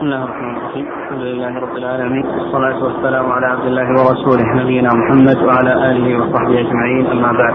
بسم 0.00 0.06
الله 0.06 0.24
الرحمن 0.24 0.56
الرحيم. 0.56 0.86
الحمد 1.02 1.22
لله 1.22 1.60
رب 1.60 1.76
العالمين. 1.76 2.26
والصلاة 2.26 2.84
والسلام 2.84 3.32
على 3.32 3.46
عبد 3.46 3.66
الله 3.66 3.88
ورسوله 3.90 4.62
نبينا 4.62 4.90
محمد 5.00 5.36
وعلى 5.46 5.72
آله 5.90 6.06
وصحبه 6.18 6.60
أجمعين. 6.60 7.06
أما 7.06 7.32
بعد. 7.40 7.54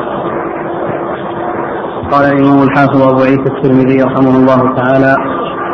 قال 2.11 2.23
الإمام 2.33 2.59
الحافظ 2.67 3.01
أبو 3.01 3.21
عيسى 3.29 3.49
الترمذي 3.53 3.97
رحمه 4.03 4.35
الله 4.39 4.61
تعالى 4.79 5.13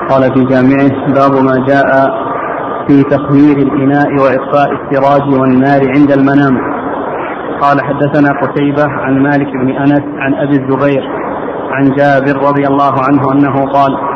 قال 0.09 0.23
في 0.33 0.41
جامعه 0.51 0.95
باب 1.17 1.33
ما 1.47 1.55
جاء 1.71 1.89
في 2.87 3.03
تخمير 3.03 3.57
الإناء 3.67 4.09
وإطفاء 4.23 4.69
السراج 4.77 5.39
والنار 5.39 5.81
عند 5.95 6.11
المنام. 6.19 6.55
قال 7.63 7.77
حدثنا 7.87 8.29
قتيبة 8.43 8.85
عن 9.03 9.23
مالك 9.23 9.49
بن 9.61 9.69
أنس 9.71 10.03
عن 10.23 10.33
أبي 10.33 10.55
الزبير 10.61 11.03
عن 11.71 11.83
جابر 11.99 12.35
رضي 12.49 12.67
الله 12.67 12.93
عنه 13.07 13.31
أنه 13.33 13.65
قال 13.65 14.10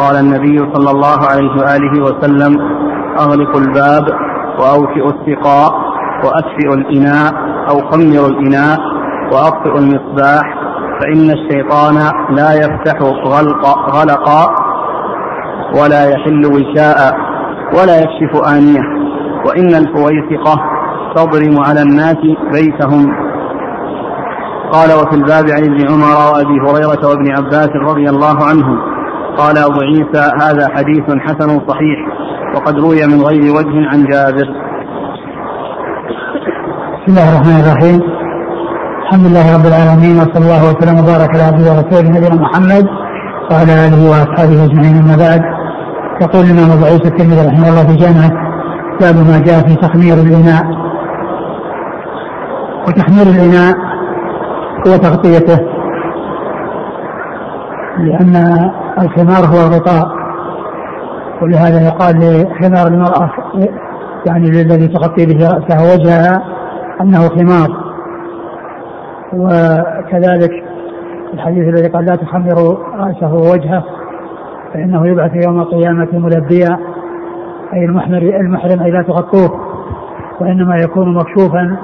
قال 0.00 0.16
النبي 0.16 0.58
صلى 0.74 0.90
الله 0.90 1.18
عليه 1.30 1.50
وآله 1.50 2.02
وسلم 2.02 2.58
أغلقوا 3.18 3.60
الباب 3.60 4.04
وأوفئوا 4.58 5.12
السقاء 5.12 5.72
وأكفئوا 6.24 6.74
الإناء 6.74 7.32
أو 7.70 7.90
خمروا 7.90 8.28
الإناء 8.28 8.78
وأطفئوا 9.32 9.78
المصباح 9.78 10.42
فإن 11.00 11.30
الشيطان 11.30 11.94
لا 12.30 12.52
يفتح 12.54 13.02
غلق 13.26 13.66
غلقا 13.96 14.54
ولا 15.80 16.08
يحل 16.10 16.46
وشاء 16.46 17.16
ولا 17.78 17.96
يكشف 17.98 18.48
آنية 18.48 18.80
وإن 19.46 19.74
الفويسقة 19.74 20.60
تضرم 21.16 21.60
على 21.60 21.82
الناس 21.82 22.16
بيتهم. 22.52 23.12
قال 24.72 24.88
وفي 24.92 25.14
الباب 25.16 25.44
عن 25.50 25.64
ابن 25.64 25.88
عمر 25.92 26.32
وأبي 26.32 26.60
هريرة 26.60 27.08
وابن 27.08 27.30
عباس 27.36 27.68
رضي 27.88 28.10
الله 28.10 28.44
عنهم 28.44 28.93
قال 29.38 29.58
أبو 29.58 29.80
عيسى 29.80 30.30
هذا 30.42 30.68
حديث 30.74 31.04
حسن 31.20 31.60
صحيح 31.68 31.98
وقد 32.54 32.74
روي 32.78 33.06
من 33.06 33.22
غير 33.22 33.54
وجه 33.54 33.88
عن 33.90 34.04
جابر. 34.04 34.48
بسم 36.94 37.08
الله 37.08 37.28
الرحمن 37.32 37.60
الرحيم. 37.60 38.00
الحمد 39.02 39.26
لله 39.26 39.46
رب 39.56 39.66
العالمين 39.66 40.16
وصلى 40.16 40.44
الله 40.44 40.62
وسلم 40.70 40.98
وبارك 40.98 41.30
على 41.34 41.42
عبده 41.42 41.64
ورسوله 41.70 42.08
نبينا 42.10 42.34
محمد 42.34 42.86
وعلى 43.50 43.72
آله 43.86 44.10
وأصحابه 44.10 44.64
أجمعين 44.64 44.96
أما 45.02 45.16
بعد. 45.16 45.42
يقول 46.22 46.44
الإمام 46.44 46.70
أبو 46.76 46.84
عيسى 46.84 47.08
الترمذي 47.08 47.46
رحمه 47.48 47.68
الله 47.68 47.86
في 47.86 47.96
جامعه 47.96 48.30
باب 49.00 49.16
ما 49.30 49.38
جاء 49.46 49.60
في 49.68 49.74
تخمير 49.76 50.14
الإناء. 50.14 50.64
وتخمير 52.88 53.26
الإناء 53.34 53.74
هو 54.86 54.96
تغطيته 54.96 55.58
لأن 57.98 58.34
الخمار 58.98 59.44
هو 59.46 59.66
الغطاء. 59.66 60.08
ولهذا 61.42 61.86
يقال 61.86 62.16
لخمار 62.16 62.86
المرأة 62.86 63.30
يعني 64.26 64.48
الذي 64.48 64.88
تغطي 64.88 65.26
به 65.26 65.48
رأسها 65.48 65.80
ووجهها 65.82 66.42
أنه 67.00 67.28
خمار. 67.28 67.84
وكذلك 69.32 70.50
الحديث 71.34 71.68
الذي 71.68 71.88
قال 71.88 72.04
لا 72.04 72.16
تخمروا 72.16 72.76
رأسه 72.94 73.34
ووجهه 73.34 73.84
فإنه 74.74 75.06
يبعث 75.06 75.46
يوم 75.46 75.60
القيامة 75.60 76.08
ملبيا 76.12 76.78
أي 77.74 77.84
المحمر 77.84 78.18
المحرم 78.18 78.82
أي 78.82 78.90
لا 78.90 79.02
تغطوه 79.02 79.60
وإنما 80.40 80.76
يكون 80.76 81.14
مكشوفا 81.14 81.76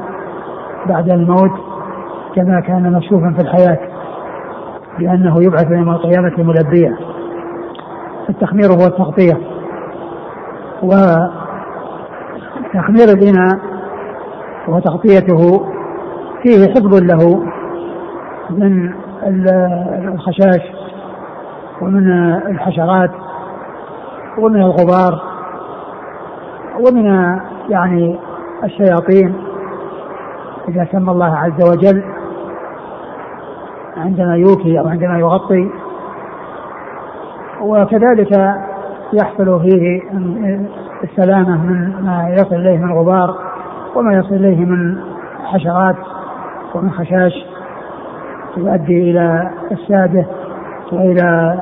بعد 0.88 1.10
الموت 1.10 1.50
كما 2.36 2.60
كان 2.60 2.92
مكشوفا 2.92 3.34
في 3.36 3.42
الحياة. 3.42 3.78
لأنه 5.00 5.42
يبعث 5.42 5.70
يوم 5.70 5.90
القيامة 5.90 6.32
ملبيا 6.38 6.96
التخمير 8.28 8.66
هو 8.66 8.86
التغطية. 8.86 9.38
وتخمير 10.82 11.30
الإناء 13.08 13.58
وتغطيته 14.68 15.66
فيه 16.42 16.66
حفظ 16.74 16.94
له 16.94 17.42
من 18.50 18.92
الخشاش 20.08 20.62
ومن 21.82 22.12
الحشرات 22.46 23.10
ومن 24.38 24.62
الغبار 24.62 25.22
ومن 26.80 27.04
يعني 27.68 28.18
الشياطين. 28.64 29.34
إذا 30.68 30.88
سمى 30.92 31.10
الله 31.10 31.36
عز 31.36 31.70
وجل 31.70 32.02
عندما 33.96 34.36
يوكي 34.36 34.80
أو 34.80 34.88
عندما 34.88 35.18
يغطي. 35.18 35.70
وكذلك 37.60 38.54
يحصل 39.12 39.60
فيه 39.60 40.02
السلامة 41.04 41.66
من 41.66 42.04
ما 42.04 42.34
يصل 42.38 42.54
إليه 42.54 42.78
من 42.78 42.92
غبار 42.92 43.34
وما 43.96 44.12
يصل 44.12 44.34
إليه 44.34 44.64
من 44.64 44.98
حشرات 45.44 45.96
ومن 46.74 46.90
خشاش 46.90 47.32
تؤدي 48.54 49.10
إلى 49.10 49.50
السادة 49.72 50.26
وإلى 50.92 51.60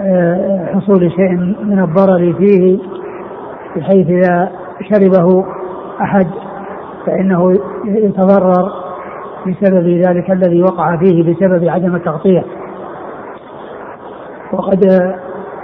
آه، 0.00 0.74
حصول 0.74 1.12
شيء 1.12 1.36
من 1.64 1.78
الضرر 1.78 2.32
فيه 2.32 2.78
بحيث 3.76 4.08
إذا 4.08 4.50
شربه 4.90 5.44
أحد 6.00 6.26
فإنه 7.06 7.58
يتضرر. 7.84 8.79
بسبب 9.46 9.88
ذلك 9.88 10.30
الذي 10.30 10.62
وقع 10.62 10.96
فيه 10.96 11.22
بسبب 11.22 11.68
عدم 11.68 11.94
التغطية. 11.94 12.44
وقد 14.52 15.12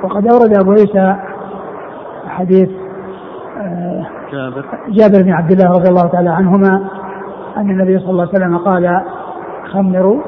وقد 0.04 0.26
أورد 0.26 0.58
أبو 0.60 0.72
عيسى 0.72 1.16
حديث 2.28 2.68
جابر. 4.32 4.64
جابر 4.88 5.22
بن 5.22 5.32
عبد 5.32 5.50
الله 5.50 5.70
رضي 5.70 5.88
الله 5.88 6.06
تعالى 6.06 6.30
عنهما 6.30 6.88
أن 7.56 7.70
النبي 7.70 7.98
صلى 7.98 8.10
الله 8.10 8.28
عليه 8.28 8.44
وسلم 8.44 8.58
قال 8.58 9.00
خمروا 9.72 10.22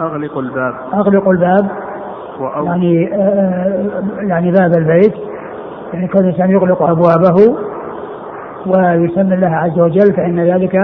أغلقوا 0.00 0.42
الباب. 0.42 0.74
أغلقوا 0.94 1.32
الباب 1.32 1.70
وأو 2.40 2.64
يعني 2.64 3.14
آه 3.14 3.90
يعني 4.20 4.50
باب 4.50 4.74
البيت 4.74 5.14
يعني 5.92 6.08
كل 6.08 6.24
إنسان 6.24 6.50
يغلق 6.50 6.82
أبوابه 6.82 7.56
ويسمي 8.66 9.34
الله 9.34 9.56
عز 9.56 9.78
وجل 9.78 10.14
فإن 10.14 10.40
ذلك 10.40 10.76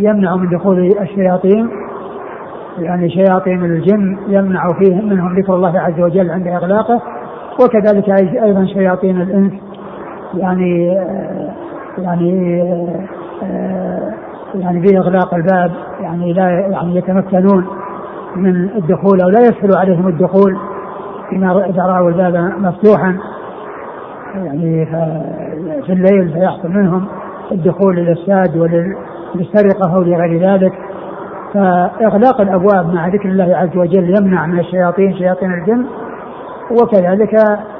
يمنع 0.00 0.36
من 0.36 0.48
دخول 0.48 0.92
الشياطين 1.00 1.68
يعني 2.78 3.10
شياطين 3.10 3.64
الجن 3.64 4.18
يمنع 4.28 4.68
فيه 4.78 4.94
منهم 4.94 5.38
ذكر 5.38 5.54
الله 5.54 5.80
عز 5.80 6.00
وجل 6.00 6.30
عند 6.30 6.46
إغلاقه 6.46 7.02
وكذلك 7.64 8.10
أيضا 8.42 8.64
شياطين 8.64 9.20
الإنس 9.20 9.52
يعني 10.34 10.86
يعني 11.98 12.58
يعني 14.54 14.80
بإغلاق 14.80 15.34
الباب 15.34 15.70
يعني 16.00 16.32
لا 16.32 16.50
يعني 16.50 16.96
يتمكنون 16.96 17.66
من 18.36 18.68
الدخول 18.76 19.20
أو 19.20 19.28
لا 19.28 19.40
يسهل 19.40 19.76
عليهم 19.76 20.08
الدخول 20.08 20.56
إذا 21.32 21.82
رأوا 21.82 22.08
الباب 22.08 22.52
مفتوحا 22.58 23.16
يعني 24.34 24.86
في 25.86 25.92
الليل 25.92 26.32
فيحصل 26.32 26.68
منهم 26.68 27.06
الدخول 27.52 27.98
إلى 27.98 28.12
الساد 28.12 28.56
وللسرقة 29.34 29.94
أو 29.94 30.02
لغير 30.02 30.50
ذلك 30.50 30.72
فإغلاق 31.54 32.40
الأبواب 32.40 32.94
مع 32.94 33.08
ذكر 33.08 33.28
الله 33.28 33.56
عز 33.56 33.76
وجل 33.76 34.14
يمنع 34.18 34.46
من 34.46 34.58
الشياطين 34.58 35.14
شياطين 35.18 35.52
الجن 35.52 35.84
وكذلك 36.70 37.32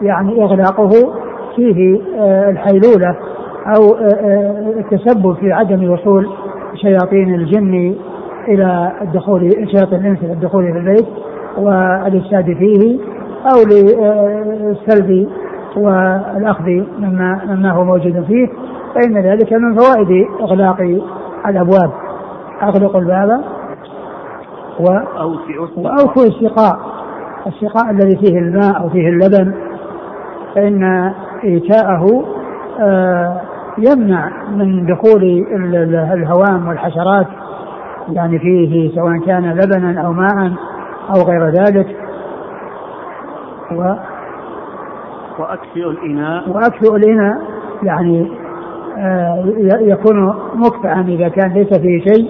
يعني 0.03 0.43
إغلاقه 0.45 0.91
فيه 1.57 2.01
آه، 2.19 2.51
الحيلولة 2.51 3.17
أو 3.77 3.95
آه، 3.95 4.05
آه، 4.05 4.75
التسبب 4.79 5.35
في 5.35 5.53
عدم 5.53 5.91
وصول 5.91 6.29
شياطين 6.75 7.35
الجن 7.35 7.95
إلى 8.49 8.93
الدخول 9.03 9.51
شياطين 9.51 10.01
الإنس 10.01 10.19
إلى 10.23 10.33
الدخول 10.33 10.73
في 10.73 10.79
البيت 10.79 11.07
والإفساد 11.59 12.45
فيه 12.45 12.99
أو 13.53 13.65
للسلب 13.67 15.29
والأخذ 15.77 16.69
مما 16.99 17.41
مما 17.49 17.73
هو 17.73 17.85
موجود 17.85 18.25
فيه 18.29 18.49
فإن 18.95 19.19
ذلك 19.19 19.53
من 19.53 19.79
فوائد 19.79 20.27
إغلاق 20.41 21.01
الأبواب. 21.47 21.91
اغلق 22.63 22.97
الباب 22.97 23.45
و 24.81 24.85
واوفوا 25.77 26.23
السقاء 26.23 26.79
السقاء 27.47 27.91
الذي 27.91 28.17
فيه 28.17 28.39
الماء 28.39 28.81
أو 28.83 28.89
فيه 28.89 29.09
اللبن. 29.09 29.55
فإن 30.55 31.13
إيتاءه 31.45 32.25
آه 32.81 33.41
يمنع 33.79 34.31
من 34.51 34.87
دخول 34.87 35.23
الهوام 36.13 36.69
والحشرات. 36.69 37.27
يعني 38.13 38.39
فيه 38.39 38.95
سواء 38.95 39.19
كان 39.27 39.53
لبنا 39.55 40.01
أو 40.07 40.13
ماء 40.13 40.53
أو 41.17 41.23
غير 41.23 41.49
ذلك. 41.49 41.97
و 43.73 43.95
وأكفئ 45.39 45.85
الإناء. 45.91 46.51
وأكفئ 46.51 46.97
الإناء. 46.97 47.39
يعني 47.83 48.31
يكون 49.81 50.35
مكفئا 50.55 51.01
إذا 51.09 51.29
كان 51.29 51.53
ليس 51.53 51.79
فيه 51.79 52.01
شيء 52.01 52.29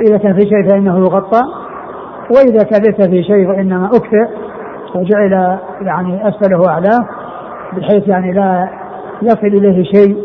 إذا 0.00 0.18
كان 0.18 0.34
فيه 0.34 0.48
شيء 0.48 0.68
فإنه 0.70 0.98
يغطى. 0.98 1.40
وإذا 2.30 2.64
كان 2.64 2.82
ليس 2.82 3.08
فيه 3.08 3.22
شيء 3.22 3.48
فإنما 3.48 3.86
أكفئ. 3.86 4.28
وجعل 4.94 5.58
يعني 5.80 6.28
أسفله 6.28 6.68
أعلاه 6.68 7.08
بحيث 7.76 8.08
يعني 8.08 8.32
لا 8.32 8.68
يصل 9.22 9.46
إليه 9.46 9.84
شيء 9.84 10.16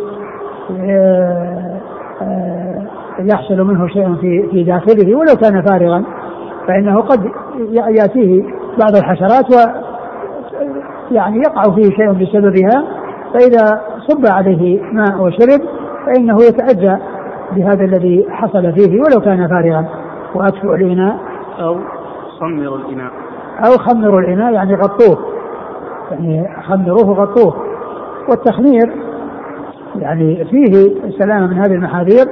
يحصل 3.20 3.64
منه 3.64 3.88
شيء 3.88 4.16
في 4.16 4.50
في 4.52 4.64
داخله. 4.64 5.16
ولو 5.16 5.36
كان 5.42 5.62
فارغا 5.66 6.04
فإنه 6.68 7.02
قد 7.02 7.20
يأتيه 7.72 8.44
بعض 8.80 8.96
الحشرات 8.96 9.46
و 9.56 9.90
يعني 11.12 11.38
يقع 11.38 11.64
فيه 11.64 11.84
شيء 11.84 12.12
بسببها 12.12 12.84
فإذا 13.34 13.82
صب 14.10 14.26
عليه 14.26 14.82
ماء 14.94 15.22
وشرب 15.22 15.62
فإنه 16.06 16.36
يتأذى 16.36 17.00
بهذا 17.56 17.86
الذي 17.86 18.26
حصل 18.30 18.74
فيه 18.74 19.02
ولو 19.02 19.22
كان 19.22 19.48
فارغا. 19.48 19.86
وأكفئ 20.36 20.76
الإناء 20.76 21.18
أو 21.60 21.78
خمروا 22.40 22.78
الإناء. 22.78 23.12
أو 23.66 23.78
خمروا 23.78 24.20
الإناء 24.20 24.54
يعني 24.54 24.76
غطوه. 24.76 25.18
يعني 26.12 26.50
خمروه 26.68 27.14
غطوه 27.22 27.54
والتخمير 28.30 28.94
يعني 29.96 30.46
فيه 30.46 31.06
السلامة 31.06 31.48
من 31.48 31.58
هذه 31.58 31.72
المحاذير 31.72 32.26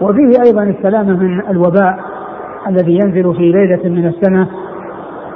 وفيه 0.00 0.42
أيضا 0.46 0.62
السلامة 0.62 1.16
من 1.16 1.40
الوباء 1.50 1.98
الذي 2.68 2.92
ينزل 2.92 3.34
في 3.34 3.52
ليلة 3.52 3.88
من 3.88 4.06
السنة. 4.06 4.48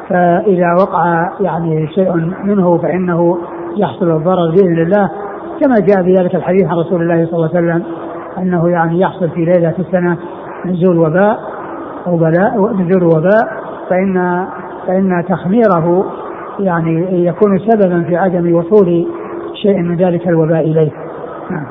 فإذا 0.08 0.74
وقع 0.80 1.30
يعني 1.40 1.88
شيء 1.94 2.12
منه 2.44 2.78
فإنه 2.78 3.38
يحصل 3.76 4.10
الضرر 4.10 4.50
بإذن 4.50 4.78
الله. 4.82 5.10
كما 5.60 5.74
جاء 5.80 6.02
في 6.02 6.12
ذلك 6.12 6.34
الحديث 6.34 6.64
عن 6.64 6.76
رسول 6.76 7.02
الله 7.02 7.26
صلى 7.26 7.36
الله 7.36 7.50
عليه 7.54 7.58
وسلم 7.58 7.84
أنه 8.38 8.68
يعني 8.68 9.00
يحصل 9.00 9.30
في 9.30 9.44
ليلة 9.44 9.74
السنة 9.78 10.16
نزول 10.66 10.98
وباء 10.98 11.38
أو 12.06 12.16
بلاء 12.16 12.74
نزول 12.74 13.04
وباء 13.04 13.64
فإن 13.90 14.46
فإن 14.86 15.24
تخميره 15.28 16.04
يعني 16.58 17.24
يكون 17.26 17.58
سببا 17.58 18.04
في 18.04 18.16
عدم 18.16 18.54
وصول 18.54 19.06
شيء 19.62 19.82
من 19.82 19.96
ذلك 19.96 20.28
الوباء 20.28 20.60
إليه. 20.60 20.92
نعم. 21.50 21.66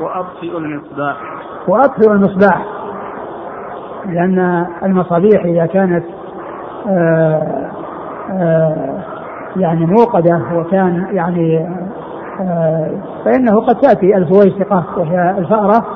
وأطفئ 0.00 0.58
المصباح. 0.58 1.16
وأطفئ 1.68 2.12
المصباح. 2.12 2.64
لأن 4.06 4.66
المصابيح 4.82 5.44
إذا 5.44 5.66
كانت 5.66 6.04
آآ 6.88 7.70
آآ 8.30 9.02
يعني 9.56 9.86
موقدة 9.86 10.42
وكان 10.54 11.06
يعني 11.12 11.68
فإنه 13.24 13.60
قد 13.60 13.76
تأتي 13.76 14.16
الفويسقة 14.16 14.84
وهي 14.96 15.34
الفأرة 15.38 15.86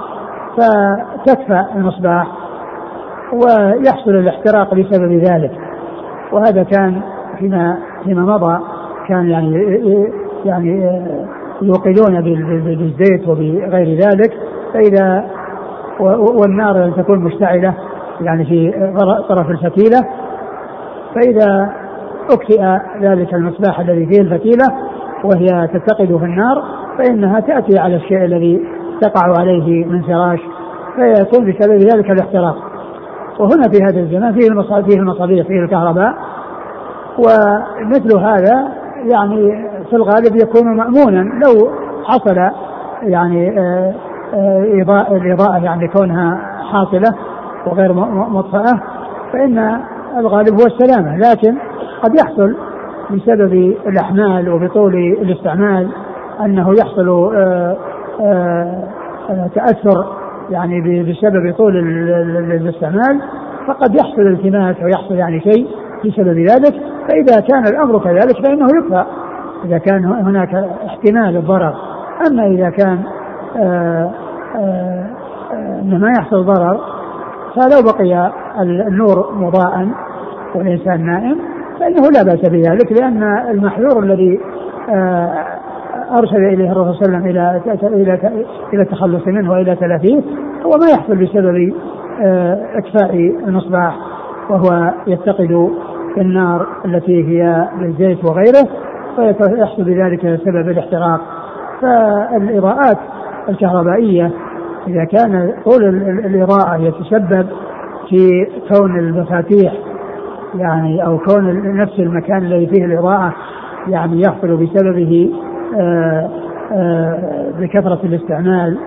فتكفى 0.57 1.65
المصباح 1.77 2.27
ويحصل 3.33 4.11
الاحتراق 4.11 4.75
بسبب 4.75 5.13
ذلك. 5.13 5.53
وهذا 6.33 6.63
كان 6.63 7.01
فيما 7.39 7.79
فيما 8.05 8.23
مضى 8.23 8.59
كان 9.09 9.31
يعني 9.31 9.55
يعني 10.45 11.01
يوقدون 11.63 12.21
بالزيت 12.21 13.29
وبغير 13.29 13.99
ذلك. 13.99 14.33
فإذا 14.75 15.25
والنار 16.41 16.77
لم 16.77 16.93
تكون 16.93 17.19
مشتعلة 17.19 17.75
يعني 18.21 18.45
في 18.45 18.73
طرف 19.29 19.51
الفتيلة. 19.51 20.01
فإذا 21.15 21.73
أكفئ 22.31 22.63
ذلك 23.03 23.35
المصباح 23.35 23.81
الذي 23.81 24.07
فيه 24.07 24.21
الفتيلة 24.21 24.88
وهي 25.25 25.69
تتقد 25.69 26.17
في 26.17 26.25
النار 26.25 26.63
فإنها 26.99 27.41
تأتي 27.41 27.79
على 27.79 27.97
الشيء 27.97 28.25
الذي 28.25 28.61
تقع 29.01 29.39
عليه 29.39 29.85
من 29.85 30.03
فراش 30.03 30.41
فيكون 30.97 31.53
بسبب 31.53 31.79
ذلك 31.79 32.11
الاحتراق. 32.11 32.57
وهنا 33.39 33.69
في 33.69 33.83
هذا 33.83 34.01
الزمان 34.01 34.33
فيه 34.33 34.49
المصابيح 34.49 34.89
فيه 34.89 35.01
المصابيح 35.01 35.47
فيه 35.47 35.61
الكهرباء 35.61 36.15
ومثل 37.19 38.19
هذا 38.19 38.69
يعني 39.05 39.69
في 39.91 39.97
الغالب 39.97 40.37
يكون 40.37 40.77
مأمونا 40.77 41.19
لو 41.19 41.71
حصل 42.05 42.37
يعني 43.03 43.61
آه، 43.61 43.95
آه، 44.35 44.83
إضاءة 44.83 45.17
الإضاءة 45.17 45.65
يعني 45.65 45.89
كونها 45.89 46.41
حاصلة 46.73 47.15
وغير 47.67 47.93
مطفأة 48.31 48.81
فإن 49.33 49.81
الغالب 50.19 50.61
هو 50.61 50.67
السلامة. 50.67 51.17
لكن 51.17 51.57
قد 52.03 52.15
يحصل 52.15 52.57
بسبب 53.11 53.53
الأحمال 53.87 54.49
وبطول 54.49 54.95
الاستعمال 54.95 55.89
أنه 56.45 56.75
يحصل 56.81 57.35
آه، 57.37 57.77
تأثر 59.55 60.07
يعني 60.51 61.03
بسبب 61.03 61.55
طول 61.57 61.77
الاستعمال 62.53 63.21
فقد 63.69 63.95
يحصل 63.95 64.23
التماس 64.23 64.77
أو 64.77 64.89
يحصل 64.89 65.15
يعني 65.15 65.41
شيء 65.41 65.67
بسبب 66.05 66.39
ذلك. 66.39 66.75
فإذا 67.09 67.41
كان 67.41 67.67
الأمر 67.67 67.99
كذلك 67.99 68.47
فإنه 68.47 68.67
يكفى. 68.79 69.05
إذا 69.65 69.79
كان 69.79 70.05
هناك 70.05 70.55
احتمال 70.87 71.37
الضرر. 71.37 71.75
أما 72.31 72.47
إذا 72.47 72.71
كان 72.71 72.99
آآ 73.57 74.11
ان 75.83 76.01
ما 76.01 76.13
يحصل 76.19 76.45
ضرر 76.45 76.81
فلو 77.57 77.93
بقي 77.93 78.33
النور 78.61 79.33
مضاء 79.35 79.89
والإنسان 80.55 81.07
نائم 81.07 81.39
فإنه 81.81 82.11
لا 82.11 82.23
بأس 82.23 82.51
بذلك 82.51 82.93
لأن 82.93 83.23
المحذور 83.51 84.03
الذي 84.03 84.41
ارشد 86.19 86.35
إليه 86.35 86.73
الرسول 86.73 86.95
صلى 86.95 87.07
الله 87.07 87.19
عليه 87.19 87.27
وسلم 87.27 87.27
إلى 87.27 87.61
إلى 88.03 88.45
إلى 88.73 88.83
التخلص 88.83 89.27
منه 89.27 89.51
وإلى 89.53 89.77
تلافيه 89.77 90.21
هو 90.67 90.71
ما 90.71 90.87
يحصل 90.91 91.17
بسبب 91.17 91.73
آه، 92.23 92.59
اكفاء 92.75 93.15
المصباح 93.47 93.97
وهو 94.51 94.93
يتقد 95.07 95.71
في 96.15 96.21
النار 96.21 96.67
التي 96.85 97.25
هي 97.29 97.69
بالزيت 97.81 98.25
وغيره 98.25 98.69
فيحصل 99.17 99.85
بذلك 99.85 100.21
سبب 100.21 100.69
الاحتراق. 100.69 101.21
فالإضاءات 101.83 102.99
الكهربائية 103.49 104.31
إذا 104.89 105.05
كان 105.05 105.55
طول 105.65 105.85
الإضاءة 106.25 106.77
يتسبب 106.77 107.47
في 108.09 108.47
كون 108.75 108.99
المفاتيح 108.99 109.73
يعني 110.55 111.07
أو 111.07 111.19
كون 111.19 111.77
نفس 111.77 111.99
المكان 111.99 112.39
الذي 112.39 112.67
فيه 112.67 112.85
الإضاءة 112.85 113.35
يعني 113.89 114.21
يحصل 114.21 114.57
بسببه 114.57 115.33
آه، 115.81 116.31
آه، 116.73 117.51
بكثرة 117.59 118.01
الاستعمال 118.05 118.79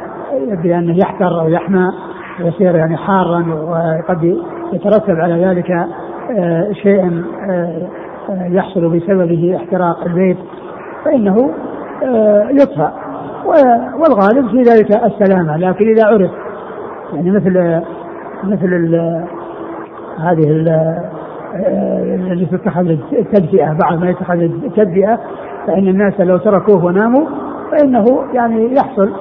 بأنه 0.63 0.97
يحتر 0.97 1.41
أو 1.41 1.49
يحمى 1.49 1.91
ويصير 2.43 2.75
يعني 2.75 2.97
حارا 2.97 3.45
وقد 3.53 4.37
يترتب 4.73 5.19
على 5.19 5.45
ذلك 5.45 5.71
آه، 6.31 6.71
شيء 6.71 7.23
يحصل 8.29 8.89
بسببه 8.89 9.55
احتراق 9.55 10.03
البيت 10.05 10.37
فإنه 11.05 11.51
يطفى 12.49 12.89
والغالب 13.99 14.47
في 14.49 14.61
ذلك 14.61 14.91
السلامة 14.91 15.57
لكن 15.57 15.89
إذا 15.89 16.05
عرف 16.05 16.31
يعني 17.13 17.31
مثل 17.31 17.81
مثل 18.43 18.95
هذه 20.19 20.65
اللي 22.31 22.45
تتخذ 22.45 22.87
التدفئة 23.11 23.73
بعض 23.73 23.99
ما 23.99 24.09
يتخذ 24.09 24.41
التدفئة 24.41 25.19
فإن 25.67 25.87
الناس 25.87 26.19
لو 26.19 26.37
تركوه 26.37 26.85
وناموا 26.85 27.25
فإنه 27.71 28.05
يعني 28.33 28.73
يحصل 28.73 29.11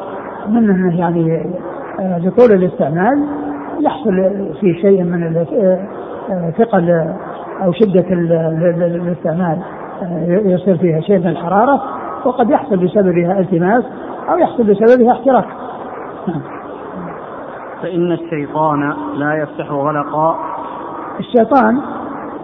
منه 0.49 0.99
يعني 0.99 1.47
آه، 2.01 2.19
لطول 2.19 2.53
الاستعمال 2.53 3.25
يحصل 3.81 4.15
في 4.61 4.75
شيء 4.81 5.03
من 5.03 5.37
آه، 5.37 5.87
آه، 6.31 6.51
ثقل 6.51 7.15
أو 7.63 7.73
شدة 7.73 8.07
الاستعمال 8.11 9.59
يصير 10.29 10.77
فيها 10.77 11.01
شيء 11.01 11.19
من 11.19 11.27
الحرارة 11.27 11.83
وقد 12.25 12.51
يحصل 12.51 12.77
بسببها 12.77 13.41
التماس 13.41 13.85
أو 14.31 14.39
يحصل 14.39 14.63
بسببها 14.63 15.13
احتراق 15.13 15.47
نعم. 16.29 16.41
فإن 17.83 18.13
الشيطان 18.13 18.95
لا 19.15 19.35
يفتح 19.35 19.71
غلقا 19.71 20.37
الشيطان 21.21 21.81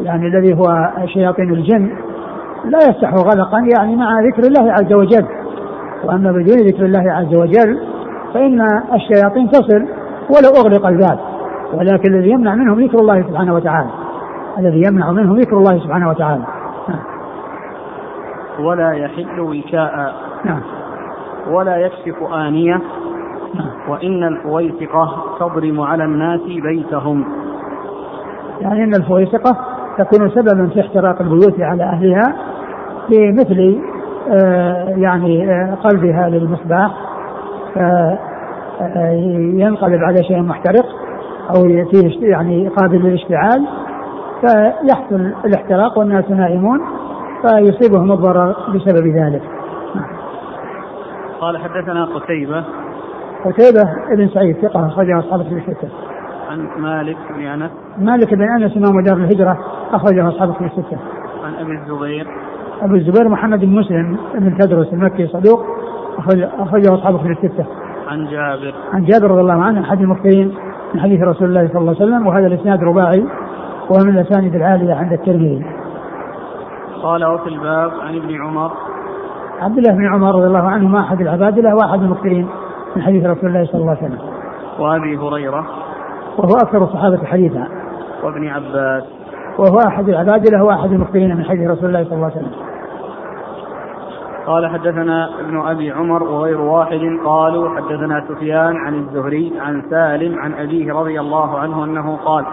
يعني 0.00 0.26
الذي 0.26 0.54
هو 0.54 0.92
شياطين 1.06 1.50
الجن 1.50 1.96
لا 2.64 2.78
يفتح 2.88 3.14
غلقا 3.14 3.58
يعني 3.76 3.96
مع 3.96 4.20
ذكر 4.20 4.42
الله 4.48 4.72
عز 4.72 4.92
وجل. 4.92 5.26
وأما 6.04 6.32
بدون 6.32 6.56
ذكر 6.56 6.84
الله 6.84 7.12
عز 7.12 7.34
وجل 7.34 7.80
فإن 8.34 8.60
الشياطين 8.94 9.50
تصل 9.50 9.86
ولو 10.30 10.50
أغلق 10.56 10.86
الباب. 10.86 11.18
ولكن 11.74 12.14
الذي 12.14 12.30
يمنع 12.30 12.54
منهم 12.54 12.80
ذكر 12.80 12.98
الله 12.98 13.22
سبحانه 13.22 13.54
وتعالى. 13.54 13.90
الذي 14.58 14.82
يمنع 14.88 15.12
منهم 15.12 15.36
ذكر 15.36 15.56
الله 15.56 15.78
سبحانه 15.78 16.08
وتعالى. 16.08 16.42
نعم. 16.88 17.00
ولا 18.66 18.92
يحل 18.92 19.40
وكاء 19.40 20.14
نعم. 20.44 20.60
ولا 21.50 21.76
يكشف 21.76 22.22
آنية. 22.32 22.80
نعم. 23.54 23.70
وإن 23.88 24.24
الفويسقة 24.24 25.24
تضرم 25.40 25.80
على 25.80 26.04
الناس 26.04 26.40
بيتهم. 26.40 27.24
يعني 28.60 28.84
إن 28.84 28.94
الفويسقة 28.94 29.75
تكون 29.98 30.30
سببا 30.30 30.66
في 30.66 30.80
احتراق 30.80 31.22
البيوت 31.22 31.60
على 31.60 31.82
أهلها 31.82 32.36
بمثل 33.10 33.80
آه، 34.30 34.94
يعني 34.96 35.50
آه، 35.50 35.74
قلبها 35.74 36.28
للمصباح 36.28 36.90
ينقلب 39.62 40.02
على 40.02 40.24
شيء 40.24 40.42
محترق 40.42 40.86
أو 41.56 41.62
فيه 41.62 42.28
يعني 42.28 42.68
قابل 42.68 42.96
للاشتعال 42.96 43.66
فيحصل 44.40 45.32
الاحتراق 45.44 45.98
والناس 45.98 46.30
نائمون 46.30 46.80
فيصيبهم 47.42 48.12
الضرر 48.12 48.54
بسبب 48.74 49.06
ذلك 49.06 49.42
قال 51.40 51.58
حدثنا 51.58 52.04
قتيبة 52.04 52.64
قتيبة 53.44 53.90
بن 54.16 54.28
سعيد 54.28 54.56
ثقة 54.56 54.86
أخرجه 54.86 55.18
أصحاب 55.18 55.42
في 55.42 55.54
الستة. 55.54 55.88
عن 56.56 56.82
مالك 56.82 57.16
بن 57.36 57.46
أنس 57.46 57.70
مالك 57.98 58.34
بن 58.34 58.42
أنس 58.42 58.76
إمام 58.76 59.00
دار 59.00 59.16
الهجرة 59.16 59.58
أخرجه 59.92 60.28
أصحاب 60.28 60.52
في 60.52 60.64
الستة. 60.64 60.98
عن 61.44 61.54
أبي 61.54 61.72
الزبير 61.72 62.26
أبو 62.82 62.94
الزبير 62.94 63.28
محمد 63.28 63.60
بن 63.60 63.74
مسلم 63.74 64.18
بن 64.34 64.58
تدرس 64.58 64.92
المكي 64.92 65.26
صدوق 65.26 65.60
أخرجه 66.58 66.94
أصحابه 66.94 67.18
في 67.18 67.28
الستة. 67.28 67.66
عن 68.08 68.24
جابر 68.24 68.74
عن 68.92 69.04
جابر 69.04 69.30
رضي 69.30 69.40
الله 69.40 69.62
عنه 69.62 69.80
أحد 69.80 70.00
المكثرين 70.00 70.54
من 70.94 71.00
حديث 71.00 71.22
رسول 71.22 71.48
الله 71.48 71.68
صلى 71.68 71.78
الله 71.78 71.94
عليه 72.00 72.04
وسلم 72.04 72.26
وهذا 72.26 72.46
الإسناد 72.46 72.84
رباعي 72.84 73.26
وهو 73.90 74.04
من 74.04 74.18
الأسانيد 74.18 74.54
العالية 74.54 74.94
عند 74.94 75.12
الترمذي. 75.12 75.66
قال 77.02 77.24
وفي 77.24 77.48
الباب 77.48 77.90
عن 78.00 78.16
ابن 78.16 78.40
عمر 78.42 78.70
عبد 79.60 79.78
الله 79.78 79.92
بن 79.92 80.06
عمر 80.14 80.34
رضي 80.34 80.46
الله 80.46 80.70
عنهما 80.70 81.00
أحد 81.00 81.20
العبادلة 81.20 81.74
وأحد 81.74 82.02
المكثرين 82.02 82.48
من 82.96 83.02
حديث 83.02 83.26
رسول 83.26 83.48
الله 83.48 83.64
صلى 83.64 83.80
الله 83.80 83.96
عليه 83.96 84.06
وسلم. 84.06 84.18
وأبي 84.78 85.16
هريرة 85.16 85.66
وهو 86.38 86.56
أكثر 86.62 86.84
الصحابة 86.84 87.24
حديثا. 87.24 87.68
وابن 88.22 88.48
عباس 88.48 89.04
وهو 89.58 89.78
أحد 89.86 90.08
العبادلة 90.08 90.64
وأحد 90.64 90.92
المكثرين 90.92 91.36
من 91.36 91.44
حديث 91.44 91.70
رسول 91.70 91.88
الله 91.88 92.04
صلى 92.04 92.12
الله 92.12 92.24
عليه 92.24 92.36
وسلم. 92.36 92.66
قال 94.46 94.66
حدثنا 94.66 95.40
ابن 95.40 95.60
أبي 95.66 95.90
عمر 95.90 96.22
وغير 96.22 96.60
واحد 96.60 97.18
قالوا 97.24 97.76
حدثنا 97.76 98.24
سفيان 98.28 98.76
عن 98.76 98.94
الزهري 98.94 99.52
عن 99.60 99.82
سالم 99.90 100.38
عن 100.38 100.54
أبيه 100.54 100.92
رضي 100.92 101.20
الله 101.20 101.58
عنه 101.58 101.84
أنه 101.84 102.16
قال 102.16 102.44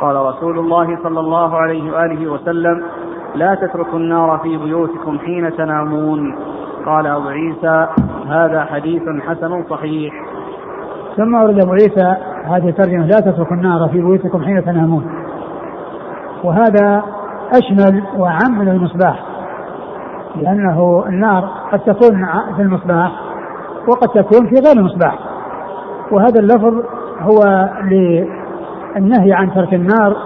قال 0.00 0.16
رسول 0.16 0.58
الله 0.58 0.98
صلى 1.02 1.20
الله 1.20 1.56
عليه 1.56 1.92
وآله 1.92 2.32
وسلم 2.32 2.82
لا 3.34 3.54
تتركوا 3.54 3.98
النار 3.98 4.38
في 4.38 4.56
بيوتكم 4.56 5.18
حين 5.18 5.56
تنامون 5.56 6.34
قال 6.86 7.06
أبو 7.06 7.28
عيسى 7.28 7.86
هذا 8.26 8.64
حديث 8.64 9.02
حسن 9.28 9.64
صحيح 9.70 10.14
ثم 11.20 11.34
ورد 11.34 11.62
أبو 11.62 11.72
عيسى 11.72 12.16
هذه 12.44 12.68
الترجمة 12.68 13.06
لا 13.06 13.20
تتركوا 13.20 13.56
النار 13.56 13.88
في 13.88 14.00
بيوتكم 14.00 14.42
حين 14.42 14.64
تنامون. 14.64 15.06
وهذا 16.44 17.02
أشمل 17.52 18.02
وعم 18.16 18.58
من 18.58 18.68
المصباح 18.68 19.24
لأنه 20.36 21.04
النار 21.08 21.48
قد 21.72 21.78
تكون 21.78 22.26
في 22.56 22.62
المصباح 22.62 23.12
وقد 23.88 24.08
تكون 24.08 24.48
في 24.48 24.54
غير 24.66 24.76
المصباح. 24.76 25.18
وهذا 26.12 26.40
اللفظ 26.40 26.74
هو 27.20 27.68
للنهي 27.84 29.32
عن 29.32 29.54
ترك 29.54 29.74
النار 29.74 30.16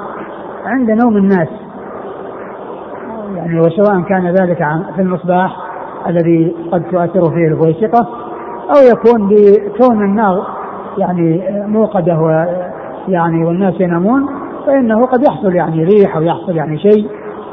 عند 0.66 0.90
نوم 0.90 1.16
الناس. 1.16 1.48
يعني 3.36 3.60
وسواء 3.60 4.00
كان 4.00 4.26
ذلك 4.26 4.66
في 4.96 5.02
المصباح 5.02 5.56
الذي 6.08 6.56
قد 6.72 6.82
تؤثر 6.82 7.30
فيه 7.30 7.48
البويسقة 7.48 8.08
أو 8.70 8.82
يكون 8.92 9.28
بكون 9.28 10.04
النار 10.04 10.53
يعني 10.98 11.42
موقدة 11.66 12.18
ويعني 12.18 13.44
والناس 13.44 13.80
ينامون 13.80 14.26
فإنه 14.66 15.06
قد 15.06 15.22
يحصل 15.26 15.54
يعني 15.54 15.84
ريح 15.84 16.16
أو 16.16 16.22
يحصل 16.22 16.56
يعني 16.56 16.78
شيء 16.78 17.08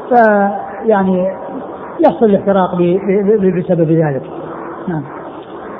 فيعني 0.08 1.26
يحصل 2.00 2.26
الاحتراق 2.26 2.74
بسبب 3.58 3.90
ذلك. 3.90 4.22
نعم. 4.88 5.02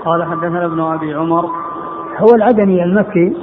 قال 0.05 0.25
حدثنا 0.25 0.65
ابن 0.65 0.81
أبي 0.81 1.15
عمر. 1.15 1.45
هو 2.19 2.35
العدني 2.35 2.85
المكي 2.85 3.37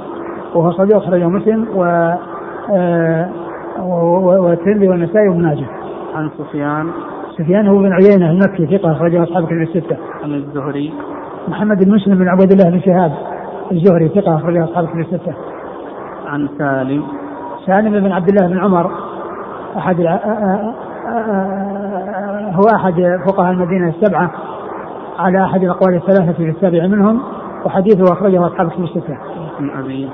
وهو 0.54 0.72
صديق 0.72 0.96
أخرجه 0.96 1.28
مسلم 1.28 1.66
و 1.74 1.84
آه، 2.72 3.28
والترمذي 4.24 4.88
والنسائي 4.88 5.28
وابن 5.28 5.42
ماجه. 5.42 5.66
عن 6.14 6.30
سفيان. 6.38 6.90
سفيان 7.38 7.68
هو 7.68 7.78
بن 7.78 7.92
عيينة 7.92 8.30
المكي 8.30 8.78
ثقة 8.78 8.92
أخرجه 8.92 9.22
أصحاب 9.22 9.46
كتب 9.46 9.52
الستة. 9.52 9.96
عن 10.24 10.34
الزهري. 10.34 10.92
محمد 11.48 11.84
بن 11.84 11.94
مسلم 11.94 12.18
بن 12.18 12.28
عبد 12.28 12.52
الله 12.52 12.70
بن 12.70 12.80
شهاب. 12.80 13.12
الزهري 13.72 14.08
ثقة 14.08 14.36
اخرجه 14.36 14.64
أصحاب 14.64 14.86
كتب 14.86 14.98
الستة. 14.98 15.34
عن 16.26 16.48
سالم 16.58 17.04
سالم 17.66 18.00
بن 18.00 18.12
عبد 18.12 18.28
الله 18.28 18.48
بن 18.48 18.58
عمر 18.58 18.90
أحد 19.76 20.00
هو 22.54 22.76
أحد 22.76 23.20
فقهاء 23.26 23.50
المدينة 23.50 23.88
السبعة 23.88 24.30
على 25.18 25.44
أحد 25.44 25.62
الأقوال 25.62 25.94
الثلاثة 25.96 26.32
في 26.32 26.50
السابع 26.50 26.86
منهم 26.86 27.22
وحديثه 27.64 28.12
أخرجه 28.12 28.46
أصحاب 28.46 28.66
الكتب 28.66 28.84
الستة. 28.84 29.18
عن 29.58 29.70
أبيه 29.84 30.08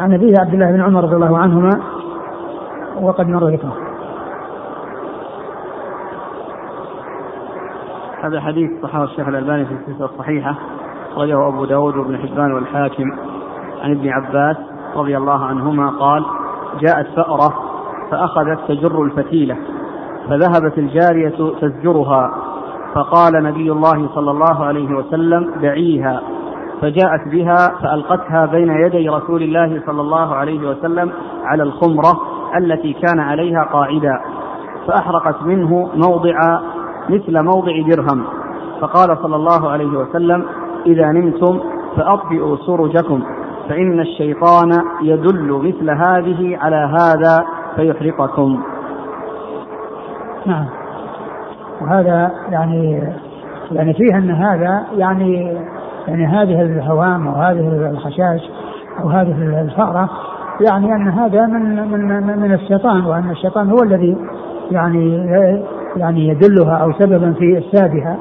عن 0.00 0.14
أبيه 0.14 0.32
عبد 0.40 0.54
الله 0.54 0.70
بن 0.72 0.80
عمر 0.80 1.04
رضي 1.04 1.16
الله 1.16 1.38
عنهما 1.38 1.80
وقد 3.00 3.28
مر 3.28 3.48
ذكره. 3.48 3.76
هذا 8.22 8.40
حديث 8.40 8.70
صححه 8.82 9.04
الشيخ 9.04 9.28
الألباني 9.28 9.64
في 9.64 9.74
السلسلة 9.74 10.04
الصحيحة 10.04 10.54
أخرجه 11.18 11.48
أبو 11.48 11.64
داود 11.64 11.96
وابن 11.96 12.18
حبان 12.18 12.52
والحاكم 12.52 13.04
عن 13.82 13.90
ابن 13.90 14.08
عباس 14.08 14.56
رضي 14.96 15.16
الله 15.16 15.44
عنهما 15.44 15.90
قال 15.90 16.24
جاءت 16.80 17.06
فأرة 17.16 17.54
فأخذت 18.10 18.58
تجر 18.68 19.02
الفتيلة 19.02 19.56
فذهبت 20.28 20.78
الجارية 20.78 21.54
تزجرها 21.60 22.30
فقال 22.94 23.32
نبي 23.44 23.72
الله 23.72 24.08
صلى 24.14 24.30
الله 24.30 24.64
عليه 24.64 24.94
وسلم 24.96 25.54
دعيها. 25.62 26.20
فجاءت 26.80 27.28
بها 27.28 27.56
فألقتها 27.82 28.46
بين 28.46 28.70
يدي 28.70 29.08
رسول 29.08 29.42
الله 29.42 29.82
صلى 29.86 30.00
الله 30.00 30.34
عليه 30.34 30.70
وسلم 30.70 31.12
على 31.44 31.62
الخمرة 31.62 32.20
التي 32.58 32.92
كان 32.92 33.20
عليها 33.20 33.62
قاعدا 33.62 34.20
فأحرقت 34.86 35.42
منه 35.42 35.90
موضع 35.94 36.60
مثل 37.08 37.42
موضع 37.42 37.72
درهم 37.88 38.24
فقال 38.80 39.18
صلى 39.22 39.36
الله 39.36 39.70
عليه 39.70 39.98
وسلم 39.98 40.44
إذا 40.92 41.12
نمتم 41.12 41.60
فأطفئوا 41.96 42.56
سرجكم 42.56 43.22
فإن 43.68 44.00
الشيطان 44.00 44.72
يدل 45.02 45.52
مثل 45.52 45.90
هذه 45.90 46.58
على 46.60 46.90
هذا 46.98 47.44
فيحرقكم. 47.76 48.60
نعم. 50.46 50.66
وهذا 51.80 52.30
يعني 52.50 53.02
يعني 53.72 53.94
فيه 53.94 54.18
أن 54.18 54.30
هذا 54.30 54.84
يعني 54.96 55.58
يعني 56.08 56.26
هذه 56.26 56.62
الهوام 56.62 57.28
أو 57.28 57.34
هذه 57.34 57.90
الخشاش 57.90 58.50
أو 59.02 59.08
هذه 59.08 59.60
الفأرة 59.60 60.10
يعني 60.60 60.94
أن 60.94 61.08
هذا 61.08 61.46
من 61.46 61.90
من 61.90 62.38
من 62.38 62.54
الشيطان 62.54 63.04
وأن 63.04 63.30
الشيطان 63.30 63.70
هو 63.70 63.82
الذي 63.82 64.16
يعني 64.70 65.26
يعني 65.96 66.28
يدلها 66.28 66.76
أو 66.76 66.92
سببا 66.92 67.32
في 67.32 67.58
إفسادها. 67.58 68.16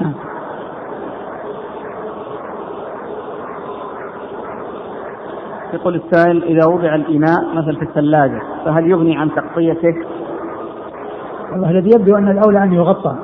نعم. 0.00 0.12
يقول 5.72 5.94
السائل 5.94 6.44
إذا 6.44 6.66
وضع 6.66 6.94
الإناء 6.94 7.54
مثل 7.54 7.76
في 7.76 7.82
الثلاجة 7.82 8.42
فهل 8.64 8.90
يغني 8.90 9.16
عن 9.16 9.30
تغطيته؟ 9.34 9.94
والله 11.52 11.70
الذي 11.70 11.90
يبدو 11.94 12.16
أن 12.16 12.28
الأولى 12.28 12.62
أن 12.62 12.72
يغطى. 12.72 13.16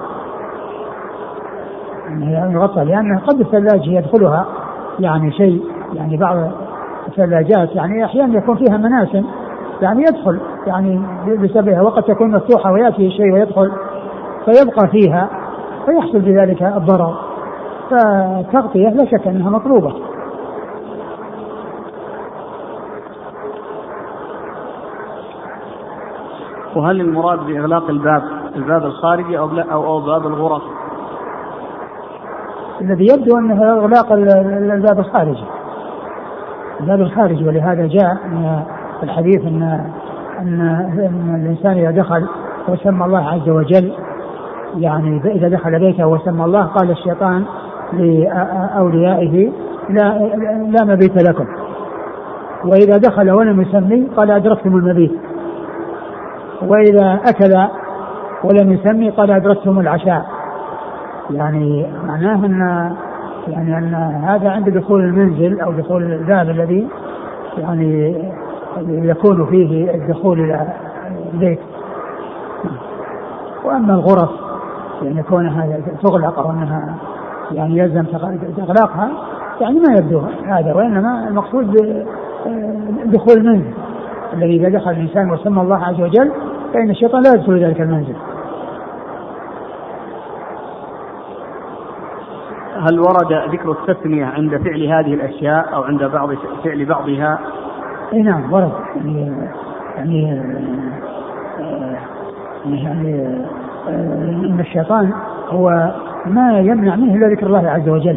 أن 2.08 2.50
يغطى 2.52 2.84
لأن 2.84 3.18
قد 3.18 3.40
الثلاجة 3.40 3.90
يدخلها 3.90 4.46
يعني 5.00 5.32
شيء 5.32 5.62
يعني 5.94 6.16
بعض 6.16 6.36
الثلاجات 7.08 7.76
يعني 7.76 8.04
أحيانا 8.04 8.38
يكون 8.38 8.56
فيها 8.56 8.76
مناسم 8.76 9.24
يعني 9.82 10.02
يدخل 10.02 10.40
يعني 10.66 11.02
بسببها 11.26 11.82
وقد 11.82 12.02
تكون 12.02 12.30
مفتوحة 12.30 12.72
ويأتي 12.72 13.06
الشيء 13.06 13.32
ويدخل 13.32 13.72
فيبقى 14.44 14.88
فيها 14.88 15.28
فيحصل 15.86 16.18
بذلك 16.18 16.62
الضرر. 16.62 17.14
فتغطية 17.90 18.88
لا 18.88 19.04
شك 19.04 19.26
أنها 19.26 19.50
مطلوبة. 19.50 20.07
وهل 26.78 27.00
المراد 27.00 27.38
بإغلاق 27.38 27.90
الباب 27.90 28.22
الباب 28.56 28.84
الخارجي 28.84 29.38
أو 29.38 29.48
أو, 29.72 29.86
أو 29.86 30.00
باب 30.00 30.26
الغرف؟ 30.26 30.62
الذي 32.80 33.06
يبدو 33.06 33.38
أنه 33.38 33.72
إغلاق 33.72 34.12
الباب 34.12 34.98
الخارجي. 34.98 35.44
الباب 36.80 37.00
الخارجي 37.00 37.48
ولهذا 37.48 37.86
جاء 37.86 38.16
أن 38.24 38.62
الحديث 39.02 39.44
أن 39.44 39.62
أن, 40.38 40.60
أن 40.60 41.40
الإنسان 41.42 41.72
إذا 41.72 41.90
دخل 41.90 42.26
وسمى 42.68 43.04
الله 43.04 43.28
عز 43.28 43.48
وجل 43.48 43.92
يعني 44.76 45.20
إذا 45.24 45.48
دخل 45.48 45.78
بيته 45.78 46.06
وسمى 46.06 46.44
الله 46.44 46.62
قال 46.62 46.90
الشيطان 46.90 47.44
لأوليائه 47.92 49.52
لا 49.90 50.18
لا 50.68 50.84
مبيت 50.84 51.28
لكم. 51.28 51.46
وإذا 52.64 52.96
دخل 52.96 53.30
ولم 53.30 53.60
يسمي 53.60 54.06
قال 54.16 54.30
أدركتم 54.30 54.76
المبيت. 54.76 55.27
وإذا 56.62 57.20
أكل 57.28 57.68
ولم 58.44 58.72
يسمي 58.72 59.10
قال 59.10 59.30
أدركتم 59.30 59.80
العشاء. 59.80 60.26
يعني 61.30 61.86
معناه 62.06 62.46
أن 62.46 62.92
يعني 63.48 63.78
أن 63.78 63.94
هذا 64.24 64.50
عند 64.50 64.68
دخول 64.68 65.00
المنزل 65.00 65.60
أو 65.60 65.72
دخول 65.72 66.02
الباب 66.02 66.50
الذي 66.50 66.88
يعني 67.58 68.14
يكون 68.88 69.46
فيه 69.46 69.94
الدخول 69.94 70.40
إلى 70.40 70.66
البيت. 71.34 71.60
وأما 73.64 73.94
الغرف 73.94 74.30
يعني 75.02 75.22
كونها 75.22 75.80
تغلق 76.02 76.38
أو 76.38 76.50
أنها 76.50 76.94
يعني 77.52 77.78
يلزم 77.78 78.04
اغلاقها 78.58 79.10
يعني 79.60 79.80
ما 79.80 79.94
يبدو 79.98 80.20
هذا 80.44 80.74
وإنما 80.74 81.28
المقصود 81.28 81.76
آه، 82.46 83.04
دخول 83.04 83.36
المنزل 83.36 83.74
الذي 84.34 84.56
إذا 84.56 84.78
دخل 84.78 84.90
الإنسان 84.90 85.30
وسمى 85.30 85.62
الله 85.62 85.76
عز 85.76 86.00
وجل 86.00 86.32
فإن 86.74 86.90
الشيطان 86.90 87.22
لا 87.22 87.34
يدخل 87.34 87.64
ذلك 87.64 87.80
المنزل. 87.80 88.16
هل 92.88 93.00
ورد 93.00 93.52
ذكر 93.52 93.70
التسمية 93.70 94.24
عند 94.24 94.56
فعل 94.56 94.82
هذه 94.82 95.14
الأشياء 95.14 95.74
أو 95.74 95.82
عند 95.82 96.04
بعض 96.04 96.30
فعل 96.64 96.84
بعضها؟ 96.84 97.38
إي 98.12 98.22
نعم 98.22 98.52
ورد 98.52 98.72
يعني 98.96 99.32
يعني 99.96 100.42
يعني 102.66 103.26
إن 104.46 104.60
الشيطان 104.60 105.12
هو 105.48 105.92
ما 106.26 106.60
يمنع 106.60 106.96
منه 106.96 107.14
إلا 107.14 107.28
ذكر 107.28 107.46
الله 107.46 107.70
عز 107.70 107.88
وجل 107.88 108.16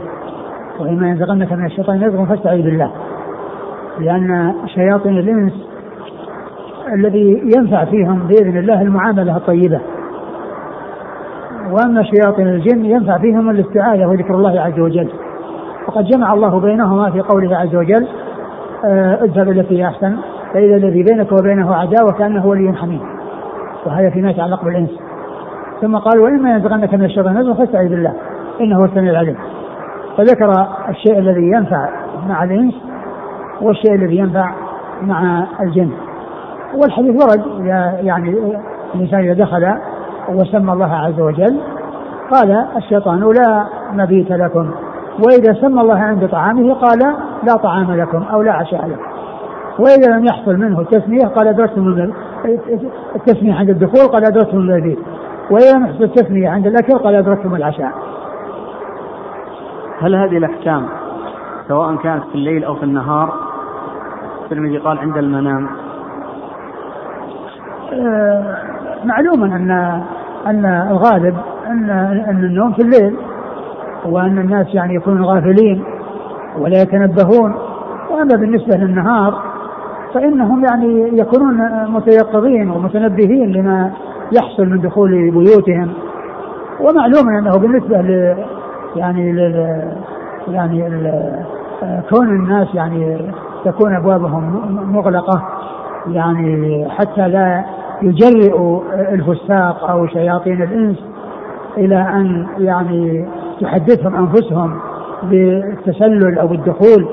وإما 0.80 1.10
ينزغنك 1.10 1.52
من 1.52 1.66
الشيطان 1.66 2.08
نزغ 2.08 2.26
فاستعذ 2.26 2.62
بالله 2.62 2.92
لأن 4.00 4.54
شياطين 4.66 5.18
الإنس 5.18 5.54
الذي 6.92 7.52
ينفع 7.58 7.86
فيهم 7.86 8.20
بإذن 8.28 8.58
الله 8.58 8.82
المعاملة 8.82 9.38
الطيبة. 9.38 9.82
وأما 11.72 12.04
شياطين 12.04 12.48
الجن 12.48 12.86
ينفع 12.86 13.18
فيهم 13.18 13.50
الاستعاذة 13.50 14.06
وذكر 14.06 14.36
الله 14.36 14.62
عز 14.62 14.80
وجل. 14.80 15.10
وقد 15.88 16.06
جمع 16.06 16.34
الله 16.34 16.60
بينهما 16.60 17.12
في 17.12 17.22
قوله 17.22 17.58
عز 17.58 17.76
وجل 17.76 18.08
آه، 18.86 19.24
اذهب 19.24 19.50
التي 19.50 19.86
أحسن 19.86 20.18
فإذا 20.54 20.76
الذي 20.76 21.04
بينك 21.04 21.32
وبينه 21.32 21.76
عداوة 21.76 22.12
كأنه 22.12 22.46
ولي 22.46 22.74
حميد 22.74 23.02
وهذا 23.86 24.10
فيما 24.10 24.30
يتعلق 24.30 24.64
بالإنس. 24.64 24.90
ثم 25.82 25.98
قال 25.98 26.20
وإما 26.20 26.52
ينزغنك 26.52 26.94
من 26.94 27.06
الشيطان 27.06 27.38
نزغ 27.38 27.54
فاستعذ 27.54 27.90
بالله 27.90 28.14
إنه 28.62 28.78
هو 28.80 28.86
السميع 28.86 29.12
العليم. 29.12 29.36
فذكر 30.18 30.68
الشيء 30.90 31.20
الذي 31.20 31.52
ينفع 31.56 31.90
مع 32.28 32.44
الإنس 32.44 32.74
والشيء 33.62 33.96
الذي 33.96 34.18
ينفع 34.18 34.52
مع 35.02 35.48
الجن. 35.62 35.92
والحديث 36.76 37.24
ورد 37.24 37.66
يعني 38.06 38.56
الإنسان 38.96 39.20
إذا 39.20 39.34
دخل 39.34 39.74
وسمى 40.30 40.74
الله 40.74 40.96
عز 40.96 41.20
وجل 41.20 41.62
قال 42.32 42.68
الشيطان 42.78 43.20
لا 43.20 43.66
مبيت 43.94 44.32
لكم 44.32 44.72
وإذا 45.26 45.54
سمى 45.54 45.82
الله 45.82 46.00
عند 46.00 46.30
طعامه 46.30 46.74
قال 46.74 47.00
لا 47.44 47.56
طعام 47.56 47.92
لكم 47.92 48.24
أو 48.24 48.42
لا 48.42 48.54
عشاء 48.54 48.88
لكم 48.88 49.12
وإذا 49.80 50.18
لم 50.18 50.26
يحصل 50.26 50.58
منه 50.58 50.80
التسمية 50.80 51.28
قال 51.28 51.48
أدركتم 51.48 52.12
التسمية 53.16 53.54
عند 53.54 53.70
الدخول 53.70 54.08
قال 54.08 54.26
أدركتم 54.26 54.58
المبيت 54.58 55.00
وإذا 55.52 55.78
لم 55.78 55.86
يحصل 55.86 56.04
التسمية 56.04 56.50
عند 56.50 56.68
الأكل 56.68 56.98
قال 56.98 57.16
أدركتم 57.16 57.56
العشاء. 57.56 57.92
هل 60.00 60.16
هذه 60.16 60.38
الأحكام 60.38 60.86
سواء 61.68 61.96
كانت 61.96 62.24
في 62.24 62.36
الليل 62.36 62.64
أو 62.64 62.76
في 62.76 62.84
النهار؟ 62.84 63.34
الترمذي 64.44 64.78
قال 64.78 64.98
عند 64.98 65.18
المنام. 65.18 65.70
معلوم 69.04 69.44
أن 69.44 69.72
أن 70.48 70.66
الغالب 70.66 71.36
أن 71.68 71.90
أن 72.30 72.44
النوم 72.44 72.74
في 72.74 72.82
الليل 72.82 73.16
وأن 74.06 74.38
الناس 74.38 74.68
يعني 74.74 74.96
يكونون 74.96 75.24
غافلين 75.24 75.84
ولا 76.60 76.82
يتنبهون. 76.82 77.56
وأما 78.12 78.36
بالنسبة 78.36 78.78
للنهار 78.78 79.40
فإنهم 80.14 80.66
يعني 80.66 81.20
يكونون 81.20 81.58
متيقظين 81.88 82.70
ومتنبهين 82.70 83.52
لما 83.52 83.92
يحصل 84.32 84.66
من 84.66 84.82
دخول 84.82 85.32
بيوتهم. 85.32 85.94
ومعلوم 86.80 87.30
أنه 87.38 87.58
بالنسبة 87.58 87.98
يعني 88.96 89.32
لل 89.32 89.82
يعني 90.48 90.90
كون 92.10 92.30
الناس 92.30 92.68
يعني 92.74 93.32
تكون 93.66 93.96
أبوابهم 93.96 94.66
مغلقة 94.94 95.42
يعني 96.08 96.86
حتى 96.90 97.28
لا 97.28 97.64
يجرئوا 98.04 98.82
الفساق 99.14 99.90
أو 99.90 100.08
شياطين 100.08 100.62
الإنس 100.62 100.98
إلى 101.78 101.96
أن 101.96 102.48
يعني 102.58 103.26
تحدثهم 103.62 104.16
أنفسهم 104.16 104.80
بالتسلل 105.24 106.40
أو 106.40 106.52
الدخول 106.52 107.08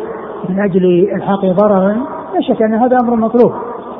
من 0.48 0.60
أجل 0.60 1.08
الحاق 1.14 1.46
ضرر 1.46 1.88
لا 2.34 2.40
شك 2.40 2.62
أن 2.62 2.74
هذا 2.74 3.00
أمر 3.00 3.16
مطلوب. 3.16 3.52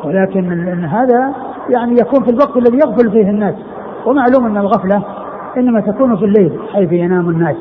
ولكن 0.05 0.53
إن 0.53 0.85
هذا 0.85 1.33
يعني 1.71 1.93
يكون 2.01 2.25
في 2.25 2.31
الوقت 2.31 2.57
الذي 2.57 2.79
يغفل 2.79 3.11
فيه 3.11 3.31
الناس. 3.31 3.55
ومعلوم 4.07 4.47
أن 4.47 4.57
الغفلة 4.57 5.03
إنما 5.57 5.81
تكون 5.81 6.17
في 6.17 6.25
الليل 6.25 6.59
حيث 6.73 6.93
ينام 6.93 7.29
الناس. 7.29 7.57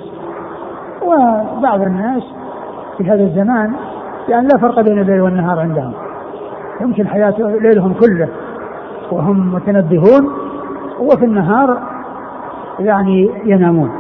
وبعض 1.02 1.82
الناس 1.82 2.24
في 2.98 3.04
هذا 3.04 3.24
الزمان 3.24 3.74
يعني 4.30 4.48
لا 4.48 4.58
فرق 4.58 4.82
بين 4.82 5.00
الليل 5.00 5.22
والنهار 5.22 5.60
عندهم. 5.60 5.94
يمكن 6.82 7.08
حياة 7.08 7.34
ليلهم 7.40 7.94
كله 7.94 8.28
وهم 9.12 9.54
متنبهون 9.54 10.30
وفي 11.00 11.26
النهار 11.26 11.80
يعني 12.80 13.32
ينامون. 13.46 13.92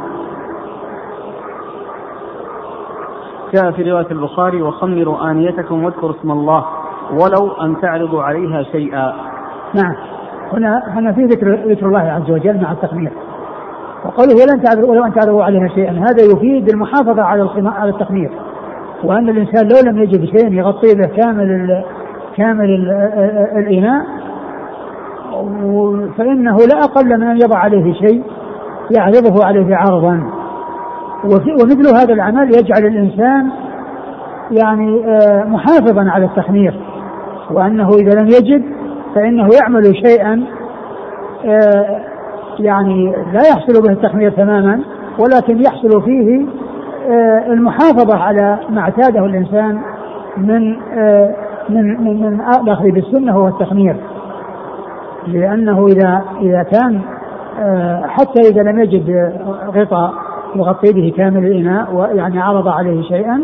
جاء 3.53 3.71
في 3.71 3.91
رواية 3.91 4.11
البخاري 4.11 4.61
وخمروا 4.61 5.31
آنيتكم 5.31 5.83
واذكروا 5.83 6.11
اسم 6.11 6.31
الله 6.31 6.65
ولو 7.11 7.51
أن 7.51 7.81
تعرضوا 7.81 8.23
عليها 8.23 8.63
شيئا. 8.63 9.13
نعم. 9.75 9.95
هنا 10.53 10.83
هنا 10.87 11.13
في 11.13 11.23
ذكر 11.25 11.71
ذكر 11.71 11.85
الله 11.85 11.99
عز 11.99 12.31
وجل 12.31 12.61
مع 12.61 12.71
التخمير. 12.71 13.11
وقوله 14.05 14.35
ولن 14.35 14.63
تعذروا 14.63 14.89
ولو 14.89 15.05
أن 15.05 15.13
تعذروا 15.13 15.43
عليها 15.43 15.67
شيئا. 15.67 15.91
هذا 15.91 16.23
يفيد 16.33 16.69
المحافظة 16.69 17.21
على 17.21 17.49
على 17.65 17.89
التخمير. 17.89 18.31
وأن 19.03 19.29
الإنسان 19.29 19.67
لو 19.67 19.91
لم 19.91 19.97
يجد 20.03 20.25
شيء 20.25 20.53
يغطي 20.53 20.95
به 20.95 21.05
كامل 21.05 21.51
ال 21.51 21.83
كامل 22.35 22.69
ال 22.69 22.89
الاناء 23.57 24.05
فإنه 26.17 26.57
لا 26.57 26.83
أقل 26.83 27.17
من 27.17 27.23
أن 27.23 27.37
يضع 27.37 27.57
عليه 27.57 27.93
شيء 27.93 28.23
يعرضه 28.91 29.45
عليه 29.45 29.75
عرضا. 29.75 30.23
ومثل 31.23 31.95
هذا 31.95 32.13
العمل 32.13 32.55
يجعل 32.55 32.85
الإنسان 32.85 33.49
يعني 34.51 35.05
آه، 35.05 35.43
محافظا 35.43 36.09
على 36.09 36.25
التخمير 36.25 36.79
وأنه 37.51 37.89
إذا 37.89 38.21
لم 38.21 38.27
يجد 38.27 38.63
فإنه 39.15 39.49
يعمل 39.61 39.95
شيئا 40.05 40.43
آه، 41.45 42.01
يعني 42.59 43.15
لا 43.33 43.41
يحصل 43.49 43.81
به 43.83 43.91
التخمير 43.91 44.31
تماما 44.31 44.81
ولكن 45.19 45.61
يحصل 45.61 46.01
فيه 46.05 46.45
آه، 47.09 47.53
المحافظة 47.53 48.17
على 48.17 48.59
ما 48.69 48.81
اعتاده 48.81 49.25
الإنسان 49.25 49.81
من 50.37 50.75
من, 51.69 52.03
من 52.03 52.41
الأخذ 52.63 52.91
بالسنة 52.91 53.31
هو 53.31 53.47
التخمير 53.47 53.95
لأنه 55.27 55.87
إذا 55.87 56.21
إذا 56.41 56.63
كان 56.63 57.01
آه، 57.59 58.03
حتى 58.07 58.39
إذا 58.51 58.61
لم 58.61 58.79
يجد 58.79 59.33
غطاء 59.75 60.13
يغطي 60.55 60.93
به 60.93 61.13
كامل 61.17 61.45
الإناء 61.45 61.95
ويعني 61.95 62.39
عرض 62.39 62.67
عليه 62.67 63.01
شيئا 63.01 63.41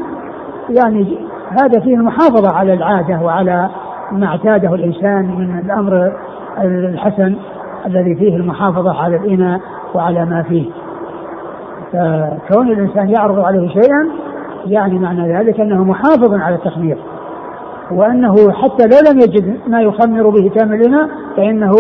يعني 0.69 1.17
هذا 1.61 1.79
فيه 1.79 1.95
المحافظة 1.95 2.51
على 2.57 2.73
العادة 2.73 3.21
وعلى 3.21 3.69
ما 4.11 4.27
اعتاده 4.27 4.75
الإنسان 4.75 5.25
من 5.25 5.59
الأمر 5.59 6.11
الحسن 6.63 7.35
الذي 7.85 8.15
فيه 8.15 8.35
المحافظة 8.35 9.03
على 9.03 9.15
الإناء 9.15 9.61
وعلى 9.95 10.25
ما 10.25 10.43
فيه. 10.43 10.69
فكون 11.91 12.71
الإنسان 12.71 13.09
يعرض 13.09 13.39
عليه 13.39 13.67
شيئا 13.67 14.09
يعني 14.65 14.99
معنى 14.99 15.37
ذلك 15.37 15.59
أنه 15.59 15.83
محافظ 15.83 16.33
على 16.33 16.55
التخمير. 16.55 16.97
وأنه 17.91 18.51
حتى 18.51 18.87
لو 18.87 19.11
لم 19.11 19.19
يجد 19.19 19.59
ما 19.67 19.81
يخمر 19.81 20.29
به 20.29 20.49
كامل 20.49 20.75
الإناء 20.75 21.09
فإنه 21.37 21.71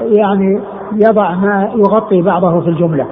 يعني 0.00 0.60
يضع 0.92 1.34
ما 1.34 1.70
يغطي 1.74 2.22
بعضه 2.22 2.60
في 2.60 2.68
الجملة 2.68 3.06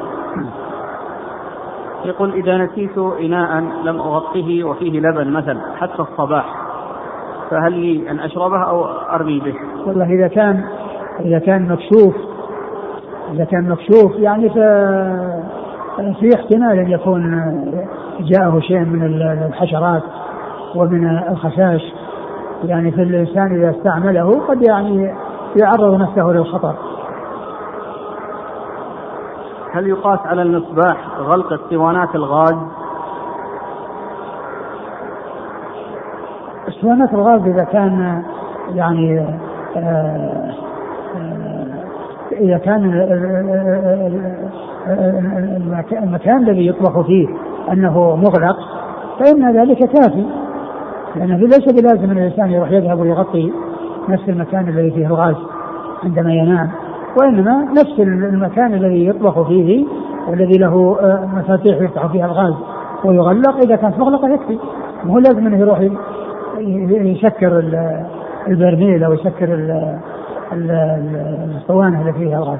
يقول 2.04 2.32
إذا 2.32 2.56
نسيت 2.56 2.98
إناء 2.98 3.64
لم 3.84 4.00
أغطيه 4.00 4.64
وفيه 4.64 5.00
لبن 5.00 5.32
مثلا 5.32 5.60
حتى 5.76 6.02
الصباح 6.02 6.66
فهل 7.50 7.72
لي 7.72 8.10
أن 8.10 8.18
أشربه 8.18 8.62
أو 8.62 8.84
أرمي 8.84 9.40
به؟ 9.40 9.54
والله 9.86 10.04
إذا 10.04 10.28
كان 10.28 10.64
إذا 11.20 11.38
كان 11.38 11.68
مكشوف 11.68 12.14
إذا 13.32 13.44
كان 13.44 13.68
مكشوف 13.68 14.16
يعني 14.18 14.50
في 16.20 16.30
احتمال 16.34 16.78
أن 16.78 16.90
يكون 16.90 17.22
جاءه 18.20 18.60
شيء 18.60 18.80
من 18.80 19.22
الحشرات 19.48 20.02
ومن 20.74 21.08
الخشاش 21.30 21.82
يعني 22.64 22.90
في 22.90 23.02
الإنسان 23.02 23.54
إذا 23.54 23.70
استعمله 23.70 24.46
قد 24.48 24.62
يعني 24.62 25.14
يعرض 25.56 26.00
نفسه 26.00 26.22
للخطر 26.22 26.74
هل 29.72 29.88
يقاس 29.88 30.18
على 30.24 30.42
المصباح 30.42 31.18
غلق 31.18 31.52
اسطوانات 31.52 32.14
الغاز؟ 32.14 32.56
اسطوانات 36.68 37.12
الغاز 37.12 37.40
إذا 37.40 37.64
كان 37.64 38.22
يعني 38.74 39.20
آه، 39.76 40.54
آه، 41.16 41.66
إذا 42.32 42.58
كان 42.58 42.84
المكان 46.02 46.38
الذي 46.38 46.66
يطبخ 46.66 47.06
فيه 47.06 47.28
أنه 47.72 48.16
مغلق 48.16 48.56
فإن 49.18 49.56
ذلك 49.56 49.78
كافي 49.78 50.26
لأنه 51.16 51.36
ليس 51.36 51.64
بلازم 51.72 52.10
أن 52.10 52.18
الإنسان 52.18 52.50
يروح 52.50 52.70
يذهب 52.70 53.00
ويغطي 53.00 53.52
نفس 54.08 54.28
المكان 54.28 54.68
الذي 54.68 54.90
فيه 54.90 55.06
الغاز 55.06 55.36
عندما 56.04 56.34
ينام 56.34 56.70
وإنما 57.18 57.64
نفس 57.64 58.00
المكان 58.00 58.74
الذي 58.74 59.06
يطبخ 59.06 59.48
فيه 59.48 59.86
والذي 60.28 60.58
له 60.58 60.98
آه، 61.00 61.28
مفاتيح 61.34 61.80
يفتح 61.80 62.06
فيها 62.06 62.26
الغاز 62.26 62.54
ويغلق. 63.04 63.56
إذا 63.56 63.76
كانت 63.76 63.98
مغلقة 63.98 64.28
يكفي. 64.28 64.58
مو 65.04 65.18
لازم 65.18 65.46
أنه 65.46 65.58
يروح 65.58 65.80
يسكر 66.58 67.58
البرميل 68.46 69.04
أو 69.04 69.12
يسكر 69.12 69.48
الصوانع 70.52 72.00
اللي 72.00 72.12
فيها 72.12 72.38
الغاز. 72.38 72.58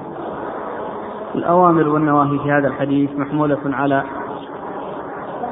الأوامر 1.35 1.89
والنواهي 1.89 2.39
في 2.39 2.53
هذا 2.53 2.69
الحديث 2.69 3.11
محمولة 3.17 3.59
على 3.65 4.03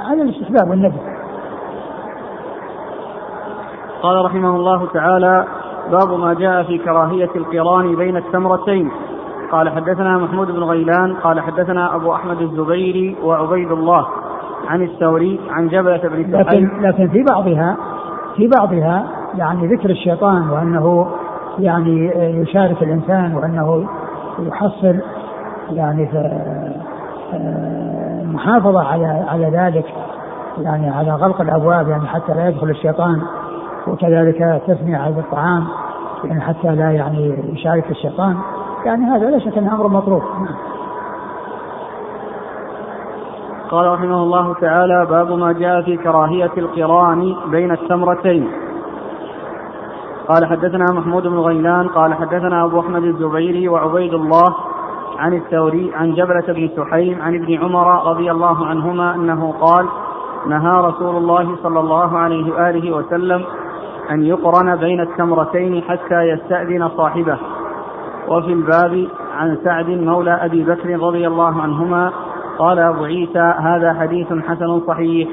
على 0.01 0.23
الاستحباب 0.23 0.71
والنبي 0.71 1.13
قال 4.05 4.25
رحمه 4.25 4.57
الله 4.57 4.87
تعالى 4.95 5.45
باب 5.90 6.21
ما 6.21 6.35
جاء 6.35 6.62
في 6.62 6.79
كراهية 6.79 7.31
القران 7.37 7.97
بين 7.97 8.17
التمرتين. 8.17 8.90
قال 9.53 9.69
حدثنا 9.69 10.19
محمود 10.19 10.51
بن 10.51 10.62
غيلان 10.62 11.14
قال 11.14 11.40
حدثنا 11.40 11.95
أبو 11.95 12.14
أحمد 12.14 12.40
الزبيري 12.40 13.17
وعبيد 13.25 13.73
الله 13.73 14.07
عن 14.69 14.83
الثوري 14.83 15.40
عن 15.51 15.69
جبلة 15.69 16.01
بن 16.05 16.37
لكن, 16.37 16.83
لكن 16.83 17.09
في 17.09 17.23
بعضها 17.23 17.77
في 18.37 18.51
بعضها 18.59 19.07
يعني 19.35 19.67
ذكر 19.67 19.90
الشيطان 19.90 20.51
وأنه 20.51 21.07
يعني 21.59 22.07
يشارك 22.40 22.83
الإنسان 22.83 23.35
وأنه 23.35 23.88
يحصل 24.38 25.01
يعني 25.71 26.09
المحافظة 28.23 28.81
على 28.81 29.25
على 29.29 29.51
ذلك 29.51 29.87
يعني 30.59 30.90
على 30.90 31.11
غلق 31.11 31.40
الأبواب 31.40 31.88
يعني 31.88 32.07
حتى 32.07 32.35
لا 32.35 32.49
يدخل 32.49 32.71
الشيطان. 32.71 33.23
وكذلك 33.88 34.62
تسمية 34.66 34.97
على 34.97 35.18
الطعام 35.18 35.64
يعني 36.25 36.40
حتى 36.40 36.68
لا 36.68 36.90
يعني 36.90 37.53
يشارك 37.53 37.90
الشيطان 37.90 38.37
يعني 38.85 39.05
هذا 39.05 39.31
لا 39.31 39.38
شك 39.38 39.59
أنه 39.59 39.75
أمر 39.75 40.09
نعم. 40.09 40.57
قال 43.70 43.92
رحمه 43.92 44.23
الله 44.23 44.55
تعالى 44.55 45.07
باب 45.11 45.33
ما 45.33 45.53
جاء 45.53 45.83
في 45.83 45.97
كراهية 45.97 46.51
القران 46.57 47.37
بين 47.51 47.70
التمرتين 47.73 48.49
قال 50.29 50.47
حدثنا 50.47 50.85
محمود 50.92 51.27
بن 51.27 51.38
غيلان 51.38 51.88
قال 51.88 52.14
حدثنا 52.14 52.64
أبو 52.64 52.81
أحمد 52.81 53.03
الزبيري 53.03 53.68
وعبيد 53.68 54.14
الله 54.14 54.55
عن 55.18 55.35
الثوري 55.35 55.92
عن 55.94 56.14
جبلة 56.14 56.44
بن 56.49 56.70
سحيم 56.77 57.23
عن 57.23 57.35
ابن 57.35 57.59
عمر 57.64 58.11
رضي 58.11 58.31
الله 58.31 58.66
عنهما 58.66 59.14
أنه 59.14 59.55
قال 59.61 59.87
نهى 60.47 60.81
رسول 60.81 61.16
الله 61.16 61.57
صلى 61.62 61.81
الله 61.81 62.18
عليه 62.18 62.53
وآله 62.53 62.97
وسلم 62.97 63.44
أن 64.11 64.23
يقرن 64.23 64.77
بين 64.77 65.01
التمرتين 65.01 65.83
حتى 65.83 66.23
يستأذن 66.23 66.88
صاحبه. 66.88 67.38
وفي 68.29 68.53
الباب 68.53 69.09
عن 69.37 69.59
سعد 69.64 69.88
مولى 69.88 70.31
أبي 70.31 70.64
بكر 70.64 71.01
رضي 71.01 71.27
الله 71.27 71.62
عنهما 71.62 72.12
قال 72.59 72.79
أبو 72.79 73.05
عيسى 73.05 73.55
هذا 73.59 73.95
حديث 73.95 74.27
حسن 74.27 74.81
صحيح. 74.87 75.29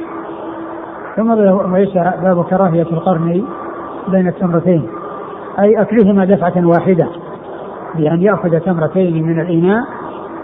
ثم 1.15 1.31
أبو 1.31 1.75
عيسى 1.75 2.13
باب 2.23 2.43
كراهية 2.43 2.87
القرن 2.91 3.45
بين 4.07 4.27
التمرتين 4.27 4.89
أي 5.59 5.81
أكلهما 5.81 6.25
دفعة 6.25 6.67
واحدة 6.67 7.07
بأن 7.95 8.21
يأخذ 8.21 8.59
تمرتين 8.59 9.23
من 9.27 9.39
الإناء 9.41 9.83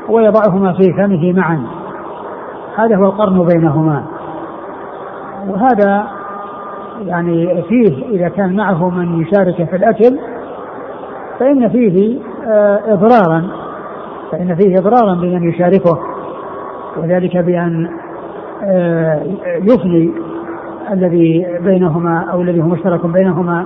ويضعهما 0.09 0.73
في 0.73 0.93
فمه 0.97 1.33
معا. 1.33 1.63
هذا 2.75 2.95
هو 2.95 3.05
القرن 3.05 3.45
بينهما. 3.45 4.03
وهذا 5.47 6.16
يعني 7.05 7.63
فيه 7.63 8.05
إذا 8.11 8.29
كان 8.29 8.55
معه 8.55 8.89
من 8.89 9.21
يشارك 9.21 9.69
في 9.69 9.75
الأكل 9.75 10.19
فإن 11.39 11.69
فيه 11.69 12.19
آه، 12.47 12.79
إضرارا 12.93 13.47
فإن 14.31 14.55
فيه 14.55 14.75
إضرارا 14.79 15.13
بمن 15.13 15.49
يشاركه 15.49 15.99
وذلك 16.97 17.37
بأن 17.37 17.89
آه، 18.63 19.23
يفني 19.61 20.11
الذي 20.91 21.47
بينهما 21.61 22.25
أو 22.31 22.41
الذي 22.41 22.61
هو 22.61 22.65
مشترك 22.65 23.05
بينهما 23.05 23.65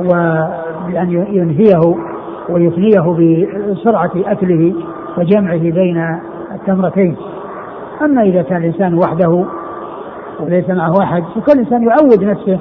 وبأن 0.00 1.26
ينهيه 1.30 1.94
ويفنيه 2.48 3.00
بسرعة 3.70 4.10
أكله 4.16 4.74
وجمعه 5.18 5.58
بين 5.58 6.18
التمرتين. 6.54 7.16
أما 8.02 8.22
إذا 8.22 8.42
كان 8.42 8.56
الإنسان 8.56 8.94
وحده 8.94 9.44
وليس 10.40 10.70
معه 10.70 11.02
أحد. 11.02 11.22
فكل 11.22 11.58
إنسان 11.58 11.82
يعود 11.82 12.24
نفسه 12.24 12.58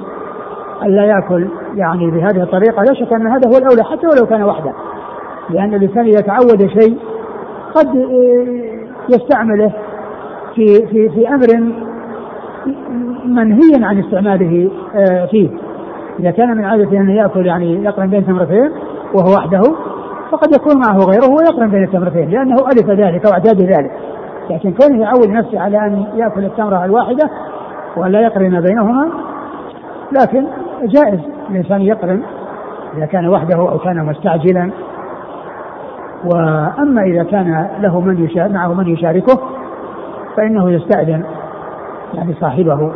ألا 0.84 1.06
يأكل 1.06 1.48
يعني 1.76 2.12
بهذه 2.12 2.44
الطريقة. 2.44 2.84
لا 2.84 2.94
شك 2.94 3.14
أن 3.14 3.28
هذا 3.28 3.50
هو 3.50 3.58
الأولى 3.58 3.84
حتى 3.84 4.08
ولو 4.08 4.28
كان 4.28 4.44
وحده. 4.44 4.74
لأن 5.50 5.74
الإنسان 5.74 6.06
إذا 6.06 6.22
تعود 6.22 6.68
شيء 6.80 6.98
قد 7.76 7.88
يستعمله 9.10 9.72
في 10.56 10.66
في 10.66 11.10
في 11.10 11.28
أمر 11.28 11.48
منهي 13.26 13.86
عن 13.86 14.00
استعماله 14.00 14.72
آه، 14.96 15.26
فيه. 15.26 15.50
إذا 16.20 16.32
كان 16.32 16.58
من 16.58 16.66
عادته 16.66 16.98
أنه 16.98 17.14
يأكل 17.14 17.46
يعني 17.46 17.84
يقرن 17.84 18.10
بين 18.10 18.26
تمرتين 18.26 18.72
وهو 19.14 19.34
وحده 19.38 19.62
فقد 20.32 20.56
يكون 20.56 20.78
معه 20.78 20.98
غيره 20.98 21.30
ويقرن 21.30 21.70
بين 21.70 21.84
التمرتين 21.84 22.30
لأنه 22.30 22.56
ألف 22.56 22.90
ذلك 22.90 23.26
واعتاد 23.26 23.62
ذلك. 23.62 23.92
لكن 24.50 24.74
كونه 24.74 25.02
يعود 25.02 25.30
نفسه 25.30 25.60
على 25.60 25.78
أن 25.78 26.06
يأكل 26.16 26.46
التمرة 26.46 26.86
الواحدة 27.98 28.18
ولا 28.18 28.22
يقرن 28.22 28.62
بينهما 28.62 29.10
لكن 30.12 30.48
جائز 30.84 31.20
الإنسان 31.50 31.82
يقرن 31.82 32.24
إذا 32.98 33.06
كان 33.06 33.28
وحده 33.28 33.56
أو 33.56 33.78
كان 33.78 34.06
مستعجلا. 34.06 34.72
وأما 36.26 37.02
إذا 37.02 37.24
كان 37.24 37.68
له 37.80 38.00
من 38.00 38.26
يشارك 38.26 38.52
معه 38.52 38.74
من 38.74 38.88
يشاركه 38.88 39.40
فإنه 40.38 40.72
يستأذن 40.72 41.24
يعني 42.14 42.34
صاحبه. 42.34 42.92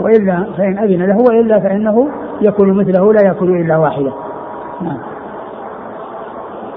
وإلا 0.00 0.46
فإن 0.56 0.78
أذن 0.78 1.02
له 1.02 1.16
وإلا 1.28 1.60
فإنه 1.60 2.08
يكون 2.40 2.72
مثله 2.72 3.12
لا 3.12 3.30
يكون 3.30 3.60
إلا 3.60 3.76
واحدة. 3.76 4.12
نعم. 4.82 4.98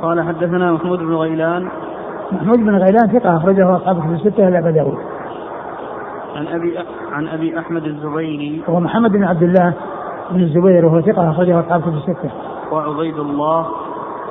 قال 0.01 0.23
حدثنا 0.23 0.71
محمود 0.71 0.99
بن 0.99 1.13
غيلان. 1.13 1.67
محمود 2.31 2.57
بن 2.57 2.75
غيلان 2.75 3.07
ثقة 3.07 3.38
أخرجه 3.38 3.75
أصحاب 3.75 4.01
في 4.01 4.07
الستة 4.07 4.47
إلا 4.47 4.60
أبا 4.60 4.71
داود. 4.71 4.97
عن 6.38 6.47
أبي 6.47 6.78
عن 7.12 7.28
أبي 7.28 7.60
أحمد 7.60 7.84
الزبيري. 7.86 8.62
هو 8.69 8.80
محمد 8.80 9.12
بن 9.12 9.23
عبد 9.23 9.43
الله 9.43 9.73
بن 10.32 10.41
الزبير 10.41 10.86
وهو 10.86 11.02
ثقة 11.02 11.32
أخرجه 11.32 11.60
أصحاب 11.60 11.82
في 11.82 11.88
الستة. 11.89 12.32
وعبيد 12.71 13.19
الله. 13.19 13.67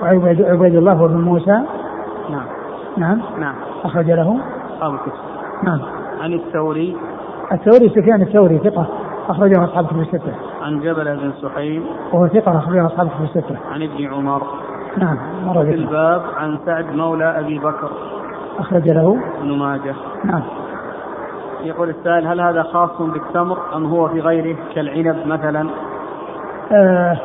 وعبيد 0.03 0.43
عبيد 0.43 0.75
الله 0.75 1.03
وابن 1.03 1.21
موسى. 1.21 1.61
نعم. 2.31 2.47
نعم. 2.97 3.21
نعم. 3.39 3.55
أخرج 3.85 4.11
له. 4.11 4.41
أصحاب 4.75 4.95
الكتب. 4.95 5.13
نعم. 5.65 5.81
عن 6.21 6.33
الثوري. 6.33 6.97
الثوري 7.53 7.89
سفيان 7.89 8.23
الثوري 8.23 8.59
ثقة 8.59 8.87
أخرجه 9.29 9.65
أصحاب 9.65 9.87
في 9.87 9.93
الستة. 9.93 10.33
عن 10.63 10.81
جبل 10.81 11.17
بن 11.17 11.33
سحيم. 11.43 11.87
وهو 12.13 12.29
ثقة 12.29 12.59
أخرجه 12.59 12.87
أصحاب 12.87 13.09
في 13.09 13.25
الستة. 13.25 13.57
عن 13.73 13.83
ابن 13.83 14.15
عمر. 14.15 14.43
نعم. 14.97 15.19
مر 15.47 15.65
في 15.65 15.75
الباب 15.75 16.23
عن 16.37 16.59
سعد 16.67 16.97
مولى 16.97 17.41
أبي 17.41 17.59
بكر. 17.59 17.91
أخرج 18.59 18.89
له. 18.89 19.19
ابن 19.41 19.59
ماجه. 19.59 19.95
نعم. 20.25 20.43
يقول 21.67 21.91
السائل 21.91 22.27
هل 22.27 22.41
هذا 22.41 22.63
خاص 22.63 22.91
بالتمر 23.01 23.59
أم 23.77 23.87
هو 23.87 24.09
في 24.09 24.21
غيره 24.21 24.57
كالعنب 24.75 25.27
مثلا؟ 25.27 25.69
آه 26.73 26.75
آه 26.75 27.17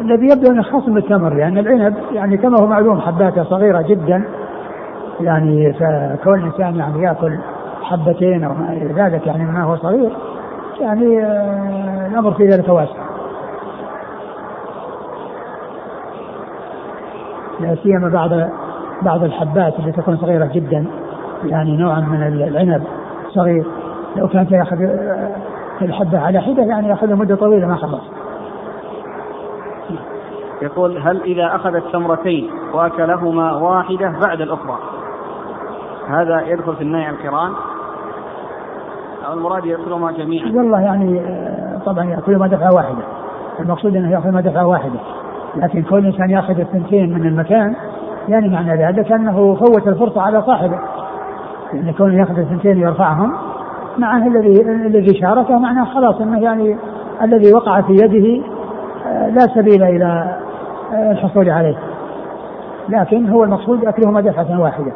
الذي 0.00 0.26
يبدو 0.26 0.50
أنه 0.50 0.62
خاص 0.62 0.84
بالتمر 0.84 1.34
لأن 1.34 1.58
العنب 1.58 1.96
يعني 2.12 2.36
كما 2.36 2.60
هو 2.60 2.66
معلوم 2.66 3.00
حباته 3.00 3.44
صغيرة 3.44 3.82
جدا 3.82 4.24
يعني 5.20 5.72
فكون 5.72 6.38
الإنسان 6.38 6.76
يعني 6.76 7.02
يأكل 7.02 7.38
حبتين 7.82 8.44
أو 8.44 8.54
ما 8.54 8.72
إلى 8.72 9.02
ذلك 9.02 9.26
يعني 9.26 9.44
ما 9.44 9.62
هو 9.62 9.76
صغير 9.76 10.10
يعني 10.80 11.24
آه 11.24 12.06
الأمر 12.06 12.32
في 12.32 12.46
ذلك 12.46 12.68
واسع. 12.68 13.06
لا 17.60 17.76
سيما 17.82 18.08
بعض 18.08 18.30
بعض 19.02 19.24
الحبات 19.24 19.78
اللي 19.78 19.92
تكون 19.92 20.16
صغيرة 20.16 20.50
جدا 20.54 20.86
يعني 21.44 21.76
نوعا 21.76 22.00
من 22.00 22.22
العنب 22.22 22.82
صغير 23.28 23.66
لو 24.16 24.28
كان 24.28 24.46
ياخذ 24.50 24.76
الحبة 25.82 26.18
على 26.18 26.40
حدة 26.40 26.62
يعني 26.62 26.88
يأخذ 26.88 27.14
مدة 27.14 27.36
طويلة 27.36 27.66
ما 27.66 27.76
خلص. 27.76 28.02
يقول 30.62 30.98
هل 30.98 31.22
إذا 31.22 31.56
أخذ 31.56 31.74
التمرتين 31.74 32.50
وأكلهما 32.74 33.56
واحدة 33.56 34.12
بعد 34.26 34.40
الأخرى 34.40 34.78
هذا 36.08 36.40
يدخل 36.46 36.76
في 36.76 36.82
النهي 36.82 37.04
عن 37.04 37.14
القران؟ 37.14 37.52
أو 39.26 39.32
المراد 39.32 39.64
يأكلهما 39.64 40.12
جميعا؟ 40.12 40.46
والله 40.46 40.80
يعني 40.80 41.20
آه، 41.20 41.80
طبعا 41.86 42.04
يأكلهما 42.04 42.46
دفعة 42.46 42.74
واحدة 42.74 43.02
المقصود 43.60 43.96
أنه 43.96 44.10
يأكلهما 44.10 44.40
دفعة 44.40 44.66
واحدة 44.66 44.98
لكن 45.56 45.82
كل 45.82 46.06
إنسان 46.06 46.30
يأخذ 46.30 46.60
الثنتين 46.60 47.14
من 47.14 47.26
المكان 47.26 47.76
يعني 48.28 48.48
معنى 48.48 48.86
ذلك 48.86 49.12
أنه 49.12 49.54
فوت 49.54 49.88
الفرصة 49.88 50.20
على 50.20 50.42
صاحبه 50.42 50.78
يعني 51.72 51.92
كونه 51.92 52.18
يأخذ 52.18 52.38
الثنتين 52.38 52.78
ويرفعهم 52.78 53.32
معناه 53.98 54.26
الذي 54.26 54.62
الذي 54.62 55.20
شاركه 55.20 55.58
معناه 55.58 55.84
خلاص 55.84 56.20
إنه 56.20 56.42
يعني 56.42 56.76
الذي 57.22 57.54
وقع 57.54 57.80
في 57.80 57.92
يده 57.92 58.44
آه، 59.06 59.28
لا 59.28 59.40
سبيل 59.40 59.82
إلى 59.82 60.38
آه، 60.92 61.12
الحصول 61.12 61.50
عليه. 61.50 61.76
لكن 62.88 63.28
هو 63.28 63.44
المقصود 63.44 63.84
أكلهما 63.84 64.20
دفعة 64.20 64.60
واحدة. 64.60 64.92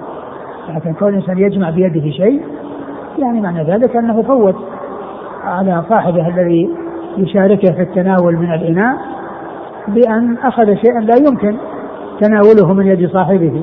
لكن 0.69 0.93
كون 0.93 1.09
الإنسان 1.09 1.39
يجمع 1.39 1.71
بيده 1.71 2.11
شيء 2.11 2.43
يعني 3.19 3.41
معنى 3.41 3.65
ذلك 3.65 3.97
أنه 3.97 4.23
فوت 4.23 4.57
على 5.45 5.83
صاحبه 5.89 6.29
الذي 6.29 6.71
يشاركه 7.17 7.73
في 7.73 7.83
التناول 7.83 8.37
من 8.37 8.55
الإناء 8.55 8.97
بأن 9.89 10.37
أخذ 10.43 10.75
شيئا 10.75 11.01
لا 11.01 11.17
يمكن 11.17 11.57
تناوله 12.21 12.75
من 12.75 12.87
يد 12.87 13.11
صاحبه. 13.11 13.63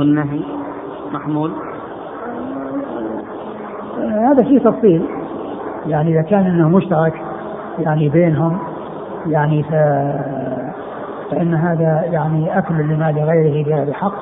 والنهي 0.00 0.40
محمول؟ 1.12 1.50
هذا 3.98 4.42
فيه 4.42 4.58
تفصيل. 4.58 5.06
يعني 5.86 6.10
إذا 6.10 6.22
كان 6.22 6.46
أنه 6.46 6.68
مشترك 6.68 7.22
يعني 7.78 8.08
بينهم 8.08 8.58
يعني 9.26 9.62
ف... 9.62 9.72
فإن 11.30 11.54
هذا 11.54 12.04
يعني 12.04 12.58
أكل 12.58 12.74
لمال 12.74 13.18
غيره 13.18 13.64
بغير 13.64 13.92
حق 13.92 14.14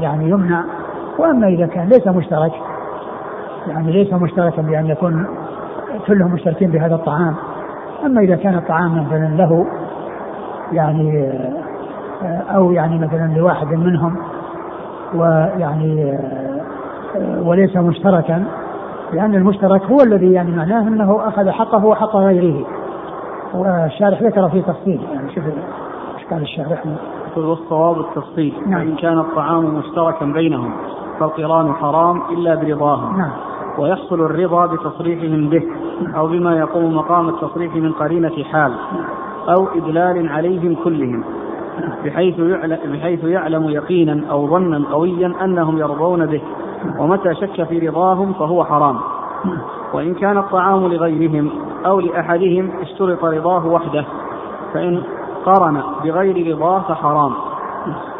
يعني 0.00 0.30
يمنع. 0.30 0.64
وأما 1.18 1.46
إذا 1.48 1.66
كان 1.66 1.88
ليس 1.88 2.06
مشترك 2.06 2.52
يعني 3.68 3.92
ليس 3.92 4.12
مشتركا 4.12 4.62
بأن 4.62 4.86
يكون 4.86 5.26
كلهم 6.06 6.32
مشتركين 6.32 6.70
بهذا 6.70 6.94
الطعام. 6.94 7.34
أما 8.04 8.20
إذا 8.20 8.36
كان 8.36 8.54
الطعام 8.54 9.06
مثلا 9.06 9.36
له 9.36 9.66
يعني 10.72 11.32
أو 12.54 12.72
يعني 12.72 12.98
مثلا 12.98 13.32
لواحد 13.36 13.66
منهم 13.66 14.16
ويعني 15.14 16.18
وليس 17.42 17.76
مشتركا 17.76 18.44
لأن 19.12 19.34
المشترك 19.34 19.82
هو 19.82 20.00
الذي 20.00 20.32
يعني 20.32 20.50
معناه 20.50 20.88
أنه 20.88 21.28
أخذ 21.28 21.50
حقه 21.50 21.84
وحق 21.84 22.16
غيره 22.16 22.66
والشارح 23.54 24.22
ذكر 24.22 24.48
في 24.48 24.62
تفصيل 24.62 25.00
يعني 25.12 25.34
شوف 25.34 25.44
إشكال 26.16 26.42
الشارح 26.42 26.84
يقول 27.32 27.44
والصواب 27.44 28.00
التفصيل 28.00 28.54
نعم. 28.66 28.80
فإن 28.80 28.96
كان 28.96 29.18
الطعام 29.18 29.64
مشتركا 29.64 30.24
بينهم 30.26 30.72
فالقران 31.20 31.72
حرام 31.72 32.22
إلا 32.30 32.54
برضاهم 32.54 33.18
نعم. 33.18 33.30
ويحصل 33.78 34.20
الرضا 34.20 34.66
بتصريحهم 34.66 35.48
به 35.48 35.62
أو 36.16 36.26
بما 36.26 36.58
يقوم 36.58 36.96
مقام 36.96 37.28
التصريح 37.28 37.74
من 37.74 37.92
قرينة 37.92 38.44
حال 38.52 38.72
أو 39.48 39.68
إدلال 39.76 40.28
عليهم 40.28 40.74
كلهم 40.84 41.24
بحيث 42.04 42.38
يعلم, 42.38 42.78
بحيث 42.92 43.24
يعلم 43.24 43.68
يقينا 43.68 44.20
أو 44.30 44.48
ظنا 44.48 44.82
قويا 44.92 45.32
أنهم 45.44 45.78
يرضون 45.78 46.26
به. 46.26 46.42
ومتى 46.98 47.34
شك 47.34 47.64
في 47.64 47.88
رضاهم 47.88 48.32
فهو 48.32 48.64
حرام. 48.64 48.96
وإن 49.94 50.14
كان 50.14 50.38
الطعام 50.38 50.86
لغيرهم 50.86 51.50
أو 51.86 52.00
لأحدهم 52.00 52.70
اشترط 52.80 53.24
رضاه 53.24 53.66
وحده 53.66 54.04
فإن 54.74 55.02
قرن 55.46 55.82
بغير 56.04 56.56
رضاه 56.56 56.80
فحرام. 56.80 57.32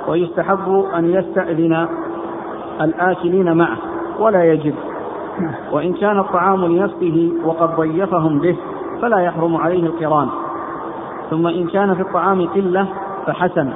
ويستحب 0.08 0.84
أن 0.96 1.04
يستأذن 1.10 1.88
الآكلين 2.80 3.56
معه 3.56 3.76
ولا 4.20 4.52
يجب. 4.52 4.74
وإن 5.72 5.92
كان 5.92 6.18
الطعام 6.18 6.64
لنفسه 6.64 7.32
وقد 7.44 7.76
ضيفهم 7.76 8.38
به 8.38 8.56
فلا 9.02 9.18
يحرم 9.18 9.56
عليه 9.56 9.86
القران. 9.86 10.28
ثم 11.30 11.46
إن 11.46 11.66
كان 11.66 11.94
في 11.94 12.00
الطعام 12.00 12.46
قلة 12.46 12.86
فحسن 13.26 13.68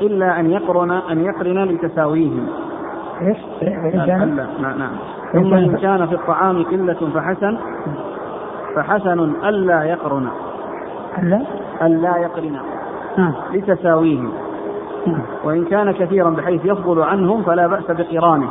إلا 0.00 0.40
أن 0.40 0.50
يقرن 0.50 0.90
أن 0.90 1.24
يقرن 1.24 1.64
لتساويهم. 1.64 2.46
إيش؟ 3.20 3.38
نعم 4.08 4.78
نعم. 4.78 4.90
ثم 5.32 5.54
إن 5.54 5.76
كان 5.76 6.06
في 6.06 6.14
الطعام 6.14 6.62
قلة 6.62 7.10
فحسن 7.14 7.58
فحسن 8.76 9.32
ألا 9.44 9.84
يقرن. 9.84 10.28
ألا؟ 11.18 11.42
ألا 11.82 12.16
يقرن. 12.16 12.56
نعم. 13.18 13.32
لتساويهم. 13.52 14.32
نعم. 15.06 15.22
وإن 15.44 15.64
كان 15.64 15.92
كثيرا 15.92 16.30
بحيث 16.30 16.64
يفضل 16.64 17.02
عنهم 17.02 17.42
فلا 17.42 17.66
بأس 17.66 17.90
بقرانه. 17.90 18.48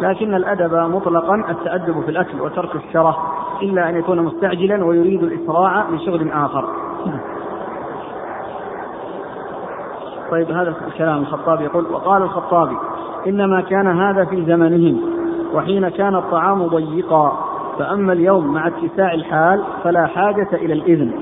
لكن 0.00 0.34
الأدب 0.34 0.74
مطلقا 0.74 1.34
التأدب 1.50 2.00
في 2.00 2.10
الأكل 2.10 2.40
وترك 2.40 2.76
الشره 2.76 3.16
إلا 3.62 3.88
أن 3.88 3.96
يكون 3.96 4.22
مستعجلا 4.22 4.84
ويريد 4.84 5.22
الإسراع 5.22 5.84
لشغل 5.90 6.30
آخر. 6.32 6.64
نعم. 7.06 7.20
طيب 10.30 10.50
هذا 10.50 10.74
الكلام 10.86 11.18
الخطابي 11.18 11.64
يقول 11.64 11.86
وقال 11.92 12.22
الخطابي 12.22 12.76
إنما 13.26 13.60
كان 13.60 13.86
هذا 13.86 14.24
في 14.24 14.44
زمنهم 14.44 15.00
وحين 15.54 15.88
كان 15.88 16.14
الطعام 16.14 16.66
ضيقا 16.66 17.46
فأما 17.78 18.12
اليوم 18.12 18.54
مع 18.54 18.66
اتساع 18.66 19.14
الحال 19.14 19.62
فلا 19.84 20.06
حاجة 20.06 20.48
إلى 20.52 20.72
الإذن. 20.72 21.12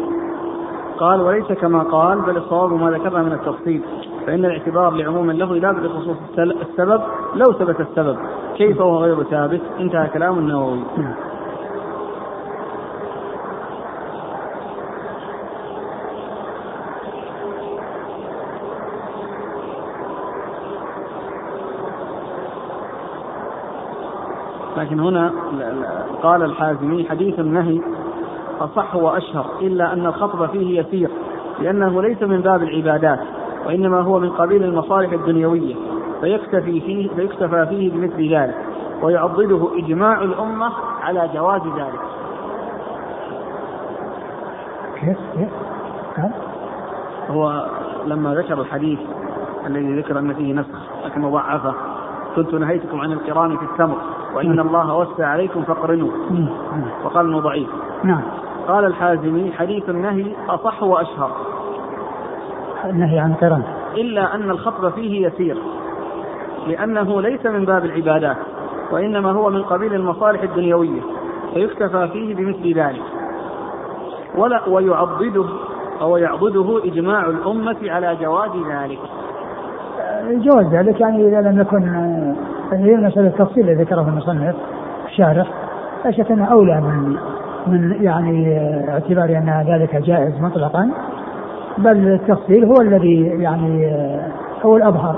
قال 0.99 1.21
وليس 1.21 1.53
كما 1.53 1.83
قال 1.83 2.21
بل 2.21 2.37
الصواب 2.37 2.73
ما 2.73 2.91
ذكرنا 2.91 3.23
من 3.23 3.33
التفصيل 3.33 3.83
فإن 4.27 4.45
الاعتبار 4.45 4.91
لعموم 4.91 5.31
اللفظ 5.31 5.53
لا 5.53 5.73
بخصوص 5.73 6.17
السبب 6.39 7.01
لو 7.35 7.53
ثبت 7.53 7.81
السبب 7.81 8.17
كيف 8.57 8.81
وهو 8.81 8.97
غير 8.97 9.23
ثابت؟ 9.23 9.61
انتهى 9.81 10.09
كلام 10.09 10.39
النووي. 10.39 10.81
لكن 24.79 25.01
هنا 25.01 25.33
قال 26.23 26.43
الحازمي 26.43 27.05
حديث 27.05 27.39
النهي 27.39 27.81
أصح 28.61 28.97
وأشهر 28.97 29.47
إلا 29.61 29.93
أن 29.93 30.07
الخطب 30.07 30.47
فيه 30.47 30.81
يسير 30.81 31.11
لأنه 31.61 32.03
ليس 32.03 32.23
من 32.23 32.41
باب 32.41 32.63
العبادات 32.63 33.19
وإنما 33.67 34.01
هو 34.01 34.19
من 34.19 34.31
قبيل 34.31 34.65
المصالح 34.65 35.13
الدنيوية 35.13 35.75
فيكتفي 36.21 36.81
فيه 36.81 37.09
فيكتفى 37.09 37.67
فيه 37.67 37.91
بمثل 37.91 38.35
ذلك 38.35 38.55
ويعضده 39.03 39.69
إجماع 39.79 40.23
الأمة 40.23 40.73
على 41.03 41.31
جواز 41.35 41.63
ذلك. 41.63 42.01
كيف؟ 45.01 45.19
كيف؟ 46.17 46.33
هو 47.31 47.67
لما 48.07 48.35
ذكر 48.35 48.61
الحديث 48.61 48.99
الذي 49.67 50.01
ذكر 50.01 50.19
أن 50.19 50.35
فيه 50.35 50.55
نسخ 50.55 50.79
لكن 51.05 51.21
مضاعفة 51.21 51.75
كنت 52.37 52.55
نهيتكم 52.55 53.01
عن 53.01 53.13
القران 53.13 53.57
في 53.57 53.65
التمر 53.65 53.99
وإن. 54.35 54.61
الله 54.61 54.97
وسع 54.97 55.27
عليكم 55.27 55.63
فاقرنوا 55.63 56.11
وقال 57.05 57.27
إنه 57.27 57.41
ضعيف. 57.41 57.69
نعم. 58.05 58.23
قال 58.69 58.85
الحازمي 58.85 59.53
حديث 59.53 59.89
النهي 59.89 60.35
أصح 60.49 60.83
وأشهر. 60.83 61.31
النهي 62.85 63.19
عن 63.19 63.33
القران 63.33 63.63
إلا 63.95 64.35
أن 64.35 64.51
الخطب 64.51 64.89
فيه 64.89 65.27
يسير 65.27 65.59
لأنه 66.67 67.23
ليس 67.23 67.47
من 67.47 67.65
باب 67.65 67.85
العبادات 67.85 68.37
وإنما 68.93 69.31
هو 69.33 69.51
من 69.51 69.63
قبيل 69.63 69.95
المصالح 69.95 70.43
الدنيوية 70.43 71.01
فيكتفى 71.55 72.09
فيه 72.13 72.35
بمثل 72.35 72.75
ذلك. 72.75 73.03
ولا 74.37 74.69
ويعضده 74.69 75.45
أو 76.01 76.17
يعضده 76.17 76.85
إجماع 76.85 77.27
الأمة 77.27 77.77
على 77.83 78.17
جواز 78.21 78.51
ذلك. 78.71 78.99
جواز 80.31 80.67
ذلك 80.67 81.01
يعني 81.01 81.29
إذا 81.29 81.41
لم 81.41 81.61
يكن 81.61 81.89
هي 82.73 82.97
مسألة 82.97 83.27
التفصيل 83.27 83.71
الذي 83.71 83.83
ذكره 83.83 84.09
المصنف 84.09 84.55
الشارح 85.07 85.49
لا 86.05 86.11
شك 86.11 86.31
أنه 86.31 86.45
أولى 86.45 86.81
من 86.81 87.17
من 87.67 87.97
يعني 88.01 88.59
اعتبار 88.89 89.25
أن 89.25 89.65
ذلك 89.69 89.97
جائز 89.97 90.41
مطلقا. 90.41 90.91
بل 91.79 92.09
التفصيل 92.09 92.65
هو 92.65 92.75
الذي 92.81 93.21
يعني 93.21 93.93
هو 94.65 94.77
الأظهر 94.77 95.17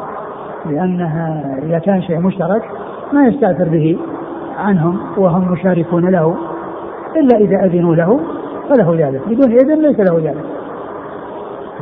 لأنها 0.66 1.56
إذا 1.62 1.78
كان 1.78 2.02
شيء 2.02 2.18
مشترك 2.18 2.62
ما 3.12 3.26
يستأثر 3.26 3.68
به 3.68 3.98
عنهم 4.58 4.98
وهم 5.16 5.52
مشاركون 5.52 6.10
له 6.10 6.36
إلا 7.16 7.36
إذا 7.36 7.64
أذنوا 7.64 7.94
له 7.94 8.20
فله 8.68 8.96
ذلك. 8.98 9.20
بدون 9.28 9.52
إذن 9.52 9.82
ليس 9.82 10.00
له 10.00 10.18
ذلك. 10.18 10.59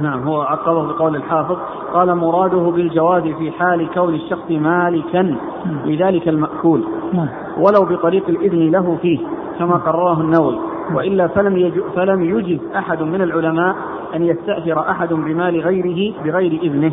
نعم 0.02 0.22
هو 0.22 0.42
عقبه 0.42 0.86
بقول 0.86 1.16
الحافظ 1.16 1.56
قال 1.94 2.14
مراده 2.14 2.70
بالجواز 2.70 3.22
في 3.22 3.50
حال 3.50 3.90
كون 3.94 4.14
الشخص 4.14 4.50
مالكا 4.50 5.36
لذلك 5.84 6.28
المأكول. 6.28 6.84
نعم. 7.12 7.28
ولو 7.58 7.84
بطريق 7.84 8.28
الإذن 8.28 8.70
له 8.70 8.98
فيه 9.02 9.18
كما 9.58 9.76
قرره 9.76 10.20
النووي. 10.20 10.58
وإلا 10.94 11.26
فلم 11.26 11.72
فلم 11.96 12.24
يجز 12.24 12.60
أحد 12.76 13.02
من 13.02 13.22
العلماء 13.22 13.76
أن 14.14 14.22
يستأثر 14.22 14.90
أحد 14.90 15.08
بمال 15.08 15.60
غيره 15.60 16.14
بغير 16.24 16.60
إذنه. 16.62 16.92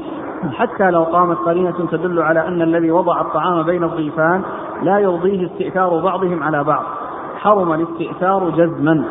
حتى 0.53 0.91
لو 0.91 1.03
قامت 1.03 1.37
قرينة 1.37 1.87
تدل 1.91 2.21
على 2.21 2.47
أن 2.47 2.61
الذي 2.61 2.91
وضع 2.91 3.21
الطعام 3.21 3.63
بين 3.63 3.83
الضيفان 3.83 4.41
لا 4.83 4.99
يرضيه 4.99 5.45
استئثار 5.45 5.99
بعضهم 5.99 6.43
على 6.43 6.63
بعض. 6.63 6.83
حرم 7.37 7.73
الاستئثار 7.73 8.49
جزما. 8.49 9.03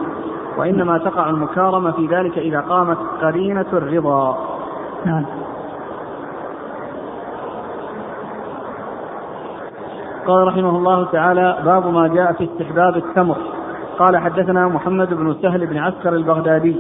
وإنما 0.59 0.99
تقع 0.99 1.31
المكارمة 1.31 1.90
في 1.90 2.07
ذلك 2.07 2.38
إذا 2.38 2.61
قامت 2.61 2.99
قرينة 3.23 3.67
الرضا. 3.73 4.38
نعم. 5.05 5.25
قال 10.27 10.47
رحمه 10.47 10.71
الله 10.71 11.05
تعالى 11.05 11.57
باب 11.64 11.87
ما 11.87 12.09
جاء 12.09 12.33
في 12.33 12.45
استحباب 12.45 12.97
التمر. 12.97 13.37
قال 13.99 14.17
حدثنا 14.17 14.69
محمد 14.69 15.14
بن 15.14 15.35
سهل 15.43 15.67
بن 15.67 15.79
عسكر 15.79 16.12
البغدادي 16.14 16.77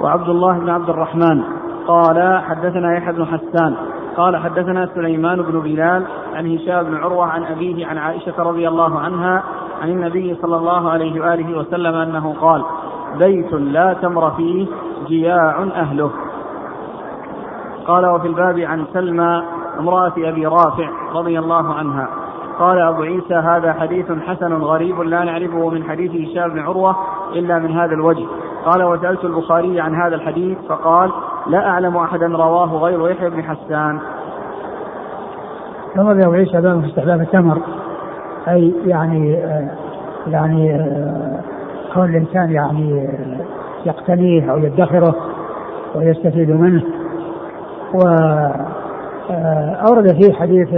وعبد 0.00 0.28
الله 0.28 0.58
بن 0.58 0.70
عبد 0.70 0.90
الرحمن. 0.90 1.42
قال 1.86 2.42
حدثنا 2.42 2.96
يحيى 2.96 3.12
بن 3.12 3.26
حسان. 3.26 3.76
قال 4.16 4.36
حدثنا 4.36 4.88
سليمان 4.94 5.42
بن 5.42 5.60
بلال 5.60 6.04
عن 6.34 6.54
هشام 6.54 6.84
بن 6.84 6.96
عروة 6.96 7.26
عن 7.26 7.44
أبيه 7.44 7.86
عن 7.86 7.98
عائشة 7.98 8.34
رضي 8.38 8.68
الله 8.68 8.98
عنها 8.98 9.42
عن 9.82 9.88
النبي 9.88 10.36
صلى 10.42 10.56
الله 10.56 10.90
عليه 10.90 11.20
وآله 11.20 11.58
وسلم 11.58 11.94
أنه 11.94 12.34
قال 12.40 12.64
بيت 13.18 13.52
لا 13.52 13.96
تمر 14.02 14.30
فيه 14.30 14.66
جياع 15.06 15.62
أهله. 15.62 16.10
قال 17.86 18.06
وفي 18.06 18.28
الباب 18.28 18.58
عن 18.58 18.84
سلمى 18.92 19.42
امرأة 19.78 20.12
أبي 20.18 20.46
رافع 20.46 20.88
رضي 21.14 21.38
الله 21.38 21.74
عنها. 21.74 22.08
قال 22.58 22.78
أبو 22.78 23.02
عيسى 23.02 23.34
هذا 23.34 23.72
حديث 23.72 24.12
حسن 24.12 24.52
غريب 24.52 25.00
لا 25.00 25.24
نعرفه 25.24 25.70
من 25.70 25.84
حديث 25.84 26.30
هشام 26.30 26.50
بن 26.50 26.58
عروة 26.58 26.96
إلا 27.32 27.58
من 27.58 27.70
هذا 27.70 27.94
الوجه. 27.94 28.26
قال 28.64 28.82
وسألت 28.82 29.24
البخاري 29.24 29.80
عن 29.80 29.94
هذا 29.94 30.14
الحديث 30.14 30.58
فقال 30.68 31.10
لا 31.46 31.68
أعلم 31.68 31.96
أحدا 31.96 32.26
رواه 32.26 32.76
غير 32.76 33.10
يحيى 33.10 33.30
بن 33.30 33.42
حسان. 33.42 33.98
ثم 35.94 36.08
أبو 36.08 36.32
عيسى 36.32 36.62
في 36.62 36.86
استحباب 36.86 37.20
التمر. 37.20 37.58
أي 38.48 38.74
يعني 38.86 39.38
يعني 40.26 40.90
كون 41.94 42.04
الإنسان 42.04 42.50
يعني 42.50 43.08
يقتنيه 43.86 44.50
أو 44.50 44.58
يدخره 44.58 45.14
ويستفيد 45.94 46.50
منه. 46.50 46.82
وأورد 49.30 50.12
فيه 50.12 50.32
حديث 50.32 50.74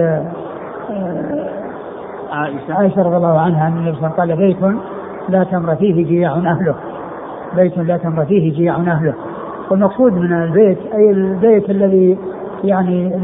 عائشة. 2.33 2.75
عائشة 2.75 3.03
رضي 3.03 3.17
الله 3.17 3.41
عنها 3.41 3.69
أن 3.69 3.73
النبي 3.79 3.97
صلى 3.97 4.07
الله 4.07 4.21
عليه 4.21 4.35
وسلم 4.35 4.37
قال 4.37 4.37
بيت 4.37 4.81
لا 5.29 5.45
تمر 5.45 5.77
فيه 5.77 6.05
جياع 6.07 6.33
أهله. 6.33 6.75
بيت 7.57 7.79
لا 7.79 7.97
تمر 7.97 8.25
فيه 8.25 8.53
جياع 8.53 8.77
أهله. 8.77 9.15
والمقصود 9.71 10.13
من 10.13 10.33
البيت 10.33 10.79
أي 10.95 11.11
البيت 11.11 11.71
الذي 11.71 12.19
يعني 12.65 13.15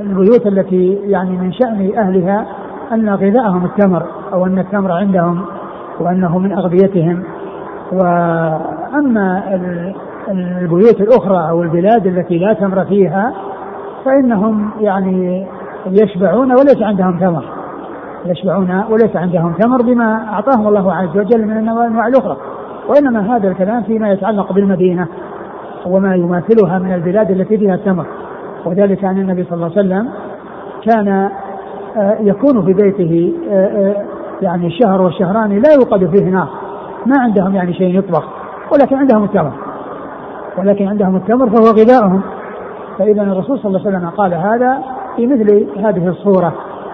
البيوت 0.00 0.46
التي 0.46 0.98
يعني 1.04 1.30
من 1.30 1.52
شأن 1.52 1.92
أهلها 1.98 2.46
أن 2.92 3.10
غذاءهم 3.10 3.64
التمر 3.64 4.06
أو 4.32 4.46
أن 4.46 4.58
التمر 4.58 4.92
عندهم 4.92 5.44
وأنه 6.00 6.38
من 6.38 6.52
أغذيتهم. 6.52 7.22
وأما 7.92 9.42
البيوت 10.28 11.00
الأخرى 11.00 11.48
أو 11.50 11.62
البلاد 11.62 12.06
التي 12.06 12.38
لا 12.38 12.52
تمر 12.52 12.84
فيها 12.84 13.32
فإنهم 14.04 14.70
يعني 14.80 15.46
يشبعون 15.86 16.52
وليس 16.52 16.82
عندهم 16.82 17.18
تمر. 17.18 17.44
يشبعون 18.26 18.84
وليس 18.90 19.16
عندهم 19.16 19.52
تمر 19.52 19.82
بما 19.82 20.28
أعطاهم 20.32 20.68
الله 20.68 20.94
عز 20.94 21.18
وجل 21.18 21.46
من 21.46 21.58
الأنواع 21.58 22.06
الأخرى. 22.06 22.36
وإنما 22.88 23.36
هذا 23.36 23.48
الكلام 23.48 23.82
فيما 23.82 24.10
يتعلق 24.10 24.52
بالمدينة 24.52 25.06
وما 25.86 26.14
يماثلها 26.14 26.78
من 26.78 26.94
البلاد 26.94 27.30
التي 27.30 27.58
فيها 27.58 27.74
التمر. 27.74 28.06
وذلك 28.64 29.04
أن 29.04 29.18
النبي 29.18 29.44
صلى 29.44 29.54
الله 29.54 29.70
عليه 29.76 29.80
وسلم 29.80 30.08
كان 30.82 31.30
يكون 32.20 32.64
في 32.64 32.72
بيته 32.72 33.32
آه، 33.50 33.54
آه، 33.54 34.04
يعني 34.42 34.66
الشهر 34.66 35.02
والشهران 35.02 35.50
لا 35.50 35.72
يوقد 35.72 36.16
فيه 36.16 36.24
نار 36.24 36.48
ما 37.06 37.20
عندهم 37.20 37.54
يعني 37.54 37.74
شيء 37.74 37.98
يطبخ 37.98 38.24
ولكن 38.72 38.96
عندهم 38.96 39.24
التمر. 39.24 39.52
ولكن 40.58 40.88
عندهم 40.88 41.16
التمر 41.16 41.50
فهو 41.50 41.64
غذاؤهم. 41.64 42.20
فإذا 42.98 43.22
الرسول 43.22 43.58
صلى 43.58 43.66
الله 43.66 43.80
عليه 43.86 43.98
وسلم 43.98 44.10
قال 44.10 44.34
هذا 44.34 44.78
في 45.16 45.26
مثل 45.26 45.66
هذه 45.78 46.08
الصورة. 46.08 46.52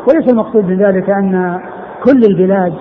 وليس 0.09 0.33
المقصود 0.33 0.65
من 0.65 0.77
ذلك 0.77 1.11
أن 1.11 1.61
كل 2.05 2.25
البلاد 2.29 2.73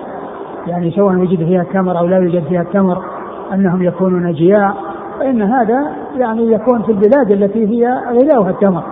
يعني 0.66 0.90
سواء 0.90 1.14
وجد 1.14 1.44
فيها 1.44 1.62
التمر 1.62 1.98
أو 1.98 2.06
لا 2.06 2.16
يوجد 2.16 2.44
فيها 2.44 2.62
التمر 2.62 3.02
أنهم 3.52 3.82
يكونون 3.82 4.32
جياع 4.32 4.74
فإن 5.18 5.42
هذا 5.42 5.92
يعني 6.16 6.52
يكون 6.52 6.82
في 6.82 6.92
البلاد 6.92 7.30
التي 7.30 7.66
هي 7.66 8.00
غذاؤها 8.12 8.50
التمر 8.50 8.82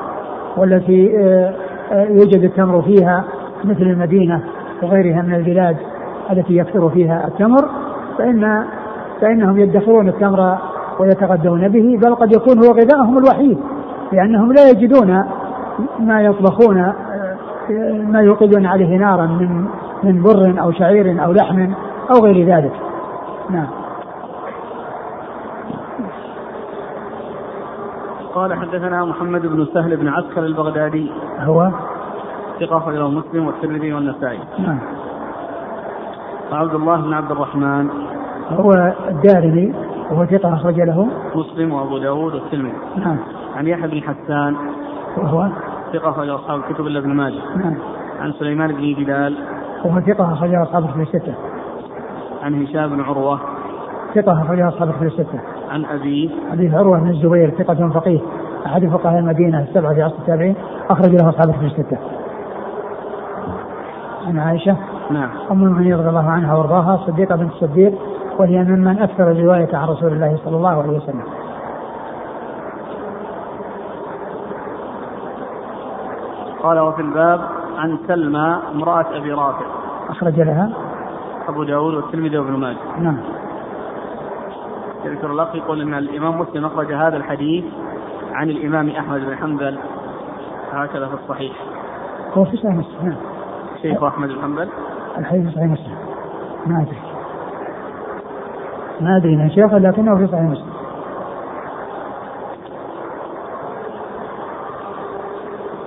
والتي 0.56 1.18
آه، 1.18 1.22
آه، 1.22 1.54
يوجد 1.92 2.44
التمر 2.44 2.82
فيها 2.82 3.24
مثل 3.64 3.82
المدينة 3.82 4.42
وغيرها 4.82 5.22
من 5.22 5.34
البلاد 5.34 5.76
التي 6.30 6.56
يكثر 6.56 6.90
فيها 6.90 7.26
التمر 7.28 7.68
فإن 8.18 8.64
فإنهم 9.20 9.58
يدخرون 9.58 10.08
التمر 10.08 10.58
ويتغذون 11.00 11.68
به 11.68 11.98
بل 12.02 12.14
قد 12.14 12.32
يكون 12.32 12.58
هو 12.58 12.72
غذاءهم 12.72 13.18
الوحيد 13.18 13.58
لأنهم 14.12 14.52
لا 14.52 14.70
يجدون 14.70 15.24
ما 15.98 16.22
يطبخون 16.22 16.78
آه، 16.78 16.94
ما 17.92 18.20
يوقدون 18.20 18.66
عليه 18.66 18.98
نارا 18.98 19.26
من 19.26 19.64
من 20.02 20.22
بر 20.22 20.62
أو 20.62 20.72
شعير 20.72 21.24
أو 21.24 21.32
لحم 21.32 21.72
أو 22.10 22.24
غير 22.24 22.46
ذلك. 22.46 22.72
نعم. 23.50 23.83
قال 28.34 28.54
حدثنا 28.54 29.04
محمد 29.04 29.46
بن 29.46 29.66
سهل 29.74 29.96
بن 29.96 30.08
عسكر 30.08 30.44
البغدادي. 30.44 31.10
هو؟ 31.38 31.70
ثقة 32.60 32.76
أخرجه 32.76 33.08
مسلم 33.08 33.46
والترمذي 33.46 33.92
والنسائي. 33.92 34.38
نعم. 34.58 34.78
وعبد 36.52 36.74
الله 36.74 36.96
بن 36.96 37.12
عبد 37.12 37.30
الرحمن. 37.30 37.90
هو 38.50 38.94
الدارمي 39.08 39.74
وهو 40.10 40.26
ثقة 40.26 40.54
أخرج 40.54 40.80
له؟ 40.80 41.08
مسلم 41.34 41.72
وأبو 41.72 41.98
داود 41.98 42.34
والترمذي. 42.34 42.74
نعم. 42.96 43.16
عن 43.56 43.66
يحيى 43.66 43.86
بن 43.86 44.02
حسان. 44.02 44.56
وهو؟ 45.16 45.48
ثقة 45.92 46.10
أخرج 46.10 46.28
أصحاب 46.28 46.60
الكتب 46.60 46.86
إلا 46.86 46.98
ابن 46.98 47.14
ماجه. 47.14 47.56
نعم. 47.56 47.74
عن 48.20 48.32
سليمان 48.32 48.72
بن 48.72 49.04
بلال 49.04 49.36
وهو 49.84 50.00
ثقة 50.00 50.32
أخرج 50.32 50.54
أصحاب 50.54 50.84
الكتب 50.84 51.00
الستة 51.00 51.34
عن 52.42 52.62
هشام 52.62 52.90
بن 52.90 53.00
عروة. 53.00 53.40
ثقة 54.14 54.42
أخرج 54.42 54.60
أصحاب 54.60 54.88
الكتب 54.88 55.06
الستة 55.06 55.53
عن 55.70 55.84
أبيه 55.84 56.30
أبي 56.52 56.76
عروة 56.76 56.98
بن 56.98 57.08
الزبير 57.10 57.50
ثقة 57.50 57.88
فقيه 57.88 58.20
أحد 58.66 58.86
فقهاء 58.86 59.18
المدينة 59.18 59.60
السبعة 59.62 59.94
في 59.94 60.02
عصر 60.02 60.14
التابعين 60.18 60.54
أخرج 60.90 61.08
له 61.08 61.28
أصحاب 61.28 61.48
الكتب 61.48 61.64
الستة. 61.64 61.98
عن 64.26 64.38
عائشة 64.38 64.76
نعم. 65.10 65.28
أم 65.50 65.62
المؤمنين 65.62 65.94
رضي 65.94 66.08
الله 66.08 66.30
عنها 66.30 66.54
وأرضاها 66.54 66.96
صديقة 67.06 67.36
بنت 67.36 67.52
الصديق 67.52 67.92
وهي 68.38 68.64
ممن 68.64 68.98
أكثر 68.98 69.30
الرواية 69.30 69.76
عن 69.76 69.88
رسول 69.88 70.12
الله 70.12 70.38
صلى 70.44 70.56
الله 70.56 70.82
عليه 70.82 70.96
وسلم. 70.96 71.24
قال 76.62 76.78
وفي 76.80 77.02
الباب 77.02 77.40
عن 77.78 77.98
سلمى 78.08 78.58
امرأة 78.74 79.06
أبي 79.16 79.32
رافع. 79.32 79.66
أخرج 80.10 80.40
لها. 80.40 80.70
أبو 81.48 81.64
داود 81.64 81.94
والترمذي 81.94 82.38
وابن 82.38 82.52
ماجه. 82.52 82.76
نعم. 82.98 83.16
يذكر 85.04 85.32
الأخ 85.32 85.54
يقول 85.54 85.80
أن 85.80 85.94
الإمام 85.94 86.40
مسلم 86.40 86.64
أخرج 86.64 86.92
هذا 86.92 87.16
الحديث 87.16 87.64
عن 88.32 88.50
الإمام 88.50 88.88
أحمد 88.88 89.20
بن 89.20 89.36
حنبل. 89.36 89.78
هكذا 90.72 91.08
في 91.08 91.14
الصحيح. 91.14 91.52
هو 92.32 92.44
في 92.44 92.56
صحيح 92.56 92.74
مسلم 92.74 93.08
نعم. 93.08 93.16
شيخ 93.82 94.02
أحمد 94.02 94.28
بن 94.28 94.42
حنبل. 94.42 94.68
الحديث 95.18 95.46
في 95.46 95.54
صحيح 95.54 95.66
مسلم. 95.66 95.96
ما 96.66 96.82
أدري. 96.82 96.98
ما 99.00 99.16
أدري 99.16 99.36
من 99.36 99.50
شيخ 99.50 99.74
لكنه 99.74 100.16
في 100.16 100.26
صحيح 100.26 100.42
مسلم. 100.42 100.74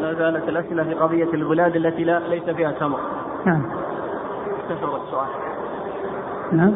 لا 0.02 0.14
زالت 0.14 0.50
الأسئلة 0.50 0.84
في 0.84 0.94
قضية 0.94 1.34
البلاد 1.34 1.76
التي 1.76 2.04
لا 2.04 2.20
ليس 2.20 2.44
فيها 2.44 2.72
تمر. 2.72 3.00
نعم. 3.46 3.64
كثر 4.70 4.98
السؤال. 4.98 5.28
نعم. 6.52 6.76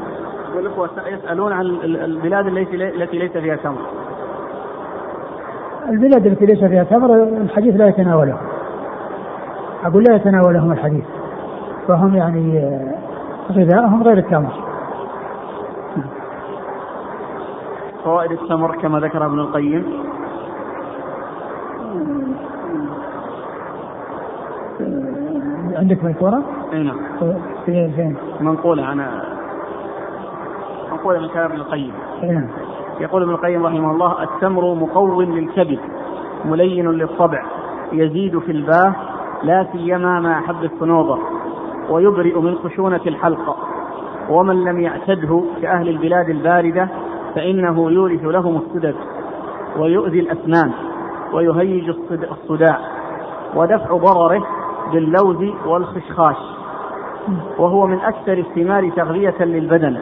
يقول 0.52 0.66
الأخوة 0.66 0.90
يسألون 1.08 1.54
عن 1.54 1.66
البلاد 1.84 2.48
التي 2.48 3.18
ليس 3.18 3.32
فيها 3.32 3.56
تمر. 3.56 3.82
البلاد 5.90 6.28
التي 6.28 6.46
ليس 6.46 6.64
فيها 6.64 6.84
تمر 6.84 7.24
الحديث 7.24 7.76
لا 7.76 7.88
يتناوله. 7.88 8.38
أقول 9.84 10.04
لا 10.04 10.16
يتناولهم 10.16 10.72
الحديث. 10.72 11.04
فهم 11.88 12.16
يعني 12.16 12.60
آه، 12.60 12.96
غذاءهم 13.52 14.04
غير 14.04 14.18
التمر. 14.18 14.52
فوائد 18.04 18.32
التمر 18.32 18.76
كما 18.76 19.00
ذكر 19.00 19.26
ابن 19.26 19.40
القيم. 19.40 19.86
عندك 25.76 26.04
مذكورة؟ 26.04 26.44
أي 26.74 26.84
نعم. 26.84 26.98
في 27.66 27.92
فين؟ 27.96 28.16
منقولة 28.42 28.84
عن 28.84 29.00
منقولة 31.02 31.20
من 31.20 31.28
كلام 31.28 31.46
ابن 31.46 31.56
القيم. 31.56 31.94
نعم. 32.24 32.48
يقول 33.00 33.24
ابن 33.24 33.32
القيم 33.32 33.66
رحمه 33.66 33.92
الله 33.92 34.24
التمر 34.24 34.74
مقو 34.74 35.22
للكبد 35.22 35.80
ملين 36.46 36.92
للطبع 36.92 37.44
يزيد 37.92 38.40
في 38.40 38.52
الباه 38.52 38.96
لا 39.44 39.68
سيما 39.72 40.20
مع 40.20 40.42
حب 40.42 40.64
الصنوبر 40.64 41.20
ويبرئ 41.90 42.40
من 42.40 42.56
خشونة 42.56 43.02
الحلقة 43.08 43.56
ومن 44.30 44.64
لم 44.64 44.82
يعتده 44.82 45.44
كأهل 45.62 45.90
البلاد 45.90 46.30
الباردة 46.30 46.90
فإنه 47.36 47.92
يورث 47.92 48.24
لهم 48.24 48.58
السدد 48.58 48.96
ويؤذي 49.78 50.20
الأسنان 50.20 50.72
ويهيج 51.34 51.90
الصداع 52.32 52.80
ودفع 53.56 53.98
ضرره 53.98 54.44
باللوز 54.92 55.54
والخشخاش. 55.66 56.38
وهو 57.58 57.88
من 57.88 58.00
أكثر 58.00 58.34
الثمار 58.34 58.90
تغذية 58.90 59.36
للبدن. 59.40 59.98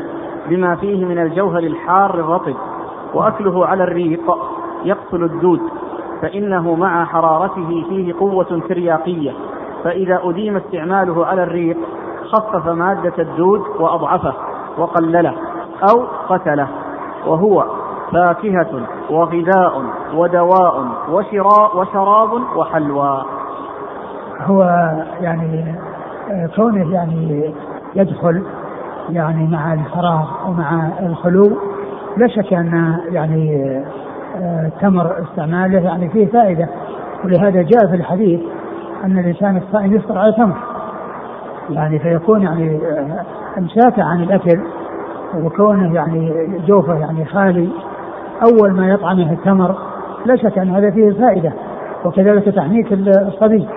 بما 0.50 0.76
فيه 0.76 1.06
من 1.06 1.20
الجوهر 1.20 1.64
الحار 1.64 2.14
الرطب 2.14 2.56
وأكله 3.14 3.66
على 3.66 3.84
الريق 3.84 4.38
يقتل 4.86 5.24
الدود 5.24 5.60
فإنه 6.22 6.76
مع 6.76 7.06
حرارته 7.06 7.86
فيه 7.90 8.14
قوة 8.20 8.62
ترياقية 8.70 9.32
فإذا 9.84 10.20
أديم 10.24 10.58
استعماله 10.58 11.26
على 11.26 11.44
الريق 11.44 11.78
خفف 12.32 12.68
مادة 12.68 13.14
الدود 13.20 13.62
وأضعفه 13.80 14.34
وقلله 14.78 15.34
أو 15.92 16.06
قتله 16.30 16.68
وهو 17.28 17.66
فاكهة 18.12 18.88
وغذاء 19.10 19.84
ودواء 20.16 20.86
وشراء 21.12 21.78
وشراب 21.78 22.30
وحلوى. 22.56 23.26
هو 24.42 24.64
يعني 25.22 25.76
كونه 26.56 26.94
يعني 26.94 27.54
يدخل 27.96 28.44
يعني 29.12 29.48
مع 29.48 29.74
الفراغ 29.74 30.50
ومع 30.50 30.90
الخلو 31.00 31.58
لا 32.18 32.28
شك 32.28 32.54
أن 32.54 32.96
يعني 33.12 33.74
تمر 34.82 35.24
استعماله 35.24 35.80
يعني 35.80 36.10
فيه 36.10 36.26
فائدة. 36.28 36.70
ولهذا 37.26 37.62
جاء 37.62 37.88
في 37.88 37.96
الحديث 37.96 38.40
أن 39.04 39.20
الإنسان 39.20 39.58
الصائم 39.58 39.96
يفطر 39.96 40.18
على 40.18 40.34
تمر 40.34 40.58
يعني 41.70 42.00
فيكون 42.00 42.42
يعني 42.42 42.80
امساكه 43.58 44.04
عن 44.04 44.24
الأكل 44.24 44.60
وكونه 45.44 45.96
يعني 45.96 46.48
جوفه 46.68 47.00
يعني 47.00 47.26
خالي 47.26 47.70
أول 48.44 48.72
ما 48.72 48.90
يطعمه 48.90 49.32
التمر 49.32 49.76
لا 50.26 50.36
شك 50.36 50.58
أن 50.58 50.70
هذا 50.70 50.92
فيه 50.92 51.12
فائدة. 51.12 51.54
وكذلك 52.06 52.56
تحنيك 52.56 52.94
الصبي 52.94 53.68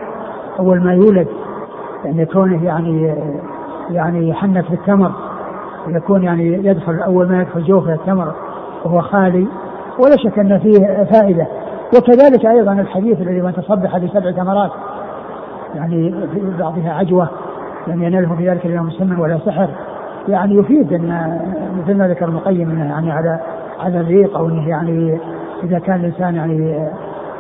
أول 0.58 0.80
ما 0.80 0.92
يولد 0.94 1.28
يعني 2.04 2.26
كونه 2.26 2.64
يعني 2.64 3.14
يعني 3.90 4.28
يحنك 4.28 4.70
بالتمر 4.70 5.10
يكون 5.88 6.22
يعني 6.22 6.66
يدخل 6.66 7.00
أول 7.00 7.28
ما 7.28 7.40
يدخل 7.40 7.64
جوفه 7.64 7.94
التمر 7.94 8.32
وهو 8.84 9.00
خالي 9.00 9.46
ولا 9.98 10.16
شك 10.16 10.38
أن 10.38 10.58
فيه 10.58 11.04
فائدة. 11.04 11.46
وكذلك 11.96 12.46
أيضا 12.46 12.72
الحديث 12.72 13.20
الذي 13.20 13.40
من 13.40 13.52
تصبح 13.52 13.98
بسبع 13.98 14.30
تمرات 14.30 14.70
يعني 15.74 16.14
بعضها 16.58 16.92
عجوة 16.92 17.28
لم 17.86 18.02
ينله 18.02 18.36
في 18.36 18.50
ذلك 18.50 18.66
اليوم 18.66 18.90
سم 18.90 19.20
ولا 19.20 19.38
سحر. 19.46 19.68
يعني 20.28 20.54
يفيد 20.54 20.92
أن 20.92 21.38
مثل 21.78 21.98
ما 21.98 22.08
ذكر 22.08 22.28
المقيم 22.28 22.70
إنه 22.70 22.84
يعني 22.84 23.12
على 23.12 23.40
على 23.80 24.00
الريق 24.00 24.36
أو 24.36 24.48
إنه 24.48 24.68
يعني 24.68 25.18
إذا 25.64 25.78
كان 25.78 26.00
الإنسان 26.00 26.34
يعني 26.34 26.76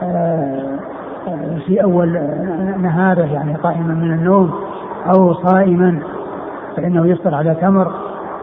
آه، 0.02 0.78
آه، 1.28 1.58
في 1.66 1.82
أول 1.82 2.12
نهاره 2.78 3.32
يعني 3.32 3.54
قائما 3.54 3.94
من 3.94 4.12
النوم 4.12 4.50
أو 5.06 5.34
صائما 5.34 5.98
فإنه 6.76 7.06
يفطر 7.06 7.34
على 7.34 7.54
تمر. 7.54 7.92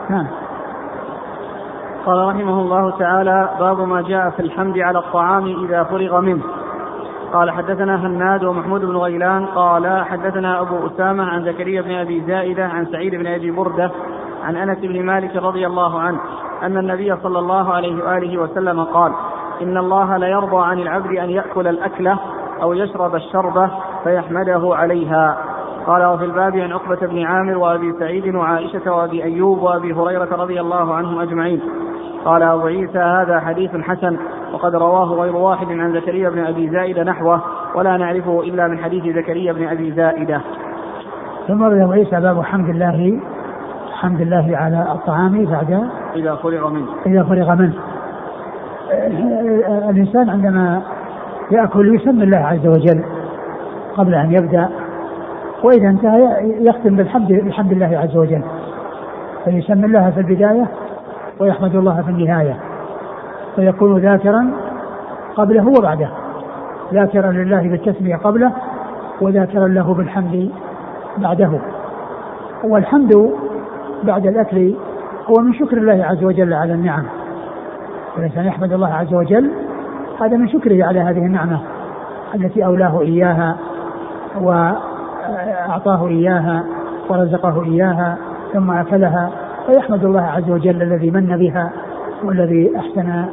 نعم. 0.10 0.28
قال 2.06 2.28
رحمه 2.28 2.60
الله 2.60 2.98
تعالى 2.98 3.50
باب 3.60 3.80
ما 3.80 4.02
جاء 4.02 4.30
في 4.30 4.40
الحمد 4.40 4.78
على 4.78 5.00
الطعام 5.00 5.46
إذا 5.46 5.84
فرغ 5.84 6.22
منه. 6.22 6.44
قال 7.34 7.52
حدثنا 7.52 7.96
هناد 7.96 8.44
ومحمود 8.44 8.86
بن 8.86 8.98
غيلان 8.98 9.46
قال 9.46 10.06
حدثنا 10.06 10.62
أبو 10.62 10.88
أسامة 10.88 11.24
عن 11.24 11.44
زكريا 11.46 11.82
بن 11.82 11.92
أبي 11.92 12.24
زائدة 12.28 12.66
عن 12.66 12.86
سعيد 12.86 13.16
بن 13.16 13.28
أبي 13.28 13.52
بردة 13.52 13.92
عن 14.44 14.56
أنس 14.56 14.78
بن 14.80 15.06
مالك 15.06 15.36
رضي 15.36 15.68
الله 15.68 16.00
عنه 16.00 16.20
أن 16.64 16.78
النبي 16.78 17.16
صلى 17.24 17.40
الله 17.40 17.74
عليه 17.74 18.04
وآله 18.04 18.38
وسلم 18.38 18.84
قال 18.84 19.12
إن 19.62 19.78
الله 19.78 20.18
ليرضى 20.18 20.66
عن 20.66 20.80
العبد 20.80 21.18
أن 21.18 21.30
يأكل 21.30 21.68
الأكلة 21.68 22.20
أو 22.62 22.74
يشرب 22.74 23.16
الشربه 23.16 23.72
فيحمده 24.04 24.76
عليها. 24.76 25.38
قال 25.90 26.06
وفي 26.06 26.26
الباب 26.26 26.58
عن 26.58 26.72
عقبة 26.72 27.08
بن 27.08 27.24
عامر 27.24 27.58
وأبي 27.58 27.94
سعيد 28.00 28.36
وعائشة 28.36 28.94
وأبي 28.94 29.24
أيوب 29.24 29.62
وأبي 29.62 29.94
هريرة 29.94 30.36
رضي 30.36 30.62
الله 30.62 30.94
عنهم 30.94 31.20
أجمعين. 31.20 31.62
قال 32.26 32.44
أبو 32.44 32.68
عيسى 32.68 33.00
هذا 33.00 33.40
حديث 33.40 33.76
حسن 33.76 34.18
وقد 34.54 34.76
رواه 34.76 35.06
غير 35.06 35.36
واحد 35.36 35.68
عن 35.68 35.94
زكريا 35.94 36.30
بن 36.30 36.46
أبي 36.46 36.70
زائدة 36.70 37.04
نحوه 37.04 37.42
ولا 37.76 37.98
نعرفه 37.98 38.42
إلا 38.42 38.68
من 38.68 38.78
حديث 38.78 39.16
زكريا 39.16 39.54
بن 39.54 39.68
أبي 39.68 39.92
زائدة. 39.92 40.42
ثم 41.48 41.64
أبو 41.64 41.92
عيسى 41.92 42.22
باب 42.22 42.42
حمد 42.42 42.70
الله 42.70 43.20
حمد 43.94 44.22
الله 44.22 44.58
على 44.58 44.88
الطعام 44.92 45.46
بعد 45.46 45.90
إذا 46.16 46.36
فرغ 46.36 46.70
منه. 46.70 46.88
إذا 47.06 47.24
فرغ 47.24 47.56
منه. 47.56 47.74
الإنسان 49.90 50.30
عندما 50.30 50.82
يأكل 51.52 51.96
يسمي 51.96 52.24
الله 52.24 52.38
عز 52.38 52.68
وجل 52.68 53.04
قبل 53.98 54.16
أن 54.16 54.32
يبدأ 54.32 54.70
وإذا 55.64 55.90
انتهى 55.90 56.54
يختم 56.66 56.96
بالحمد 56.96 57.32
بحمد 57.32 57.72
الله 57.72 58.00
عز 58.00 58.18
وجل. 58.18 58.42
فيسمي 59.46 59.86
الله 59.86 60.12
في 60.12 60.20
البداية 60.20 60.68
ويحمد 61.40 61.76
الله 61.76 62.02
في 62.02 62.10
النهاية. 62.10 62.56
فيكون 63.56 63.98
ذاكرا 63.98 64.52
قبله 65.36 65.68
وبعده. 65.68 66.10
ذاكرا 66.94 67.32
لله 67.32 67.62
بالتسمية 67.62 68.16
قبله 68.16 68.52
وذاكرا 69.22 69.68
له 69.68 69.94
بالحمد 69.94 70.52
بعده. 71.18 71.52
والحمد 72.64 73.32
بعد 74.04 74.28
الأكل 74.28 74.74
هو 75.28 75.44
من 75.44 75.54
شكر 75.54 75.78
الله 75.78 76.06
عز 76.06 76.24
وجل 76.24 76.54
على 76.54 76.74
النعم. 76.74 77.04
والإنسان 78.16 78.46
يحمد 78.46 78.74
الله 78.74 78.94
عز 78.94 79.14
وجل 79.14 79.52
هذا 80.22 80.38
من 80.38 80.48
شكره 80.48 80.86
على 80.86 81.00
هذه 81.00 81.26
النعمة 81.26 81.60
التي 82.36 82.66
أولاه 82.66 83.02
إياها. 83.02 83.56
وأعطاه 85.70 86.08
إياها 86.08 86.64
ورزقه 87.10 87.64
إياها 87.64 88.18
ثم 88.54 88.72
أكلها 88.72 89.30
فيحمد 89.68 90.06
الله 90.06 90.22
عز 90.22 90.50
وجل 90.50 90.82
الذي 90.82 91.12
من 91.12 91.38
بها 91.38 91.72
والذي 92.24 92.78
أحسن 92.78 93.26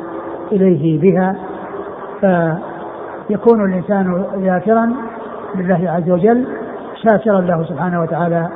إليه 0.52 1.00
بها. 1.00 1.36
فيكون 2.20 3.64
الإنسان 3.64 4.24
ذاكرا 4.36 4.92
لله 5.54 5.90
عز 5.90 6.10
وجل 6.10 6.46
شاكرا 7.02 7.40
له 7.40 7.64
سبحانه 7.64 8.00
وتعالى 8.02 8.48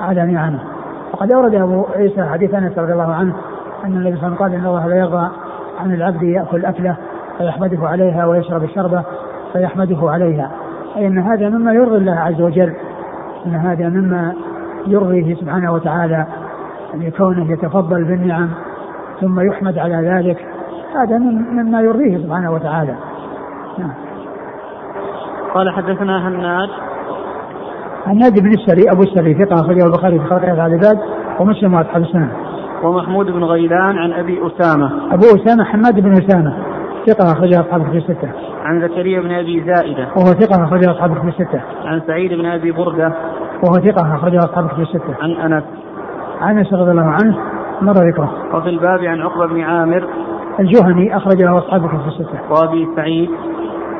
على 0.00 0.26
نعمه. 0.26 0.60
وقد 1.12 1.32
أورد 1.32 1.54
أبو 1.54 1.84
عيسى 1.96 2.24
حديث 2.24 2.54
أنس 2.54 2.78
رضي 2.78 2.92
الله 2.92 3.14
عنه 3.14 3.34
أن 3.84 3.92
النبي 3.92 4.16
صلى 4.16 4.26
الله 4.26 4.34
عليه 4.34 4.34
وسلم 4.34 4.34
قال 4.34 4.54
إن 4.54 4.66
الله 4.66 4.86
لا 4.86 4.96
يرضى 4.96 5.28
عن 5.80 5.94
العبد 5.94 6.22
يأكل 6.22 6.64
أكلة 6.64 6.96
فيحمده 7.38 7.88
عليها 7.88 8.26
ويشرب 8.26 8.64
الشربة 8.64 9.02
فيحمده 9.52 10.10
عليها. 10.10 10.50
أي 10.96 11.06
أن 11.06 11.18
هذا 11.18 11.48
مما 11.48 11.72
يرضي 11.72 11.96
الله 11.96 12.14
عز 12.20 12.40
وجل 12.40 12.74
أن 13.46 13.54
هذا 13.54 13.88
مما 13.88 14.34
يرضيه 14.86 15.34
سبحانه 15.34 15.72
وتعالى 15.72 16.26
لكونه 16.94 17.52
يتفضل 17.52 18.04
بالنعم 18.04 18.50
ثم 19.20 19.40
يحمد 19.40 19.78
على 19.78 19.94
ذلك 19.94 20.46
هذا 20.94 21.18
مما 21.52 21.80
يرضيه 21.80 22.18
سبحانه 22.18 22.52
وتعالى 22.52 22.94
نعم. 23.78 23.94
قال 25.54 25.70
حدثنا 25.70 26.28
هناد 26.28 26.68
هناد 28.06 28.40
بن 28.40 28.48
السري 28.48 28.90
أبو 28.92 29.02
السري 29.02 29.34
ثقة 29.34 29.54
أخرجه 29.54 29.86
البخاري 29.86 30.18
في 30.18 30.26
خلق 30.26 30.42
العباد 30.42 30.98
ومسلم 31.40 31.74
وأصحاب 31.74 32.02
السنة. 32.02 32.30
ومحمود 32.82 33.26
بن 33.26 33.44
غيلان 33.44 33.98
عن 33.98 34.12
أبي 34.12 34.40
أسامة. 34.46 35.14
أبو 35.14 35.24
أسامة 35.24 35.64
حماد 35.64 36.00
بن 36.00 36.12
أسامة 36.12 36.56
ثقة 37.06 37.32
أخرجها 37.32 37.60
أصحاب 37.60 37.80
الكتب 37.80 37.96
الستة. 37.96 38.28
عن 38.64 38.80
زكريا 38.80 39.20
بن 39.20 39.32
أبي 39.32 39.64
زائدة. 39.64 40.08
وهو 40.16 40.26
ثقة 40.26 40.64
أخرجها 40.64 40.90
أصحاب 40.90 41.12
الكتب 41.12 41.28
الستة. 41.28 41.60
عن 41.84 42.00
سعيد 42.06 42.32
بن 42.32 42.46
أبي 42.46 42.72
بردة. 42.72 43.12
وهو 43.62 43.74
ثقة 43.74 44.14
أخرجها 44.14 44.38
أصحاب 44.38 44.64
الكتب 44.64 44.80
الستة. 44.80 45.14
عن 45.22 45.30
أنس. 45.30 45.64
عن 46.40 46.58
أنس 46.58 46.72
رضي 46.72 46.90
الله 46.90 47.10
عنه 47.22 47.38
مر 47.82 47.92
ذكره. 47.92 48.32
وفي 48.54 48.68
الباب 48.68 49.04
عن 49.04 49.20
عقبة 49.20 49.46
بن 49.46 49.60
عامر. 49.60 50.08
الجهني 50.60 51.16
أخرج 51.16 51.42
له 51.42 51.58
أصحاب 51.58 51.84
الكتب 51.84 52.06
الستة. 52.06 52.38
وأبي 52.50 52.88
سعيد. 52.96 53.30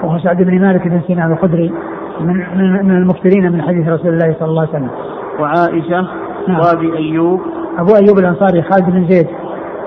وهو 0.02 0.18
سعد 0.18 0.42
بن 0.42 0.60
مالك 0.60 0.88
بن 0.88 1.00
سنان 1.08 1.32
الخدري 1.32 1.72
من 2.20 2.36
من, 2.36 2.86
من 2.86 2.96
المكثرين 2.96 3.52
من 3.52 3.62
حديث 3.62 3.88
رسول 3.88 4.12
الله 4.12 4.36
صلى 4.38 4.48
الله 4.48 4.60
عليه 4.60 4.70
وسلم. 4.70 4.90
وعائشة. 5.40 6.08
نعم. 6.48 6.60
وأبي 6.60 6.96
أيوب. 6.96 7.40
أبو 7.78 7.94
أيوب 7.94 8.18
الأنصاري 8.18 8.62
خالد 8.62 8.90
بن 8.90 9.06
زيد 9.08 9.28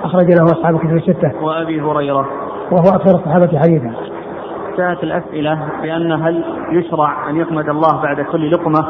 أخرج 0.04 0.26
له 0.26 0.44
أصحاب 0.44 0.76
الكتب 0.76 0.96
الستة. 0.96 1.44
وأبي 1.44 1.82
هريرة. 1.82 2.28
وهو 2.72 2.96
أكثر 2.96 3.16
الصحابة 3.16 3.60
حديثا. 3.60 3.92
جاءت 4.78 5.04
الأسئلة 5.04 5.60
بأن 5.82 6.12
هل 6.12 6.44
يشرع 6.72 7.30
أن 7.30 7.36
يحمد 7.36 7.70
الله 7.70 8.02
بعد 8.02 8.22
كل 8.22 8.52
لقمة 8.52 8.88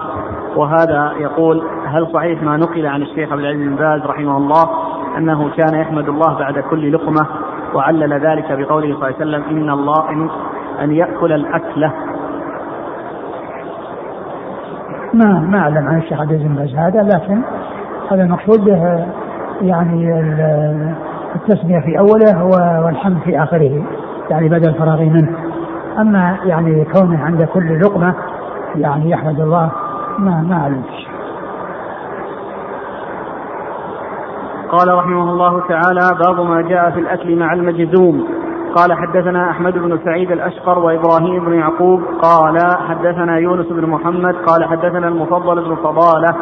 وهذا 0.56 1.12
يقول 1.20 1.64
هل 1.86 2.08
صحيح 2.14 2.44
ما 2.44 2.58
نقل 2.58 2.86
عن 2.86 3.02
الشيخ 3.02 3.32
عبد 3.32 3.42
العزيز 3.42 3.68
بن 3.68 3.76
باز 3.76 4.02
رحمه 4.02 4.38
الله 4.38 4.70
أنه 5.18 5.50
كان 5.58 5.80
يحمد 5.80 6.10
الله 6.10 6.38
بعد 6.40 6.60
كل 6.60 6.94
لقمة 6.94 7.28
وعلل 7.74 8.14
ذلك 8.14 8.52
بقوله 8.52 8.96
صلى 8.96 8.96
الله 8.96 9.06
عليه 9.06 9.16
وسلم 9.16 9.44
إن 9.50 9.70
الله 9.70 10.10
إن 10.10 10.30
أن 10.84 10.92
يأكل 10.92 11.34
الأكلة. 11.34 11.94
ما 15.14 15.40
ما 15.40 15.60
أعلم 15.60 15.88
عن 15.88 15.98
الشيخ 15.98 16.22
عبد 16.22 16.32
العزيز 16.32 16.72
بن 16.72 16.80
هذا 16.80 17.04
لكن 17.04 17.42
هذا 18.12 18.24
المقصود 18.24 18.66
به 18.66 19.06
يعني 19.62 20.22
التسمية 21.36 21.80
في 21.80 22.00
أوله 22.00 22.44
والحمد 22.86 23.18
في 23.18 23.44
آخره 23.44 23.84
يعني 24.30 24.50
بدل 24.50 24.70
الفراغ 24.70 25.02
منه. 25.02 25.38
أما 26.00 26.38
يعني 26.46 26.86
كونه 26.86 27.24
عند 27.24 27.44
كل 27.44 27.82
لقمة 27.82 28.14
يعني 28.76 29.10
يحمد 29.10 29.40
الله 29.40 29.72
ما 30.20 30.42
ما 30.50 30.56
أعلم 30.56 30.84
قال 34.72 34.94
رحمه 34.94 35.32
الله 35.32 35.60
تعالى 35.68 36.18
باب 36.26 36.46
ما 36.46 36.62
جاء 36.62 36.92
في 36.92 37.00
الأكل 37.00 37.36
مع 37.36 37.54
المجزوم. 37.54 38.28
قال 38.76 38.94
حدثنا 38.94 39.50
أحمد 39.52 39.74
بن 39.74 40.00
سعيد 40.06 40.32
الأشقر 40.32 40.80
وإبراهيم 40.80 41.46
بن 41.46 41.54
يعقوب. 41.54 42.02
قال 42.22 42.58
حدثنا 42.88 43.38
يونس 43.38 43.68
بن 43.68 43.90
محمد. 43.90 44.36
قال 44.36 44.66
حدثنا 44.66 45.08
المفضل 45.08 45.64
بن 45.64 45.76
فضالة 45.76 46.36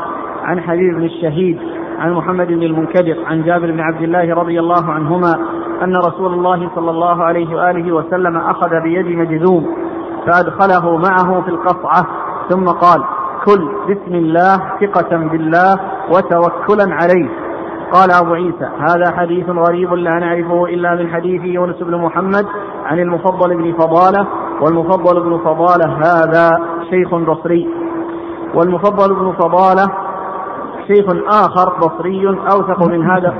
عن 0.43 0.61
حبيب 0.61 0.95
بن 0.95 1.03
الشهيد 1.03 1.59
عن 1.99 2.13
محمد 2.13 2.47
بن 2.47 2.63
المنكدر 2.63 3.17
عن 3.25 3.43
جابر 3.43 3.71
بن 3.71 3.79
عبد 3.79 4.01
الله 4.01 4.33
رضي 4.35 4.59
الله 4.59 4.91
عنهما 4.91 5.33
أن 5.83 5.95
رسول 5.95 6.33
الله 6.33 6.69
صلى 6.75 6.91
الله 6.91 7.23
عليه 7.23 7.55
وآله 7.55 7.91
وسلم 7.91 8.37
أخذ 8.37 8.69
بيد 8.83 9.05
مجذوم 9.05 9.65
فأدخله 10.25 10.97
معه 10.97 11.41
في 11.41 11.49
القصعة 11.49 12.05
ثم 12.49 12.65
قال 12.65 13.03
كل 13.45 13.69
بسم 13.89 14.15
الله 14.15 14.57
ثقة 14.81 15.17
بالله 15.17 15.75
وتوكلا 16.09 16.95
عليه. 16.95 17.29
قال 17.93 18.11
أبو 18.11 18.33
عيسى 18.33 18.69
هذا 18.79 19.17
حديث 19.17 19.49
غريب 19.49 19.93
لا 19.93 20.19
نعرفه 20.19 20.65
إلا 20.65 20.95
من 20.95 21.13
حديث 21.13 21.41
يونس 21.43 21.75
بن 21.75 21.95
محمد 21.97 22.45
عن 22.85 22.99
المفضل 22.99 23.57
بن 23.57 23.73
فضالة 23.73 24.27
والمفضل 24.61 25.23
بن 25.23 25.37
فضالة 25.37 25.97
هذا 25.97 26.49
شيخ 26.89 27.15
بصري. 27.15 27.69
والمفضل 28.55 29.15
بن 29.15 29.31
فضالة 29.31 29.85
شيخ 30.87 31.05
آخر 31.27 31.77
بصري 31.77 32.27
أوثق 32.27 32.87
من 32.87 33.09
هذا 33.11 33.33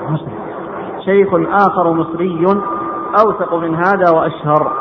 شيخ 1.06 1.30
آخر 1.52 1.94
مصري 1.94 2.46
أوثق 3.26 3.54
من 3.54 3.76
هذا 3.76 4.10
وأشهر. 4.10 4.72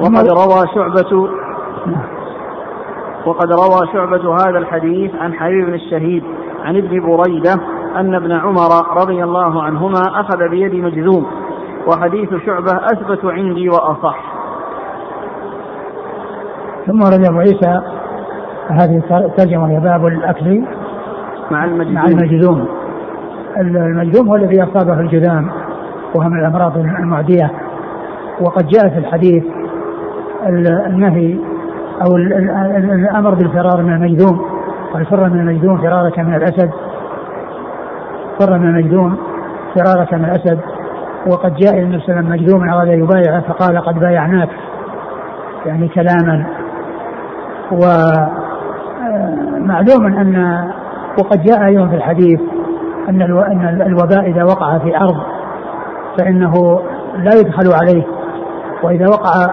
وقد 0.00 0.28
روى 0.28 0.66
شعبة 0.74 1.28
وقد 3.26 3.52
روى 3.52 3.86
شعبة 3.92 4.34
هذا 4.34 4.58
الحديث 4.58 5.14
عن 5.14 5.34
حبيب 5.34 5.66
بن 5.66 5.74
الشهيد 5.74 6.22
عن 6.64 6.76
ابن 6.76 7.00
بريدة 7.00 7.52
أن 7.96 8.14
ابن 8.14 8.32
عمر 8.32 9.00
رضي 9.02 9.24
الله 9.24 9.62
عنهما 9.62 10.20
أخذ 10.20 10.48
بيد 10.48 10.74
مجذوم 10.74 11.26
وحديث 11.86 12.28
شعبة 12.46 12.72
أثبت 12.72 13.24
عندي 13.24 13.68
وأصح. 13.68 14.18
ثم 16.86 17.02
ورد 17.02 17.24
أبو 17.28 17.38
عيسى 17.38 17.80
هذه 18.68 19.02
الترجمة 19.10 19.70
هي 19.70 19.80
باب 19.80 20.06
الأكل. 20.06 20.64
مع 21.50 21.64
المجذوم. 21.64 21.94
مع 21.94 22.04
المجذوم. 22.04 22.68
المجذوم 23.60 24.28
هو 24.28 24.36
الذي 24.36 24.62
أصابه 24.62 25.00
الجذام 25.00 25.50
وهو 26.14 26.28
من 26.28 26.40
الأمراض 26.40 26.78
المعدية. 26.78 27.50
وقد 28.40 28.66
جاء 28.66 28.88
في 28.88 28.98
الحديث 28.98 29.44
النهي 30.86 31.38
أو 32.06 32.16
الأمر 32.16 33.34
بالفرار 33.34 33.82
من 33.82 33.92
المجذوم. 33.92 34.40
قال 34.92 35.06
فر 35.06 35.28
من 35.28 35.40
المجذوم 35.40 35.78
فرارك 35.78 36.18
من 36.18 36.34
الأسد. 36.34 36.70
فر 38.40 38.58
من 38.58 38.68
المجذوم 38.68 39.16
فرارك 39.74 40.14
من 40.14 40.24
الأسد. 40.24 40.58
وقد 41.26 41.54
جاء 41.54 41.78
النبي 41.78 41.98
صلى 41.98 42.08
الله 42.08 42.16
عليه 42.16 42.28
وسلم 42.28 42.30
مجذوم 42.30 42.68
أراد 42.68 42.88
يبايعه 42.88 43.40
فقال 43.40 43.78
قد 43.78 43.98
بايعناك. 44.00 44.48
يعني 45.66 45.88
كلاما. 45.88 46.46
ومعلوم 49.60 50.06
أن 50.06 50.64
وقد 51.18 51.42
جاء 51.42 51.66
أيضا 51.66 51.88
في 51.88 51.94
الحديث 51.96 52.40
أن 53.08 53.22
أن 53.22 53.82
الوباء 53.86 54.30
إذا 54.30 54.44
وقع 54.44 54.78
في 54.78 54.96
أرض 54.96 55.16
فإنه 56.18 56.80
لا 57.16 57.34
يدخل 57.34 57.72
عليه. 57.82 58.06
وإذا 58.82 59.08
وقع 59.08 59.46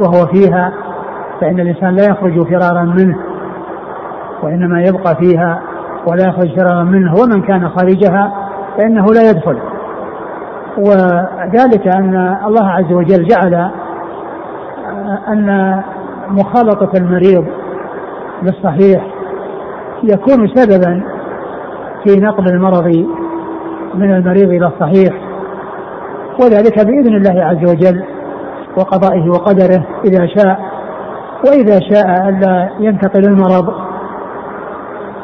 وهو 0.00 0.26
فيها 0.26 0.72
فإن 1.40 1.60
الإنسان 1.60 1.96
لا 1.96 2.04
يخرج 2.04 2.42
فرارا 2.42 2.82
منه 2.82 3.16
وإنما 4.42 4.82
يبقى 4.82 5.16
فيها 5.16 5.60
ولا 6.06 6.28
يخرج 6.28 6.60
فرارا 6.60 6.84
منه 6.84 7.14
ومن 7.14 7.42
كان 7.42 7.68
خارجها 7.68 8.32
فإنه 8.78 9.04
لا 9.04 9.30
يدخل. 9.30 9.58
وذلك 10.78 11.96
أن 11.96 12.38
الله 12.46 12.68
عز 12.70 12.92
وجل 12.92 13.28
جعل 13.28 13.70
أن 15.28 15.80
مخالطة 16.28 16.90
المريض 16.98 17.44
بالصحيح 18.42 19.06
يكون 20.02 20.48
سببا 20.54 21.02
في 22.04 22.20
نقل 22.20 22.46
المرض 22.46 23.06
من 23.94 24.14
المريض 24.14 24.48
إلى 24.48 24.66
الصحيح. 24.66 25.14
وذلك 26.42 26.86
بإذن 26.86 27.14
الله 27.14 27.44
عز 27.44 27.70
وجل 27.70 28.04
وقضائه 28.76 29.30
وقدره 29.30 29.86
إذا 30.04 30.26
شاء. 30.26 30.73
وإذا 31.46 31.80
شاء 31.80 32.28
ألا 32.28 32.70
ينتقل 32.80 33.24
المرض 33.24 33.74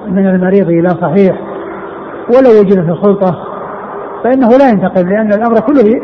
من 0.06 0.26
المريض 0.26 0.68
إلى 0.68 0.88
صحيح 0.88 1.36
ولو 2.28 2.60
وجد 2.60 2.84
في 2.84 2.90
الخلطة 2.90 3.36
فإنه 4.24 4.48
لا 4.48 4.68
ينتقل 4.68 5.08
لأن 5.08 5.32
الأمر 5.32 5.60
كله 5.60 6.00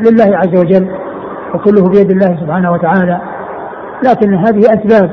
لله 0.00 0.36
عز 0.36 0.58
وجل 0.58 0.88
وكله 1.54 1.88
بيد 1.88 2.10
الله 2.10 2.40
سبحانه 2.40 2.72
وتعالى. 2.72 3.20
لكن 4.08 4.34
هذه 4.34 4.60
أسباب 4.60 5.10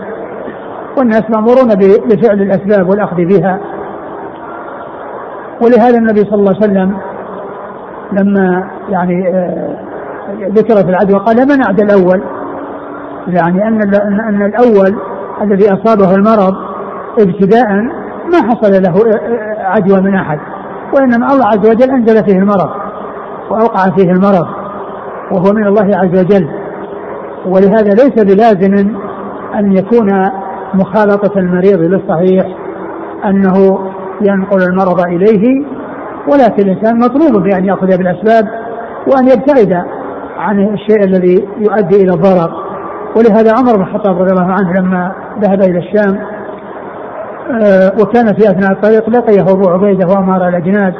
والناس 0.97 1.23
مأمورون 1.29 1.75
بفعل 2.09 2.41
الأسباب 2.41 2.89
والأخذ 2.89 3.15
بها. 3.15 3.59
ولهذا 5.61 5.97
النبي 5.97 6.19
صلى 6.19 6.35
الله 6.35 6.55
عليه 6.55 6.71
وسلم 6.71 6.97
لما 8.11 8.69
يعني 8.89 9.27
آه، 9.27 9.77
ذكر 10.43 10.75
في 10.75 10.89
العدوى 10.89 11.19
قال 11.19 11.47
من 11.47 11.63
أعدى 11.63 11.83
الأول؟ 11.83 12.23
يعني 13.27 13.67
أن 13.67 13.95
أن 14.29 14.45
الأول 14.45 14.95
الذي 15.41 15.73
أصابه 15.73 16.15
المرض 16.15 16.55
ابتداء 17.19 17.67
ما 18.33 18.37
حصل 18.49 18.83
له 18.83 18.93
عدوى 19.59 20.01
من 20.01 20.15
أحد 20.15 20.39
وإنما 20.93 21.33
الله 21.33 21.45
عز 21.45 21.69
وجل 21.69 21.91
أنزل 21.91 22.25
فيه 22.25 22.37
المرض 22.39 22.69
وأوقع 23.49 23.89
فيه 23.97 24.11
المرض 24.11 24.47
وهو 25.31 25.53
من 25.53 25.67
الله 25.67 25.97
عز 25.97 26.19
وجل. 26.19 26.49
ولهذا 27.45 27.93
ليس 27.93 28.23
بلازم 28.23 28.95
أن 29.55 29.77
يكون 29.77 30.29
مخالطة 30.73 31.39
المريض 31.39 31.79
للصحيح 31.79 32.45
أنه 33.25 33.79
ينقل 34.21 34.63
المرض 34.63 34.99
إليه 34.99 35.65
ولكن 36.27 36.69
الإنسان 36.69 36.99
مطلوب 36.99 37.43
بأن 37.43 37.65
يأخذ 37.65 37.87
بالأسباب 37.87 38.45
وأن 39.07 39.27
يبتعد 39.27 39.83
عن 40.37 40.73
الشيء 40.73 41.03
الذي 41.03 41.47
يؤدي 41.57 42.03
إلى 42.03 42.13
الضرر. 42.13 42.64
ولهذا 43.15 43.53
عمر 43.57 43.75
بن 43.75 43.81
الخطاب 43.81 44.21
رضي 44.21 44.31
الله 44.31 44.51
عنه 44.53 44.73
لما 44.73 45.15
ذهب 45.39 45.61
إلى 45.61 45.79
الشام 45.79 46.35
آه، 47.45 47.91
وكان 48.01 48.25
في 48.25 48.49
أثناء 48.51 48.71
الطريق 48.71 49.09
لقيه 49.09 49.41
أبو 49.41 49.69
عبيدة 49.69 50.07
وأمار 50.07 50.47
الأجناد 50.47 50.93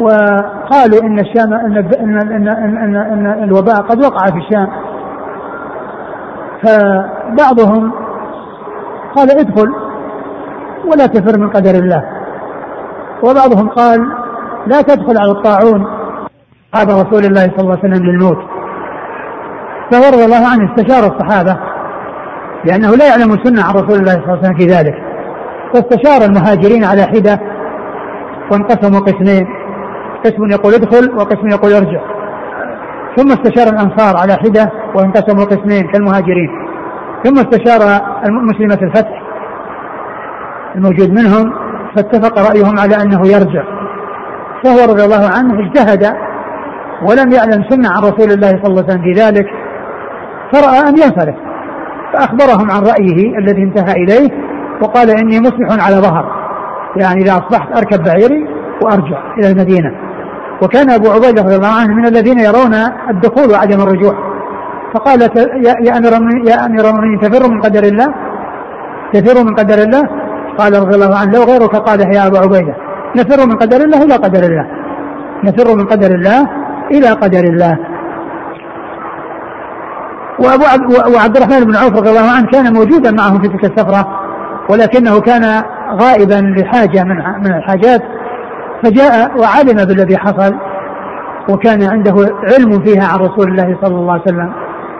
وقالوا 0.00 1.02
إن 1.02 1.18
الشام 1.18 1.54
إن, 1.54 1.76
إن, 1.76 2.18
إن, 2.18 2.48
إن, 2.48 2.96
إن 2.96 3.42
الوباء 3.42 3.76
قد 3.76 4.04
وقع 4.04 4.24
في 4.26 4.38
الشام. 4.38 4.68
فبعضهم 6.62 7.92
قال 9.16 9.38
ادخل 9.38 9.74
ولا 10.92 11.06
تفر 11.06 11.40
من 11.40 11.50
قدر 11.50 11.70
الله. 11.70 12.02
وبعضهم 13.22 13.68
قال 13.68 13.98
لا 14.66 14.82
تدخل 14.82 15.18
على 15.18 15.30
الطاعون. 15.30 15.86
هذا 16.74 16.94
رسول 17.02 17.24
الله 17.24 17.42
صلى 17.42 17.60
الله 17.60 17.78
عليه 17.78 17.94
وسلم 17.94 18.06
للموت. 18.06 18.59
فهو 19.92 20.04
رضي 20.12 20.24
الله 20.24 20.48
عنه 20.52 20.74
استشار 20.74 21.12
الصحابة 21.12 21.56
لأنه 22.64 22.90
لا 22.96 23.08
يعلم 23.08 23.32
السنة 23.32 23.62
عن 23.62 23.74
رسول 23.74 23.98
الله 24.00 24.12
صلى 24.12 24.24
الله 24.24 24.38
عليه 24.38 24.40
وسلم 24.40 24.56
في 24.58 24.66
ذلك. 24.66 24.94
فاستشار 25.74 26.28
المهاجرين 26.28 26.84
على 26.84 27.02
حدة 27.02 27.40
وانقسموا 28.52 29.00
قسمين. 29.00 29.46
قسم 30.24 30.44
يقول 30.50 30.74
ادخل 30.74 31.14
وقسم 31.16 31.48
يقول 31.48 31.72
ارجع. 31.72 32.00
ثم 33.16 33.28
استشار 33.28 33.72
الأنصار 33.72 34.16
على 34.16 34.32
حدة 34.32 34.72
وانقسموا 34.94 35.44
قسمين 35.44 35.92
كالمهاجرين. 35.92 36.50
ثم 37.24 37.38
استشار 37.38 37.80
مسلمة 38.30 38.78
الفتح. 38.82 39.22
الموجود 40.76 41.10
منهم 41.10 41.52
فاتفق 41.96 42.38
رأيهم 42.38 42.78
على 42.78 43.02
أنه 43.02 43.26
يرجع. 43.26 43.64
فهو 44.64 44.92
رضي 44.92 45.04
الله 45.04 45.30
عنه 45.36 45.54
اجتهد 45.66 46.04
ولم 47.02 47.32
يعلم 47.32 47.64
سنة 47.70 47.88
عن 47.90 48.02
رسول 48.02 48.32
الله 48.32 48.48
صلى 48.48 48.66
الله 48.66 48.82
عليه 48.82 48.92
وسلم 48.92 49.02
في 49.02 49.12
ذلك. 49.12 49.46
فرأى 50.52 50.88
أن 50.88 50.94
ينصرف 50.96 51.34
فأخبرهم 52.12 52.70
عن 52.70 52.82
رأيه 52.82 53.38
الذي 53.38 53.62
انتهى 53.62 53.92
إليه 53.92 54.30
وقال 54.82 55.10
إني 55.10 55.40
مصبح 55.40 55.86
على 55.86 55.96
ظهر. 55.96 56.24
يعني 56.96 57.22
إذا 57.22 57.32
أصبحت 57.32 57.76
أركب 57.76 58.04
بعيري 58.04 58.48
وأرجع 58.82 59.34
إلى 59.38 59.50
المدينة. 59.50 59.92
وكان 60.62 60.90
أبو 60.90 61.10
عبيدة 61.10 61.42
رضي 61.42 61.56
الله 61.56 61.74
عنه 61.80 61.94
من 61.94 62.06
الذين 62.06 62.38
يرون 62.38 62.74
الدخول 63.10 63.50
وعدم 63.52 63.80
الرجوع. 63.80 64.14
فقال 64.94 65.20
يا 65.64 65.98
أمير 65.98 66.12
يا 66.46 66.66
أمير 66.66 66.84
المؤمنين 66.90 67.20
تفر 67.20 67.50
من 67.50 67.60
قدر 67.60 67.82
الله؟ 67.82 68.06
تفر 69.12 69.44
من 69.44 69.54
قدر 69.54 69.78
الله؟ 69.82 70.02
قال 70.58 70.72
رضي 70.72 70.94
الله 70.94 71.16
عنه 71.18 71.32
لو 71.32 71.42
غيرك 71.42 71.76
قال 71.76 72.00
يا 72.14 72.26
ابا 72.26 72.38
عبيدة. 72.38 72.74
نفر 73.16 73.46
من 73.46 73.56
قدر 73.56 73.76
الله 73.76 74.02
إلى 74.02 74.14
قدر 74.14 74.42
الله. 74.42 74.66
نفر 75.44 75.76
من 75.76 75.84
قدر 75.84 76.10
الله 76.14 76.48
إلى 76.90 77.08
قدر 77.08 77.44
الله. 77.44 77.78
وأبو 80.44 80.64
وعبد 81.16 81.36
الرحمن 81.36 81.64
بن 81.64 81.76
عوف 81.76 81.92
رضي 81.92 82.10
الله 82.10 82.30
عنه 82.30 82.46
كان 82.46 82.72
موجودا 82.72 83.10
معهم 83.10 83.42
في 83.42 83.48
تلك 83.48 83.64
السفرة 83.64 84.08
ولكنه 84.70 85.20
كان 85.20 85.62
غائبا 86.02 86.60
لحاجه 86.60 87.04
من 87.04 87.16
من 87.16 87.54
الحاجات 87.54 88.02
فجاء 88.84 89.38
وعلم 89.40 89.84
بالذي 89.84 90.18
حصل 90.18 90.54
وكان 91.48 91.82
عنده 91.82 92.14
علم 92.42 92.84
فيها 92.84 93.06
عن 93.12 93.18
رسول 93.18 93.50
الله 93.50 93.78
صلى 93.82 93.94
الله 93.94 94.12
عليه 94.12 94.22
وسلم. 94.22 94.52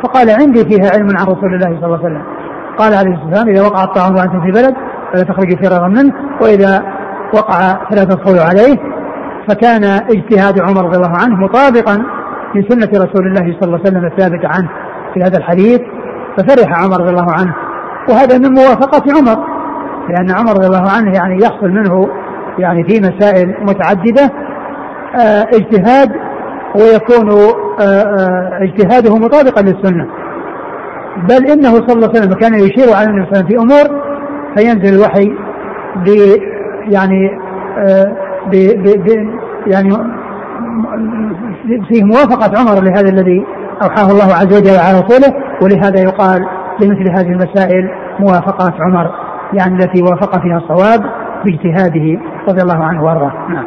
فقال 0.03 0.31
عندي 0.31 0.65
فيها 0.65 0.91
علم 0.95 1.09
عن 1.19 1.27
رسول 1.27 1.55
الله 1.55 1.81
صلى 1.81 1.87
الله 1.87 1.99
عليه 1.99 2.07
وسلم. 2.07 2.23
قال 2.79 2.95
عليه 2.95 3.11
الصلاة 3.11 3.29
والسلام 3.29 3.49
إذا 3.49 3.63
وقع 3.63 3.85
الطعام 3.85 4.17
وأنتم 4.17 4.41
في 4.41 4.51
بلد 4.51 4.75
فلا 5.13 5.23
تخرجوا 5.23 5.57
فرارا 5.63 5.89
منه 5.89 6.13
وإذا 6.41 6.83
وقع 7.35 7.59
فلا 7.91 8.05
تدخلوا 8.05 8.43
عليه 8.43 8.77
فكان 9.49 9.85
اجتهاد 9.85 10.61
عمر 10.61 10.85
رضي 10.85 10.97
الله 10.97 11.17
عنه 11.23 11.37
مطابقا 11.37 12.03
لسنة 12.55 13.05
رسول 13.05 13.27
الله 13.27 13.57
صلى 13.61 13.65
الله 13.65 13.79
عليه 13.79 13.91
وسلم 13.91 14.05
الثابته 14.05 14.49
عنه. 14.49 14.69
في 15.15 15.21
هذا 15.23 15.39
الحديث 15.39 15.81
ففرح 16.37 16.85
عمر 16.85 17.01
رضي 17.01 17.11
الله 17.11 17.33
عنه. 17.33 17.55
وهذا 18.09 18.39
من 18.39 18.55
موافقة 18.55 19.03
عمر 19.19 19.45
لأن 20.09 20.31
عمر 20.31 20.53
رضي 20.53 20.67
الله 20.67 20.91
عنه 20.97 21.13
يعني 21.15 21.43
يحصل 21.43 21.69
منه 21.71 22.09
يعني 22.59 22.85
في 22.85 23.01
مسائل 23.01 23.55
متعددة 23.61 24.31
آه 25.21 25.43
اجتهاد 25.43 26.11
ويكون 26.77 27.31
آه 27.31 27.83
آه 27.83 28.59
اجتهاده 28.63 29.17
مطابقا 29.17 29.63
للسنة. 29.63 30.07
بل 31.29 31.47
إنه 31.47 31.71
صلى 31.71 31.93
الله 31.93 32.09
عليه 32.09 32.21
وسلم 32.21 32.35
كان 32.35 32.55
يشير 32.55 32.95
على 32.95 33.11
النبي 33.11 33.27
صلى 33.27 33.41
الله 33.41 33.45
عليه 33.45 33.47
وسلم 33.47 33.49
في 33.49 33.57
أمور 33.57 34.03
فينزل 34.57 34.95
الوحي 34.95 35.33
ب 35.97 36.09
يعني 36.93 37.31
ب 38.51 38.55
يعني 39.67 39.91
فيه 41.89 42.05
موافقة 42.05 42.61
عمر 42.61 42.83
لهذا 42.83 43.09
الذي 43.09 43.47
أوحاه 43.83 44.11
الله 44.11 44.35
عز 44.35 44.59
وجل 44.59 44.79
على 44.79 45.01
رسوله 45.01 45.35
ولهذا 45.63 46.01
يقال 46.03 46.47
لمثل 46.81 47.11
هذه 47.19 47.33
المسائل 47.33 47.91
موافقات 48.19 48.73
عمر 48.81 49.11
يعني 49.53 49.75
التي 49.75 50.03
وافق 50.03 50.43
فيها 50.43 50.57
الصواب 50.57 51.01
باجتهاده 51.45 52.21
رضي 52.49 52.63
الله 52.63 52.85
عنه 52.85 53.05
وأرضاه. 53.05 53.33
نعم. 53.49 53.65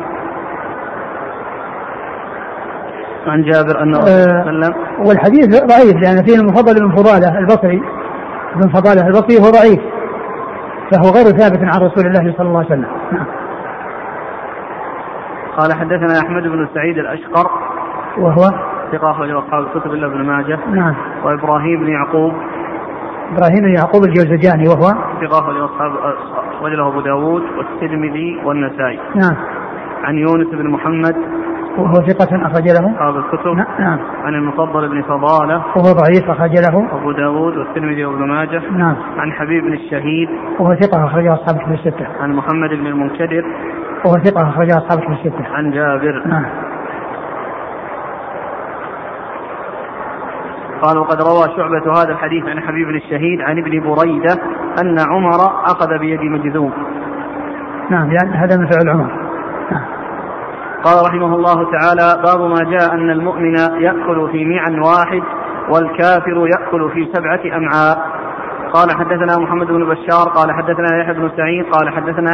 عن 3.28 3.44
جابر 3.44 3.84
أنه 3.84 3.98
آه 4.00 4.42
وسلم. 4.42 4.74
والحديث 5.08 5.64
ضعيف 5.64 5.96
لأن 5.96 6.26
فيه 6.26 6.36
المفضل 6.36 6.74
بن 6.74 6.96
فضالة 6.96 7.40
البصري. 7.40 7.82
بن 8.56 8.70
فضالة 8.70 9.08
البصري 9.08 9.38
هو 9.38 9.52
ضعيف 9.52 9.80
فهو 10.92 11.14
غير 11.14 11.26
ثابت 11.26 11.60
عن 11.62 11.82
رسول 11.82 12.06
الله 12.06 12.34
صلى 12.38 12.48
الله 12.48 12.60
عليه 12.60 12.68
وسلم. 12.68 12.92
نعم. 13.12 13.26
قال 15.58 15.74
حدثنا 15.74 16.20
أحمد 16.20 16.44
بن 16.44 16.68
سعيد 16.74 16.98
الأشقر. 16.98 17.50
وهو 18.18 18.73
ثقة 18.94 19.12
أخرجه 19.12 19.40
أصحاب 19.40 19.64
الكتب 19.64 19.94
إلا 19.94 20.08
ابن 20.08 20.26
ماجه. 20.26 20.60
نعم. 20.72 20.96
وإبراهيم 21.24 21.80
بن 21.80 21.88
يعقوب. 21.88 22.34
إبراهيم 23.32 23.60
بن 23.62 23.74
يعقوب 23.76 24.04
الجوزجاني 24.04 24.68
وهو؟ 24.68 24.88
ثقة 25.22 25.40
أخرجه 25.40 25.66
أصحاب 25.66 25.92
أخرجه 26.52 26.88
أبو 26.88 27.02
داود 27.02 27.44
والترمذي 27.58 28.42
والنسائي. 28.46 29.00
نعم. 29.16 29.36
عن 30.04 30.16
يونس 30.16 30.48
بن 30.48 30.70
محمد. 30.70 31.16
وهو 31.78 31.94
ثقة 31.94 32.48
أخرج 32.48 32.68
له؟ 32.68 32.92
أصحاب 32.92 33.16
الكتب. 33.16 33.56
نعم. 33.80 34.00
عن 34.24 34.34
المفضل 34.34 34.90
بن 34.90 35.02
فضالة. 35.02 35.56
وهو 35.56 35.94
ضعيف 36.02 36.30
أخرج 36.30 36.52
له؟ 36.52 36.88
أبو 37.00 37.12
داود 37.12 37.58
والترمذي 37.58 38.06
وابن 38.06 38.28
ماجه. 38.28 38.62
نعم. 38.72 38.96
عن 39.18 39.32
حبيب 39.32 39.64
بن 39.64 39.74
الشهيد. 39.74 40.30
وهو 40.60 40.76
ثقة 40.76 41.06
أخرجه 41.06 41.34
أصحاب 41.34 41.56
الكتب 41.56 41.74
الستة. 41.74 42.08
عن 42.22 42.34
محمد 42.34 42.70
بن 42.70 42.88
المنكدر. 42.88 43.46
وهو 44.06 44.18
ثقة 44.18 44.50
أخرجه 44.50 44.78
أصحاب 44.78 45.00
الكتب 45.00 45.12
الستة. 45.12 45.48
عن 45.54 45.72
جابر. 45.72 46.28
نعم. 46.28 46.46
قال 50.84 50.98
وقد 50.98 51.22
روى 51.22 51.56
شعبة 51.58 52.02
هذا 52.02 52.12
الحديث 52.12 52.44
عن 52.46 52.60
حبيب 52.60 52.90
الشهيد 52.90 53.42
عن 53.42 53.58
ابن 53.58 53.80
بريدة 53.80 54.34
أن 54.82 55.00
عمر 55.00 55.40
أخذ 55.66 56.00
بيد 56.00 56.22
مجذوم. 56.22 56.74
نعم 57.90 58.12
يعني 58.12 58.38
هذا 58.38 58.58
من 58.58 58.68
فعل 58.68 58.90
عمر. 58.90 59.12
نعم. 59.72 59.86
قال 60.84 61.06
رحمه 61.06 61.36
الله 61.36 61.72
تعالى 61.72 62.24
باب 62.24 62.50
ما 62.50 62.72
جاء 62.72 62.94
أن 62.94 63.10
المؤمن 63.10 63.56
يأكل 63.58 64.30
في 64.32 64.46
معا 64.46 64.82
واحد 64.86 65.24
والكافر 65.70 66.48
يأكل 66.48 66.92
في 66.92 67.10
سبعة 67.14 67.58
أمعاء. 67.58 68.24
قال 68.74 68.92
حدثنا 68.92 69.38
محمد 69.40 69.68
بن 69.68 69.86
بشار 69.86 70.30
قال 70.36 70.52
حدثنا 70.52 70.98
يحيى 71.00 71.14
بن 71.14 71.32
سعيد 71.38 71.66
قال 71.66 71.90
حدثنا 71.90 72.32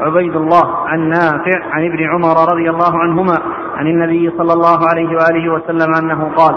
عبيد 0.00 0.36
الله 0.36 0.86
عن 0.86 1.08
نافع 1.08 1.64
عن 1.72 1.86
ابن 1.86 2.04
عمر 2.08 2.52
رضي 2.52 2.70
الله 2.70 2.98
عنهما 2.98 3.38
عن 3.76 3.86
النبي 3.86 4.30
صلى 4.38 4.52
الله 4.52 4.78
عليه 4.92 5.08
وآله 5.08 5.52
وسلم 5.52 5.94
أنه 5.94 6.30
قال 6.36 6.54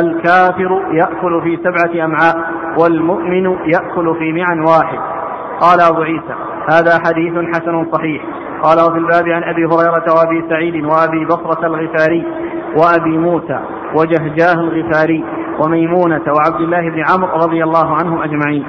الكافر 0.00 0.82
يأكل 0.92 1.42
في 1.42 1.56
سبعة 1.56 2.04
أمعاء 2.04 2.36
والمؤمن 2.80 3.46
يأكل 3.46 4.14
في 4.18 4.32
معا 4.32 4.64
واحد. 4.66 4.98
قال 5.60 5.80
أبو 5.80 6.02
عيسى 6.02 6.34
هذا 6.70 6.98
حديث 7.06 7.32
حسن 7.54 7.86
صحيح. 7.92 8.22
قال 8.62 8.80
وفي 8.80 8.98
الباب 8.98 9.28
عن 9.28 9.42
أبي 9.42 9.64
هريرة 9.64 10.04
وأبي 10.14 10.48
سعيد 10.48 10.84
وأبي 10.84 11.24
بصرة 11.24 11.66
الغفاري 11.66 12.26
وأبي 12.76 13.18
موسى 13.18 13.60
وجهجاه 13.94 14.54
الغفاري 14.54 15.24
وميمونة 15.64 16.22
وعبد 16.26 16.60
الله 16.60 16.90
بن 16.90 17.04
عمرو 17.10 17.36
رضي 17.36 17.64
الله 17.64 17.96
عنهم 17.96 18.22
أجمعين. 18.22 18.64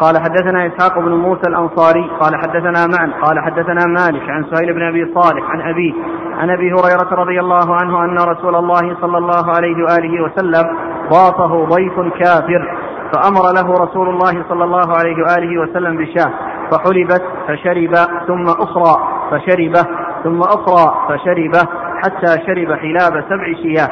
قال 0.00 0.18
حدثنا 0.18 0.66
إسحاق 0.66 0.98
بن 0.98 1.12
موسى 1.12 1.42
الأنصاري 1.48 2.10
قال 2.20 2.36
حدثنا 2.36 2.86
معا 2.86 3.20
قال 3.22 3.40
حدثنا 3.40 3.86
مالك 3.86 4.30
عن 4.30 4.44
سهيل 4.44 4.72
بن 4.74 4.82
أبي 4.82 5.14
صالح 5.14 5.50
عن 5.50 5.60
أبيه 5.60 5.92
عن 6.40 6.50
أبي 6.50 6.72
هريرة 6.72 7.14
رضي 7.22 7.40
الله 7.40 7.74
عنه 7.74 8.04
أن 8.04 8.18
رسول 8.18 8.56
الله 8.56 8.96
صلى 9.00 9.18
الله 9.18 9.50
عليه 9.56 9.84
وآله 9.84 10.24
وسلم 10.24 10.76
ضافه 11.10 11.64
ضيف 11.64 12.00
كافر 12.18 12.76
فأمر 13.12 13.42
له 13.54 13.84
رسول 13.84 14.08
الله 14.08 14.44
صلى 14.48 14.64
الله 14.64 14.96
عليه 14.96 15.16
وآله 15.16 15.60
وسلم 15.60 15.96
بشاة 15.96 16.32
فحلبت 16.70 17.22
فشرب 17.48 17.94
ثم 18.26 18.44
أخرى 18.44 18.96
فشربه 19.30 19.86
ثم 20.24 20.40
أخرى 20.40 20.94
فشربه 21.08 21.68
حتى 22.04 22.42
شرب 22.46 22.72
حلاب 22.72 23.24
سبع 23.28 23.46
شياه 23.62 23.90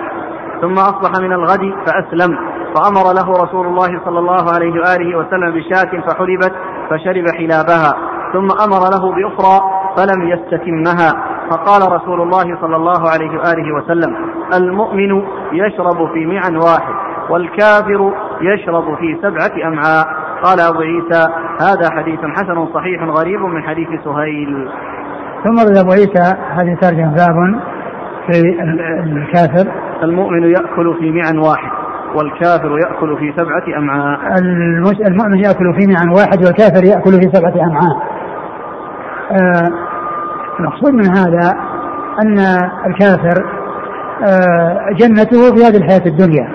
ثم 0.61 0.73
أصبح 0.73 1.21
من 1.21 1.33
الغد 1.33 1.75
فأسلم 1.87 2.39
فأمر 2.75 3.13
له 3.13 3.45
رسول 3.45 3.67
الله 3.67 4.01
صلى 4.05 4.19
الله 4.19 4.53
عليه 4.55 4.73
وآله 4.73 5.19
وسلم 5.19 5.51
بشاة 5.51 6.01
فحلبت 6.07 6.53
فشرب 6.91 7.25
حلابها 7.37 7.95
ثم 8.33 8.49
أمر 8.67 8.81
له 8.95 9.13
بأخرى 9.15 9.61
فلم 9.97 10.29
يستتمها. 10.29 11.28
فقال 11.51 11.93
رسول 11.93 12.21
الله 12.21 12.61
صلى 12.61 12.77
الله 12.77 13.11
عليه 13.11 13.31
وآله 13.39 13.75
وسلم 13.75 14.17
المؤمن 14.55 15.23
يشرب 15.53 16.13
في 16.13 16.27
معا 16.27 16.51
واحد 16.51 16.95
والكافر 17.31 18.13
يشرب 18.41 18.97
في 18.99 19.19
سبعة 19.23 19.69
أمعاء. 19.69 20.07
قال 20.43 20.61
أبو 20.61 20.81
عيسى 20.81 21.29
هذا 21.61 21.91
حديث 21.97 22.21
حسن 22.21 22.67
صحيح 22.75 23.03
غريب 23.03 23.41
من 23.41 23.63
حديث 23.63 23.89
سهيل. 24.05 24.69
ثم 25.45 25.79
أبو 25.81 25.91
عيسى 25.91 26.37
هذه 26.51 26.77
ترجمة 26.81 27.15
باب 27.15 27.61
في 28.27 28.41
الكافر. 29.03 29.73
المؤمن 30.03 30.43
يأكل 30.43 30.97
في 30.99 31.11
معا 31.11 31.33
واحد 31.49 31.71
والكافر 32.15 32.79
يأكل 32.79 33.17
في 33.19 33.33
سبعة 33.37 33.79
أمعاء. 33.79 34.21
المؤمن 35.09 35.39
يأكل 35.39 35.75
في 35.81 35.87
معا 35.87 36.15
واحد 36.17 36.39
والكافر 36.47 36.85
يأكل 36.85 37.13
في 37.13 37.29
سبعة 37.33 37.55
أمعاء. 37.67 37.97
آه 39.33 39.71
المقصود 40.61 40.95
من 40.95 41.17
هذا 41.17 41.55
أن 42.23 42.39
الكافر 42.87 43.45
آه 44.27 44.79
جنته 44.99 45.55
في 45.55 45.65
هذه 45.65 45.77
الحياة 45.77 46.07
الدنيا 46.07 46.49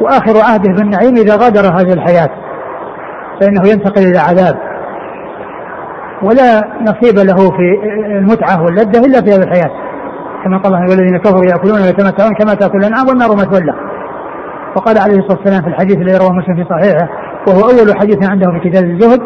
وآخر 0.00 0.50
عهده 0.50 0.72
بالنعيم 0.72 1.14
إذا 1.16 1.36
غادر 1.36 1.60
هذه 1.60 1.92
الحياة 1.92 2.30
فإنه 3.40 3.68
ينتقل 3.68 4.02
إلى 4.02 4.18
عذاب. 4.18 4.56
ولا 6.22 6.64
نصيب 6.80 7.18
له 7.18 7.36
في 7.36 7.80
المتعة 8.18 8.62
واللذة 8.62 9.06
إلا 9.06 9.20
في 9.20 9.30
هذه 9.30 9.42
الحياة. 9.42 9.70
كما 10.44 10.58
قال 10.58 10.74
الله 10.74 10.90
والذين 10.90 11.18
كفروا 11.18 11.44
يأكلون 11.44 11.80
ويتمتعون 11.80 12.34
كما 12.34 12.54
تأكل 12.54 12.78
الأنعام 12.78 13.08
والنار 13.08 13.32
مثوى 13.32 13.74
وقال 14.76 14.98
عليه 14.98 15.18
الصلاة 15.18 15.38
والسلام 15.38 15.62
في 15.62 15.68
الحديث 15.68 15.96
الذي 15.96 16.18
رواه 16.18 16.32
مسلم 16.32 16.56
في 16.56 16.64
صحيحه 16.70 17.08
وهو 17.48 17.60
أول 17.60 17.98
حديث 18.00 18.30
عنده 18.30 18.46
في 18.52 18.70
كتاب 18.70 18.84
الزهد 18.84 19.20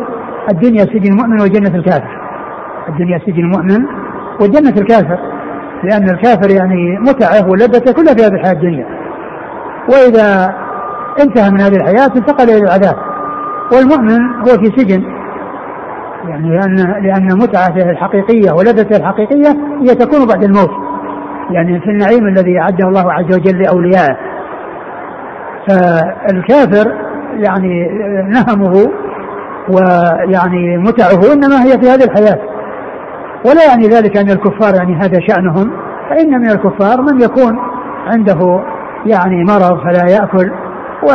الدنيا 0.51 0.85
سجن 0.85 1.13
المؤمن 1.13 1.41
وجنة 1.43 1.75
الكافر. 1.79 2.24
الدنيا 2.89 3.19
سجن 3.19 3.39
المؤمن 3.39 3.87
وجنة 4.41 4.75
الكافر 4.81 5.19
لأن 5.85 6.11
الكافر 6.11 6.51
يعني 6.51 6.99
متعه 6.99 7.51
ولذته 7.51 7.93
كلها 7.93 8.15
في 8.15 8.23
هذه 8.25 8.35
الحياة 8.35 8.53
الدنيا. 8.53 8.87
وإذا 9.89 10.55
انتهى 11.23 11.51
من 11.51 11.61
هذه 11.61 11.77
الحياة 11.77 12.11
انتقل 12.17 12.45
إلى 12.45 12.59
العذاب. 12.59 12.97
والمؤمن 13.73 14.21
هو 14.41 14.59
في 14.63 14.65
سجن 14.77 15.03
يعني 16.29 16.49
لأن 16.49 16.77
لأن 17.03 17.39
متعته 17.39 17.91
الحقيقية 17.91 18.53
ولذته 18.53 18.97
الحقيقية 18.97 19.49
هي 19.81 19.95
تكون 19.95 20.27
بعد 20.27 20.45
الموت. 20.45 20.71
يعني 21.51 21.81
في 21.81 21.91
النعيم 21.91 22.27
الذي 22.29 22.59
أعده 22.61 22.89
الله 22.89 23.13
عز 23.13 23.37
وجل 23.37 23.63
لأوليائه. 23.63 24.17
فالكافر 25.69 26.93
يعني 27.35 27.89
نهمه 28.29 28.91
ويعني 29.69 30.77
متعه 30.79 31.33
انما 31.33 31.65
هي 31.65 31.79
في 31.79 31.91
هذه 31.91 32.05
الحياة. 32.05 32.54
ولا 33.45 33.65
يعني 33.69 33.89
ذلك 33.89 34.17
أن 34.17 34.31
الكفار 34.31 34.75
يعني 34.75 34.95
هذا 34.97 35.21
شأنهم 35.29 35.71
فإن 36.11 36.41
من 36.41 36.51
الكفار 36.51 37.03
من 37.03 37.21
يكون 37.21 37.59
عنده 38.07 38.65
يعني 39.07 39.45
مرض 39.45 39.81
فلا 39.85 40.11
يأكل 40.11 40.53
و 41.03 41.11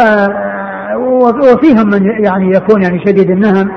وفيهم 1.54 1.88
من 1.88 2.24
يعني 2.26 2.52
يكون 2.56 2.82
يعني 2.82 3.00
شديد 3.06 3.32
النهم. 3.32 3.72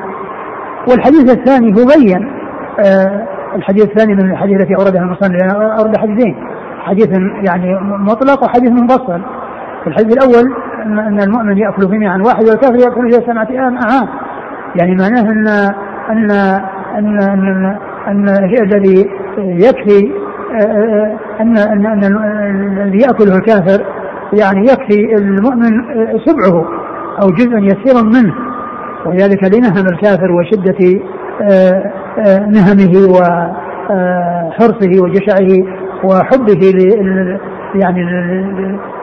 والحديث 0.89 1.33
الثاني 1.39 1.73
هو 1.73 1.87
بين 1.97 2.33
آه 2.81 3.27
الحديث 3.57 3.85
الثاني 3.85 4.15
من 4.15 4.31
الحديث 4.31 4.61
التي 4.61 4.75
أوردها 4.75 5.03
المصنف 5.03 5.55
أورد 5.55 5.97
حديثين 5.97 6.37
حديث 6.81 7.09
يعني 7.49 7.79
مطلق 7.83 8.45
وحديث 8.45 8.71
منفصل 8.71 9.23
في 9.83 9.87
الحديث 9.87 10.17
الأول 10.17 10.55
ان 10.87 11.21
المؤمن 11.21 11.59
يأكل 11.59 11.89
في 11.89 12.07
عن 12.07 12.21
واحد 12.21 12.45
والكافر 12.49 12.75
يأكل 12.75 13.11
في 13.11 13.27
سبعة 13.27 13.69
امعاء 13.69 14.09
يعني 14.77 14.97
معناه 14.97 15.31
ان 15.31 15.49
ان 16.11 16.31
ان 16.99 17.77
أن, 18.09 18.29
الذي 18.63 19.11
يكفي 19.39 20.13
ان 21.41 21.57
ان, 21.59 21.87
أن 21.87 22.83
الذي 22.83 22.99
يأكله 22.99 23.37
الكافر 23.37 23.85
يعني 24.33 24.61
يكفي 24.61 25.15
المؤمن 25.15 25.71
سبعه 26.25 26.65
أو 27.23 27.31
جزء 27.31 27.59
يسير 27.59 28.05
منه. 28.05 28.35
ولذلك 29.07 29.45
لنهم 29.45 29.87
الكافر 29.87 30.33
وشدة 30.33 31.01
نهمه 32.47 32.95
وحرصه 33.09 35.03
وجشعه 35.03 35.49
وحبه 36.05 36.73
يعني 37.75 38.03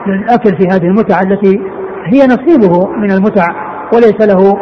للأكل 0.06 0.56
في 0.56 0.68
هذه 0.68 0.84
المتعة 0.84 1.22
التي 1.22 1.60
هي 2.04 2.26
نصيبه 2.26 2.86
من 2.86 3.10
المتع 3.10 3.48
وليس 3.94 4.20
له 4.20 4.56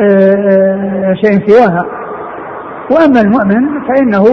آه، 0.00 0.34
آه، 0.34 1.14
شيء 1.14 1.48
سواها. 1.48 2.03
وأما 2.90 3.20
المؤمن 3.20 3.80
فإنه 3.88 4.24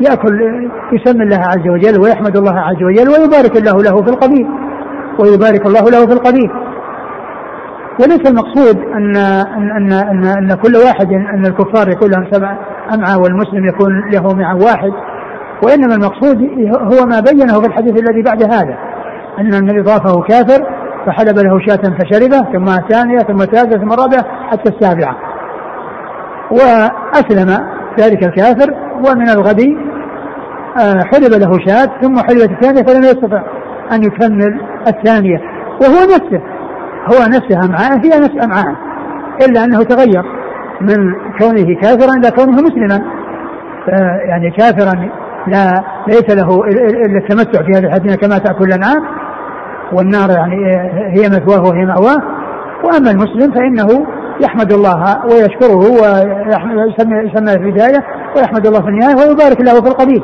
يأكل 0.00 0.40
يسمي 0.92 1.24
الله 1.24 1.36
عز 1.38 1.68
وجل 1.68 2.00
ويحمد 2.00 2.36
الله 2.36 2.60
عز 2.60 2.82
وجل 2.82 3.08
ويبارك 3.08 3.56
الله 3.56 3.82
له 3.82 4.02
في 4.02 4.10
القبيل 4.10 4.46
ويبارك 5.20 5.66
الله 5.66 5.90
له 5.90 6.06
في 6.06 6.12
القبيل. 6.12 6.50
وليس 8.00 8.30
المقصود 8.30 8.76
أن 8.94 9.16
أن 9.16 9.70
أن 9.70 9.92
أن, 9.92 10.24
أن 10.24 10.54
كل 10.54 10.76
واحد 10.76 11.12
أن 11.12 11.46
الكفار 11.46 11.88
يكون 11.88 12.10
لهم 12.10 12.30
سبع 12.30 12.58
أمعاء 12.94 13.20
والمسلم 13.20 13.66
يكون 13.68 14.10
له 14.12 14.34
معه 14.34 14.56
واحد 14.56 14.92
وإنما 15.64 15.94
المقصود 15.94 16.36
هو 16.80 17.06
ما 17.06 17.20
بينه 17.20 17.60
في 17.60 17.66
الحديث 17.66 18.02
الذي 18.02 18.22
بعد 18.22 18.42
هذا 18.42 18.76
أن 19.38 19.54
النبي 19.54 19.80
ضافه 19.80 20.22
كافر 20.22 20.66
فحلب 21.06 21.38
له 21.38 21.58
شاة 21.66 21.96
فشربه 21.98 22.52
ثم 22.52 22.68
الثانية 22.68 23.18
ثم 23.18 23.42
الثالثة 23.42 23.78
ثم 23.78 23.92
الرابعة 23.92 24.24
حتى 24.50 24.70
السابعة. 24.70 25.16
وأسلم 26.50 27.66
ذلك 28.00 28.24
الكافر 28.24 28.74
ومن 28.96 29.28
الغد 29.28 29.60
آه، 30.80 31.00
حلب 31.12 31.32
له 31.32 31.58
شاة 31.66 32.00
ثم 32.02 32.16
حلبت 32.18 32.50
الثانية 32.50 32.82
فلم 32.82 33.02
يستطع 33.02 33.42
أن 33.92 34.02
يكمل 34.02 34.60
الثانية. 34.86 35.38
وهو 35.80 36.04
نفسه 36.04 36.40
هو 37.06 37.26
نفسه 37.28 37.64
أمعاء 37.64 37.98
هي 38.04 38.20
نفس 38.20 38.44
أمعاء 38.44 38.76
إلا 39.48 39.64
أنه 39.64 39.82
تغير 39.82 40.22
من 40.80 40.96
كونه 41.38 41.80
كافرا 41.80 42.12
إلى 42.18 42.30
كونه 42.30 42.62
مسلما. 42.62 43.02
يعني 44.28 44.50
كافرا 44.50 45.08
لا 45.46 45.84
ليس 46.08 46.30
له 46.30 46.60
إلا 47.06 47.18
التمتع 47.18 47.62
في 47.62 47.72
هذه 47.72 47.86
الحديث 47.86 48.16
كما 48.16 48.38
تأكل 48.38 48.64
الانعام 48.64 49.02
والنار 49.92 50.30
يعني 50.30 50.56
هي 51.18 51.28
مثواه 51.28 51.62
وهي 51.62 51.84
مأواه. 51.84 52.22
وأما 52.84 53.10
المسلم 53.10 53.52
فإنه 53.52 54.06
يحمد 54.40 54.72
الله 54.72 55.24
ويشكره 55.24 55.76
ويسمى 55.76 57.16
يسمى 57.16 57.50
في 57.50 57.68
البدايه 57.68 58.00
ويحمد 58.36 58.66
الله 58.66 58.80
في 58.80 58.88
النهاية 58.88 59.14
ويبارك 59.14 59.60
له 59.60 59.80
في 59.80 59.88
القبيل 59.88 60.22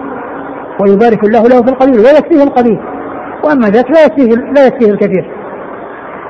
ويبارك 0.80 1.24
الله 1.24 1.42
له 1.42 1.62
في 1.62 1.70
القبيل 1.70 1.98
ويكفيه 1.98 2.42
القبيل 2.42 2.80
وأما 3.44 3.66
ذاك 3.68 3.90
لا 3.90 4.04
يكفيه 4.04 4.34
لا 4.34 4.66
يكفيه 4.66 4.92
الكثير. 4.92 5.30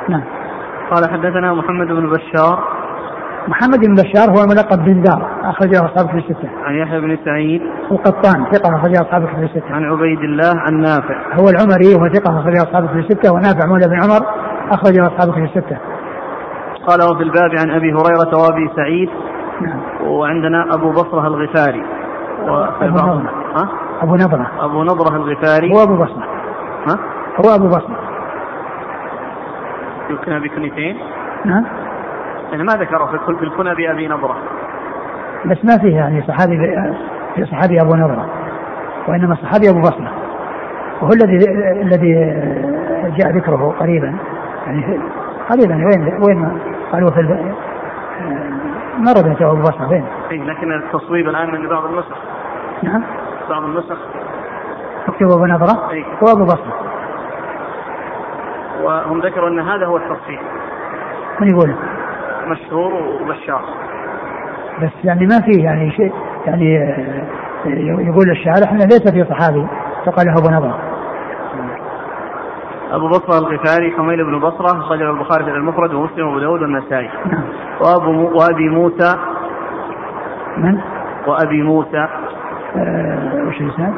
نعم. 0.08 0.22
قال 0.90 1.10
حدثنا 1.10 1.54
محمد 1.54 1.86
بن 1.86 2.10
بشار 2.10 2.58
محمد 3.48 3.78
بن 3.78 3.94
بشار 3.94 4.30
هو 4.30 4.46
ملقب 4.46 4.84
بن 4.84 5.02
دار 5.02 5.28
أخرجه 5.44 5.84
أصحاب 5.84 6.10
في 6.10 6.18
الستة. 6.18 6.48
عن 6.64 6.74
يحيى 6.74 7.00
بن 7.00 7.18
سعيد 7.24 7.60
القطان 7.90 8.44
ثقة 8.52 8.76
أخرجه 8.76 9.00
أصحاب 9.00 9.26
في 9.26 9.42
الستة. 9.42 9.74
عن 9.74 9.84
عبيد 9.84 10.18
الله 10.18 10.52
عن 10.56 10.80
نافع. 10.80 11.16
هو 11.40 11.48
العمري 11.48 11.94
وهو 11.94 12.08
ثقة 12.08 12.40
أخرجه 12.40 12.62
أصحاب 12.62 12.88
في 12.88 12.98
الستة 12.98 13.32
ونافع 13.32 13.66
مولى 13.66 13.86
بن 13.88 14.02
عمر 14.02 14.26
أخرجه 14.70 15.06
أصحاب 15.06 15.34
في 15.34 15.40
الستة. 15.40 15.76
قال 16.86 17.02
وفي 17.02 17.22
الباب 17.22 17.50
عن 17.60 17.70
أبي 17.70 17.92
هريرة 17.92 18.36
وأبي 18.36 18.70
سعيد 18.76 19.10
نعم. 19.60 19.80
وعندنا 20.06 20.74
أبو 20.74 20.90
بصرة 20.90 21.26
الغفاري. 21.26 21.82
أبو 22.80 22.94
نضرة. 22.94 23.30
ها؟ 23.56 23.68
أبو 24.02 24.14
نضرة. 24.14 24.50
أبو 24.60 24.82
نضرة 24.82 25.16
الغفاري. 25.16 25.72
هو 25.74 25.82
أبو 25.82 25.96
بصرة. 25.96 26.26
ها؟ 26.88 26.98
هو 27.44 27.54
أبو 27.54 27.68
بصرة. 27.68 27.98
يمكن 30.10 30.38
بكنيتين؟ 30.38 30.96
نعم. 31.44 31.64
يعني 32.52 32.64
ما 32.64 32.72
ذكره 32.72 33.06
في 33.06 33.36
في 33.38 33.44
الكنى 33.44 33.74
بأبي 33.74 34.08
نضرة 34.08 34.36
بس 35.44 35.64
ما 35.64 35.78
فيه 35.78 35.96
يعني 35.96 36.22
صحابي 36.22 36.56
في 37.34 37.46
صحابي 37.46 37.80
أبو 37.80 37.94
نضرة 37.94 38.26
وإنما 39.08 39.34
صحابي 39.34 39.70
أبو 39.70 39.80
بصرة 39.80 40.12
وهو 41.02 41.12
الذي 41.12 41.50
الذي 41.82 42.14
جاء 43.18 43.36
ذكره 43.36 43.74
قريبا 43.80 44.14
يعني 44.66 45.00
قريبا 45.50 45.74
وين 45.74 46.22
وين 46.22 46.58
قالوا 46.92 47.10
في 47.10 47.22
ما 48.98 49.12
ردت 49.12 49.42
أبو 49.42 49.62
بصرة 49.62 49.88
وين؟ 49.90 50.04
إيه 50.30 50.42
لكن 50.42 50.72
التصويب 50.72 51.28
الآن 51.28 51.50
من 51.50 51.68
بعض 51.68 51.84
النسخ. 51.84 52.16
نعم. 52.82 53.02
بعض 53.50 53.62
النسخ. 53.62 53.98
مكتوب 55.08 55.32
أبو 55.32 55.46
نضرة. 55.46 55.90
إيه؟ 55.90 56.04
هو 56.04 56.32
أبو 56.36 56.44
بصرة 56.44 56.74
وهم 58.82 59.20
ذكروا 59.20 59.48
أن 59.48 59.60
هذا 59.60 59.86
هو 59.86 59.96
التصحيح. 59.96 60.40
من 61.40 61.48
يقول؟ 61.48 61.74
مشهور 62.46 62.94
وبشار. 62.94 63.64
بس 64.82 65.04
يعني 65.04 65.26
ما 65.26 65.40
في 65.40 65.62
يعني 65.62 65.90
شيء 65.90 66.12
يعني 66.46 66.74
يقول 68.06 68.30
الشارح 68.30 68.72
إنه 68.72 68.84
ليس 68.84 69.12
في 69.12 69.24
صحابي 69.24 69.66
فقال 70.06 70.26
له 70.26 70.32
أبو 70.38 70.50
نضر 70.50 70.91
أبو 72.92 73.08
بصرة 73.08 73.38
الغفاري 73.38 73.92
حميل 73.96 74.24
بن 74.24 74.38
بصرة 74.38 74.78
أخرجه 74.80 75.10
البخاري 75.10 75.44
في 75.44 75.50
المفرد 75.50 75.94
ومسلم 75.94 76.26
وأبو 76.26 76.38
داود 76.38 76.62
والنسائي. 76.62 77.10
وأبو 77.80 78.38
وأبي 78.38 78.68
موسى. 78.68 79.16
من؟ 80.58 80.78
وأبي 81.26 81.62
موسى. 81.62 82.08
آه 82.76 83.44
وش 83.48 83.60
الإسناد؟ 83.60 83.94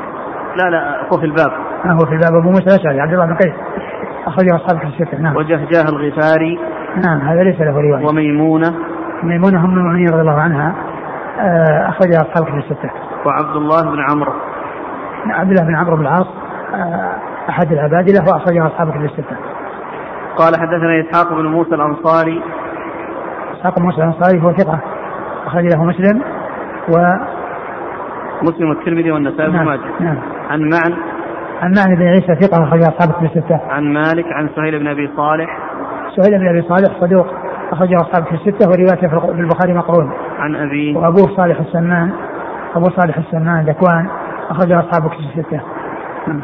لا 0.57 0.70
لا 0.70 1.01
هو 1.12 1.18
في 1.18 1.26
الباب. 1.26 1.53
آه 1.84 1.92
هو 1.92 2.07
في 2.07 2.12
الباب. 2.12 2.34
أبو 2.34 2.51
موسى 2.51 2.64
الأشعري 2.64 3.01
عبد 3.01 3.12
الله 3.12 3.26
بن 3.26 3.34
قيس. 3.34 3.55
أخرجه 4.26 4.57
أصحاب 4.57 4.78
في 4.78 4.86
الستة. 4.86 5.18
نعم. 5.18 5.36
وجهجاه 5.36 5.84
الغفاري. 5.88 6.59
نعم 7.07 7.18
هذا 7.18 7.42
ليس 7.42 7.61
له 7.61 7.80
رواية. 7.80 8.07
وميمونة. 8.07 8.74
ميمونة 9.22 9.64
هم 9.64 9.78
المؤمنين 9.78 10.09
رضي 10.09 10.20
الله 10.20 10.40
عنها. 10.40 10.74
آه، 11.40 11.88
أخرجها 11.88 12.20
أصحاب 12.20 12.45
كتب 12.45 12.59
الستة. 12.59 12.90
وعبد 13.26 13.57
الله 13.57 13.82
بن 13.82 14.01
عمرو. 14.11 14.32
عبد 15.26 15.51
الله 15.51 15.64
بن 15.64 15.76
عمرو 15.76 15.97
بن 15.97 16.03
العاص. 16.03 16.26
آه، 16.74 17.34
أحد 17.49 17.72
العبادلة 17.72 18.20
وأخرجها 18.28 18.66
أصحاب 18.66 18.90
كتب 18.90 19.05
الستة 19.05 19.36
قال 20.36 20.57
حدثنا 20.61 21.01
إسحاق 21.01 21.32
بن 21.32 21.47
موسى 21.47 21.74
الأنصاري. 21.74 22.42
إسحاق 23.57 23.78
بن 23.78 23.84
موسى 23.84 23.97
الأنصاري 23.97 24.42
هو 24.42 24.53
ثقة 24.53 24.78
أخرج 25.47 25.64
له 25.74 25.84
مسلم 25.84 26.22
و 26.88 26.97
مسلم 28.42 28.68
والترمذي 28.68 29.11
والنسائي 29.11 29.49
بن 29.49 29.57
نعم 29.57 29.66
ماجه. 29.66 29.80
نعم. 30.01 30.18
عن 30.51 30.61
معن. 30.61 30.92
عن 31.62 31.74
معن 31.76 31.97
بن 31.97 32.03
عيسى 32.03 32.34
ثقة 32.34 32.64
أخرج 32.64 32.82
أصحاب 32.82 33.12
كتب 33.12 33.24
الستة 33.24 33.61
عن 33.70 33.92
مالك 33.92 34.24
عن 34.32 34.49
سهيل 34.57 34.78
بن 34.78 34.86
أبي 34.86 35.11
صالح. 35.16 35.59
سهيل 36.16 36.38
بن 36.38 36.49
أبي 36.49 36.62
صالح 36.62 37.01
صدوق 37.01 37.26
اخرجه 37.72 37.97
اصحاب 37.97 38.24
في 38.24 38.34
السته 38.34 38.70
وروايته 38.70 39.09
في 39.09 39.40
البخاري 39.40 39.74
مقرون. 39.74 40.12
عن 40.38 40.55
أبي. 40.55 40.97
وابوه 40.97 41.36
صالح 41.36 41.61
السمان 41.61 42.12
أبو 42.74 42.84
صالح 42.84 43.18
السمان 43.18 43.64
ذكوان 43.64 44.09
اخرجه 44.51 44.80
اصحاب 44.80 45.11
في 45.11 45.16
السته. 45.18 45.61
نعم. 46.26 46.40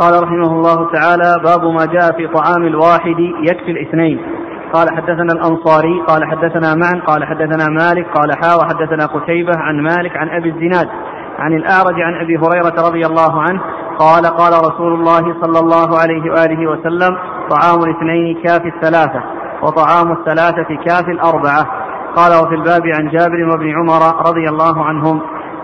قال 0.00 0.22
رحمه 0.22 0.52
الله 0.52 0.92
تعالى 0.92 1.30
باب 1.44 1.64
ما 1.64 1.86
جاء 1.86 2.16
في 2.16 2.28
طعام 2.28 2.66
الواحد 2.66 3.18
يكفي 3.50 3.70
الاثنين. 3.70 4.18
قال 4.72 4.86
حدثنا 4.96 5.32
الأنصاري 5.32 6.02
قال 6.08 6.24
حدثنا 6.24 6.74
معن 6.74 7.00
قال 7.00 7.24
حدثنا 7.24 7.68
مالك 7.68 8.06
قال 8.14 8.30
حا 8.42 8.54
وحدثنا 8.54 9.06
قتيبة 9.06 9.52
عن 9.56 9.82
مالك 9.82 10.16
عن 10.16 10.28
أبي 10.28 10.48
الزناد 10.48 10.88
عن 11.38 11.52
الأعرج 11.52 12.00
عن 12.00 12.14
أبي 12.14 12.36
هريرة 12.36 12.88
رضي 12.88 13.06
الله 13.06 13.42
عنه 13.42 13.60
قال 13.98 14.26
قال 14.26 14.52
رسول 14.52 14.94
الله 14.94 15.34
صلى 15.42 15.58
الله 15.58 15.98
عليه 15.98 16.30
وآله 16.30 16.70
وسلم 16.70 17.18
طعام 17.50 17.78
الاثنين 17.82 18.42
كافي 18.44 18.68
الثلاثة 18.68 19.22
وطعام 19.62 20.12
الثلاثة 20.12 20.76
كافي 20.86 21.10
الأربعة. 21.10 21.66
قال 22.16 22.32
وفي 22.44 22.54
الباب 22.54 22.82
عن 22.98 23.08
جابر 23.08 23.44
وابن 23.50 23.74
عمر 23.78 24.28
رضي 24.28 24.48
الله 24.48 24.84
عنهم 24.84 25.20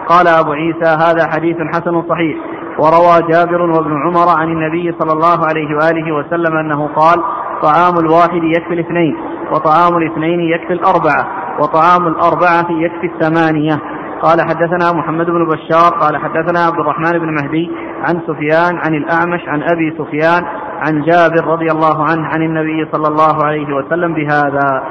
قال 0.08 0.28
أبو 0.28 0.52
عيسى 0.52 0.90
هذا 1.04 1.26
حديث 1.32 1.56
حسن 1.74 2.02
صحيح. 2.08 2.36
وروى 2.78 3.32
جابر 3.32 3.62
وابن 3.62 3.92
عمر 4.02 4.38
عن 4.38 4.48
النبي 4.48 4.94
صلى 4.98 5.12
الله 5.12 5.46
عليه 5.48 5.76
وآله 5.76 6.12
وسلم 6.14 6.56
أنه 6.56 6.86
قال 6.86 7.22
طعام 7.62 7.98
الواحد 7.98 8.42
يكفي 8.56 8.74
الاثنين 8.74 9.16
وطعام 9.52 9.96
الاثنين 9.96 10.40
يكفي 10.40 10.72
الأربعة 10.72 11.26
وطعام 11.60 12.06
الأربعة 12.06 12.66
يكفي 12.70 13.06
الثمانية. 13.06 13.80
قال 14.22 14.40
حدثنا 14.40 14.92
محمد 14.92 15.26
بن 15.26 15.46
بشار 15.46 15.90
قال 16.00 16.16
حدثنا 16.16 16.60
عبد 16.60 16.80
الرحمن 16.80 17.18
بن 17.18 17.34
مهدي 17.34 17.70
عن 18.08 18.20
سفيان 18.26 18.78
عن 18.86 18.94
الأعمش 18.94 19.48
عن 19.48 19.62
أبي 19.62 19.96
سفيان 19.98 20.44
عن 20.86 21.02
جابر 21.02 21.46
رضي 21.46 21.66
الله 21.66 22.04
عنه 22.04 22.26
عن 22.34 22.42
النبي 22.42 22.88
صلى 22.92 23.08
الله 23.08 23.44
عليه 23.44 23.74
وسلم 23.74 24.14
بهذا. 24.14 24.82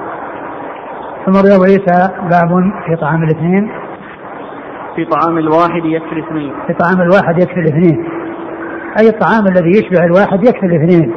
ثم 1.26 1.34
عيسى 1.64 2.10
باب 2.30 2.72
في 2.86 2.96
طعام 2.96 3.24
الاثنين 3.24 3.72
في 4.96 5.06
طعام 5.06 5.38
الواحد 5.38 5.86
يكفي 5.86 6.12
الاثنين. 6.12 6.54
في 6.68 6.74
طعام 6.74 7.02
الواحد 7.02 7.42
يكفي 7.42 7.60
الاثنين. 7.60 8.06
أي 9.00 9.10
الطعام 9.10 9.48
الذي 9.48 9.70
يشبع 9.70 10.06
الواحد 10.06 10.44
يكفي 10.44 10.66
الاثنين. 10.66 11.14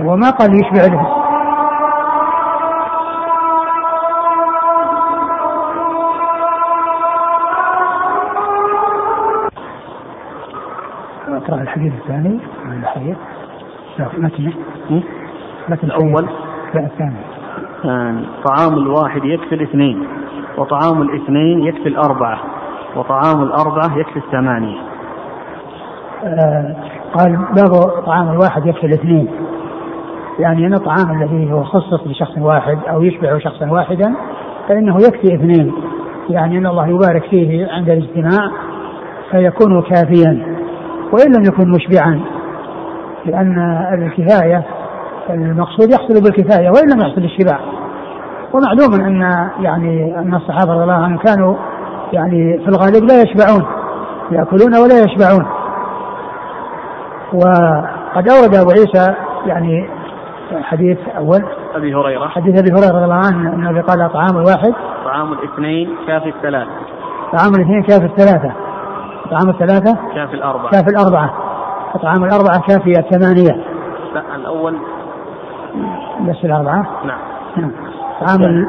وما 0.00 0.30
قال 0.30 0.54
يشبع 0.54 0.86
الاثنين 0.86 1.18
أقرأ 11.28 11.62
الحديث 11.62 11.92
الثاني 11.92 12.40
عن 12.66 12.78
الحديث. 12.82 13.16
لا 13.98 14.06
متن. 14.18 14.52
متن 15.68 15.86
الأول 15.86 16.28
لا 16.74 16.80
الثاني. 16.80 17.16
الثاني 17.74 18.26
طعام 18.44 18.74
الواحد 18.74 19.24
يكفي 19.24 19.54
الاثنين. 19.54 20.06
وطعام 20.58 21.02
الاثنين 21.02 21.60
يكفي 21.60 21.88
الأربعة. 21.88 22.57
وطعام 22.96 23.42
الأربعة 23.42 23.98
يكفي 23.98 24.16
الثمانية. 24.16 24.78
آه 26.24 26.76
قال 27.14 27.36
باب 27.36 28.02
طعام 28.06 28.30
الواحد 28.30 28.66
يكفي 28.66 28.86
الاثنين؟ 28.86 29.28
يعني 30.38 30.66
أن 30.66 30.74
الطعام 30.74 31.22
الذي 31.22 31.52
هو 31.52 31.64
خصص 31.64 32.06
لشخص 32.06 32.38
واحد 32.38 32.78
أو 32.90 33.02
يشبع 33.02 33.38
شخصا 33.38 33.70
واحدا 33.70 34.14
فإنه 34.68 34.96
يكفي 34.96 35.34
اثنين. 35.34 35.72
يعني 36.28 36.58
أن 36.58 36.66
الله 36.66 36.86
يبارك 36.86 37.24
فيه 37.30 37.68
عند 37.70 37.90
الاجتماع 37.90 38.50
فيكون 39.30 39.82
كافيا 39.82 40.56
وإن 41.12 41.32
لم 41.36 41.44
يكن 41.48 41.70
مشبعا 41.70 42.20
لأن 43.26 43.58
الكفاية 43.94 44.64
المقصود 45.30 45.90
يحصل 45.90 46.22
بالكفاية 46.22 46.70
وإن 46.70 46.90
لم 46.94 47.00
يحصل 47.00 47.24
الشبع 47.24 47.58
ومعلوم 48.52 49.06
أن 49.06 49.48
يعني 49.60 50.18
أن 50.18 50.34
الصحابة 50.34 50.72
رضي 50.72 50.82
الله 50.82 50.94
عنهم 50.94 51.18
كانوا 51.18 51.56
يعني 52.12 52.58
في 52.58 52.68
الغالب 52.68 53.04
لا 53.04 53.22
يشبعون 53.22 53.66
يأكلون 54.30 54.74
ولا 54.74 54.98
يشبعون. 55.04 55.46
وقد 57.32 58.28
أورد 58.28 58.54
أبو 58.54 58.70
عيسى 58.70 59.14
يعني 59.46 59.90
حديث 60.52 60.98
أول 61.16 61.44
أبي 61.74 61.94
هريرة. 61.94 62.28
حديث 62.28 62.58
أبي 62.60 62.70
هريرة 62.70 62.96
رضي 62.96 63.04
الله 63.04 63.22
عنه 63.26 63.54
أنه 63.54 63.82
قال 63.82 64.12
طعام 64.12 64.36
الواحد 64.36 64.74
طعام 65.04 65.32
الاثنين 65.32 65.96
كافي 66.06 66.28
الثلاثة. 66.28 66.70
طعام 67.32 67.54
الاثنين 67.54 67.82
كافي 67.82 68.06
الثلاثة. 68.06 68.52
طعام 69.30 69.48
الثلاثة؟ 69.48 69.98
كافي 70.14 70.34
الأربعة. 70.34 70.70
كافي 70.70 70.90
الأربعة. 70.90 71.34
طعام 72.02 72.24
الأربعة 72.24 72.60
كافي 72.68 72.90
الثمانية. 72.98 73.64
لا 74.14 74.36
الأول. 74.36 74.78
بس 76.20 76.44
الأربعة؟ 76.44 76.86
نعم. 77.04 77.18
نعم. 77.56 77.72
طعام 78.20 78.66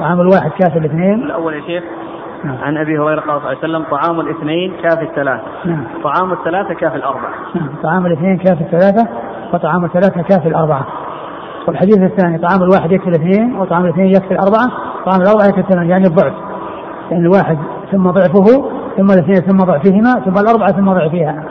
طعام 0.00 0.20
الواحد 0.20 0.50
كافي 0.50 0.78
الاثنين. 0.78 1.14
الأول 1.14 1.54
يا 1.54 1.60
شيخ. 1.60 1.84
نعم. 2.44 2.56
عن 2.62 2.76
أبي 2.76 2.98
هريرة 2.98 3.20
قال 3.20 3.28
صلى 3.28 3.36
الله 3.36 3.48
عليه 3.48 3.58
وسلم 3.58 3.84
طعام 3.90 4.20
الاثنين 4.20 4.72
كافي 4.82 5.02
الثلاثة. 5.02 5.42
نعم. 5.64 5.84
طعام 6.04 6.32
الثلاثة 6.32 6.74
كافي 6.74 6.96
الأربعة. 6.96 7.32
نعم. 7.54 7.68
طعام 7.82 8.06
الاثنين 8.06 8.38
كافي 8.38 8.60
الثلاثة 8.60 9.08
وطعام 9.54 9.84
الثلاثة 9.84 10.22
كافي 10.22 10.48
الأربعة. 10.48 10.86
والحديث 11.68 11.98
الثاني 11.98 12.38
طعام 12.38 12.62
الواحد 12.62 12.92
يكفي 12.92 13.08
الاثنين 13.08 13.56
وطعام 13.56 13.84
الاثنين 13.84 14.06
يكفي 14.06 14.30
الأربعة 14.30 14.68
طعام 15.06 15.20
الأربعة 15.20 15.46
يكفي 15.46 15.60
الثمانيه 15.60 15.90
يعني 15.90 16.06
الضعف. 16.06 16.32
يعني 17.10 17.22
الواحد 17.22 17.58
ثم 17.92 18.10
ضعفه 18.10 18.70
ثم 18.96 19.10
الاثنين 19.10 19.36
ثم 19.36 19.56
ضعفهما 19.56 20.12
ثم 20.24 20.38
الأربعة 20.38 20.72
ثم 20.72 20.92
ضعفها 20.92 21.44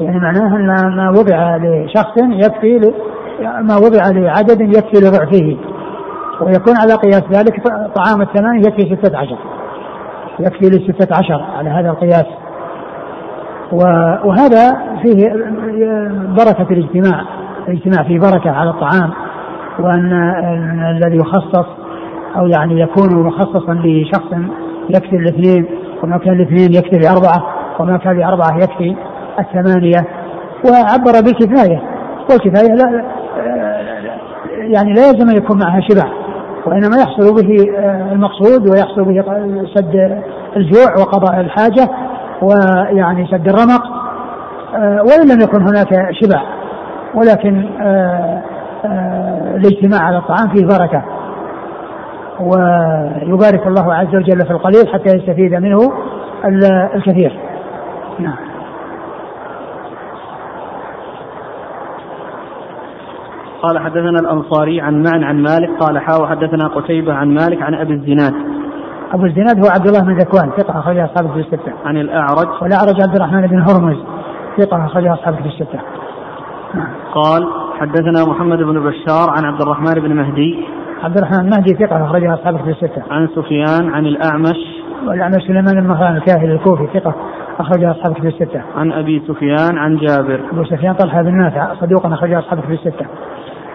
يعني 0.00 0.20
معناه 0.20 0.56
أن 0.56 0.96
ما 0.96 1.10
وضع 1.10 1.56
لشخص 1.56 2.16
يكفي 2.16 2.92
ما 3.40 3.76
وضع 3.76 4.10
لعدد 4.10 4.60
يكفي 4.60 5.06
لضعفه. 5.06 5.56
ويكون 6.40 6.74
على 6.76 6.94
قياس 6.94 7.22
ذلك 7.32 7.62
طعام 7.94 8.22
الثمان 8.22 8.58
يكفي 8.58 8.96
ستة 8.96 9.18
عشر. 9.18 9.38
يكفي 10.40 10.64
لستة 10.64 11.16
عشر 11.16 11.44
على 11.56 11.70
هذا 11.70 11.90
القياس. 11.90 12.26
وهذا 14.24 14.70
فيه 15.02 15.32
بركة 16.28 16.66
الاجتماع 16.70 17.24
الاجتماع 17.68 18.08
فيه 18.08 18.18
بركة 18.18 18.50
على 18.50 18.70
الطعام 18.70 19.10
وأن 19.78 20.12
الذي 20.96 21.16
يخصص 21.16 21.66
أو 22.36 22.46
يعني 22.46 22.80
يكون 22.80 23.26
مخصصا 23.26 23.74
لشخص 23.74 24.32
يكفي 24.90 25.16
الاثنين 25.16 25.66
وما 26.02 26.18
كان 26.18 26.38
لاثنين 26.38 26.72
يكفي 26.74 26.98
لأربعة 26.98 27.42
وما 27.80 27.96
كان 27.96 28.18
لأربعة 28.18 28.56
يكفي 28.56 28.96
الثمانية. 29.38 30.06
وعبر 30.70 31.12
بالكفاية 31.24 31.82
والكفاية 32.30 32.74
لا 32.74 33.04
يعني 34.56 34.92
لا 34.92 35.08
يلزم 35.08 35.30
أن 35.30 35.36
يكون 35.36 35.58
معها 35.58 35.80
شبع. 35.80 36.23
وإنما 36.66 36.96
يحصل 36.96 37.34
به 37.34 37.78
آه، 37.78 38.12
المقصود 38.12 38.70
ويحصل 38.70 39.04
به 39.04 39.22
سد 39.74 40.22
الجوع 40.56 40.92
وقضاء 40.98 41.40
الحاجة 41.40 41.88
ويعني 42.42 43.26
سد 43.26 43.48
الرمق 43.48 43.82
آه، 44.74 45.02
وإن 45.02 45.28
لم 45.28 45.40
يكن 45.40 45.62
هناك 45.62 46.14
شبع 46.22 46.42
ولكن 47.14 47.68
آه، 47.82 48.42
الاجتماع 49.54 50.00
على 50.02 50.18
الطعام 50.18 50.48
فيه 50.48 50.66
بركة. 50.66 51.02
ويبارك 52.40 53.66
الله 53.66 53.94
عز 53.94 54.14
وجل 54.14 54.46
في 54.46 54.50
القليل 54.50 54.88
حتى 54.92 55.16
يستفيد 55.16 55.54
منه 55.54 55.92
الكثير. 56.94 57.38
نعم. 58.18 58.53
قال 63.64 63.78
حدثنا 63.78 64.20
الأنصاري 64.20 64.80
عن 64.80 65.02
معن 65.02 65.24
عن 65.24 65.42
مالك 65.42 65.70
قال 65.80 65.98
حاو 65.98 66.26
حدثنا 66.26 66.68
قتيبة 66.68 67.14
عن 67.14 67.34
مالك 67.34 67.62
عن 67.62 67.74
أبي 67.74 67.92
الزناد 67.92 68.34
أبو 69.12 69.24
الزناد 69.24 69.64
هو 69.64 69.70
عبد 69.70 69.86
الله 69.86 70.00
بن 70.00 70.18
ذكوان 70.18 70.50
ثقة 70.50 70.78
أخرج 70.78 70.98
أصحابه 70.98 71.32
في 71.32 71.40
الستة 71.40 71.72
عن 71.84 71.96
الأعرج 71.96 72.62
والأعرج 72.62 73.02
عبد 73.02 73.16
الرحمن 73.16 73.46
بن 73.46 73.60
هرمز 73.60 73.96
ثقة 74.58 74.86
أخرج 74.86 75.06
أصحابه 75.06 75.36
في 75.36 75.46
الستة. 75.46 75.80
قال 77.14 77.46
حدثنا 77.80 78.24
محمد 78.28 78.58
بن 78.58 78.80
بشار 78.80 79.30
عن 79.36 79.44
عبد 79.44 79.62
الرحمن 79.62 79.94
بن 79.94 80.14
مهدي 80.16 80.64
عبد 81.02 81.16
الرحمن 81.16 81.40
المهدي 81.40 81.74
ثقة 81.74 82.04
أخرجها 82.04 82.34
أصحاب 82.34 82.56
في 82.56 82.70
الستة. 82.70 83.02
عن 83.10 83.28
سفيان 83.28 83.94
عن 83.94 84.06
الأعمش 84.06 84.84
والأعمش 85.06 85.42
سليمان 85.46 85.80
بن 85.80 85.88
مهران 85.88 86.16
الكاهلي 86.16 86.52
الكوفي 86.52 86.86
ثقة 86.94 87.14
أخرجها 87.58 87.90
أصحاب 87.90 88.14
في 88.14 88.28
الستة. 88.28 88.62
عن 88.76 88.92
أبي 88.92 89.22
سفيان 89.28 89.78
عن 89.78 89.96
جابر. 89.96 90.40
أبو 90.52 90.64
سفيان 90.64 90.94
طلحة 90.94 91.22
بن 91.22 91.38
نافع 91.38 91.74
صدوق 91.74 92.06
أخرجها 92.06 92.38
أصحاب 92.38 92.60
في 92.60 92.72
الستة. 92.72 93.06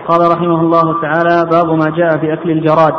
قال 0.10 0.32
رحمه 0.32 0.62
الله 0.62 1.02
تعالى 1.02 1.50
باب 1.52 1.70
ما 1.70 1.90
جاء 1.90 2.18
في 2.18 2.34
أكل 2.34 2.52
الجراد. 2.52 2.94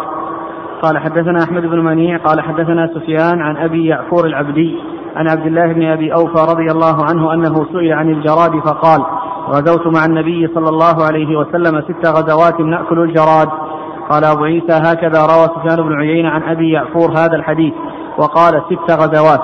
قال 0.82 0.98
حدثنا 0.98 1.44
أحمد 1.44 1.62
بن 1.62 1.84
منيع 1.84 2.18
قال 2.18 2.40
حدثنا 2.40 2.90
سفيان 2.94 3.40
عن 3.40 3.56
أبي 3.56 3.86
يعفور 3.86 4.26
العبدي 4.26 4.78
عن 5.16 5.28
عبد 5.28 5.46
الله 5.46 5.72
بن 5.72 5.82
أبي 5.86 6.12
أوفى 6.14 6.52
رضي 6.52 6.66
الله 6.70 7.04
عنه 7.11 7.32
أنه 7.34 7.54
سئل 7.72 7.92
عن 7.92 8.11
الجراد 8.11 8.61
فقال 8.64 9.04
غزوت 9.48 9.86
مع 9.86 10.04
النبي 10.04 10.48
صلى 10.54 10.68
الله 10.68 11.04
عليه 11.06 11.36
وسلم 11.36 11.80
ست 11.80 12.06
غزوات 12.06 12.61
نأكل 12.61 12.98
الجراد. 12.98 13.48
قال 14.11 14.24
أبو 14.24 14.44
عيسى 14.44 14.72
هكذا 14.72 15.20
روى 15.26 15.46
سفيان 15.56 15.88
بن 15.88 15.92
عيينة 16.00 16.28
عن 16.28 16.42
أبي 16.42 16.70
يعفور 16.70 17.11
هذا 17.11 17.36
الحديث 17.36 17.74
وقال 18.18 18.62
ست 18.70 18.90
غزوات. 18.92 19.40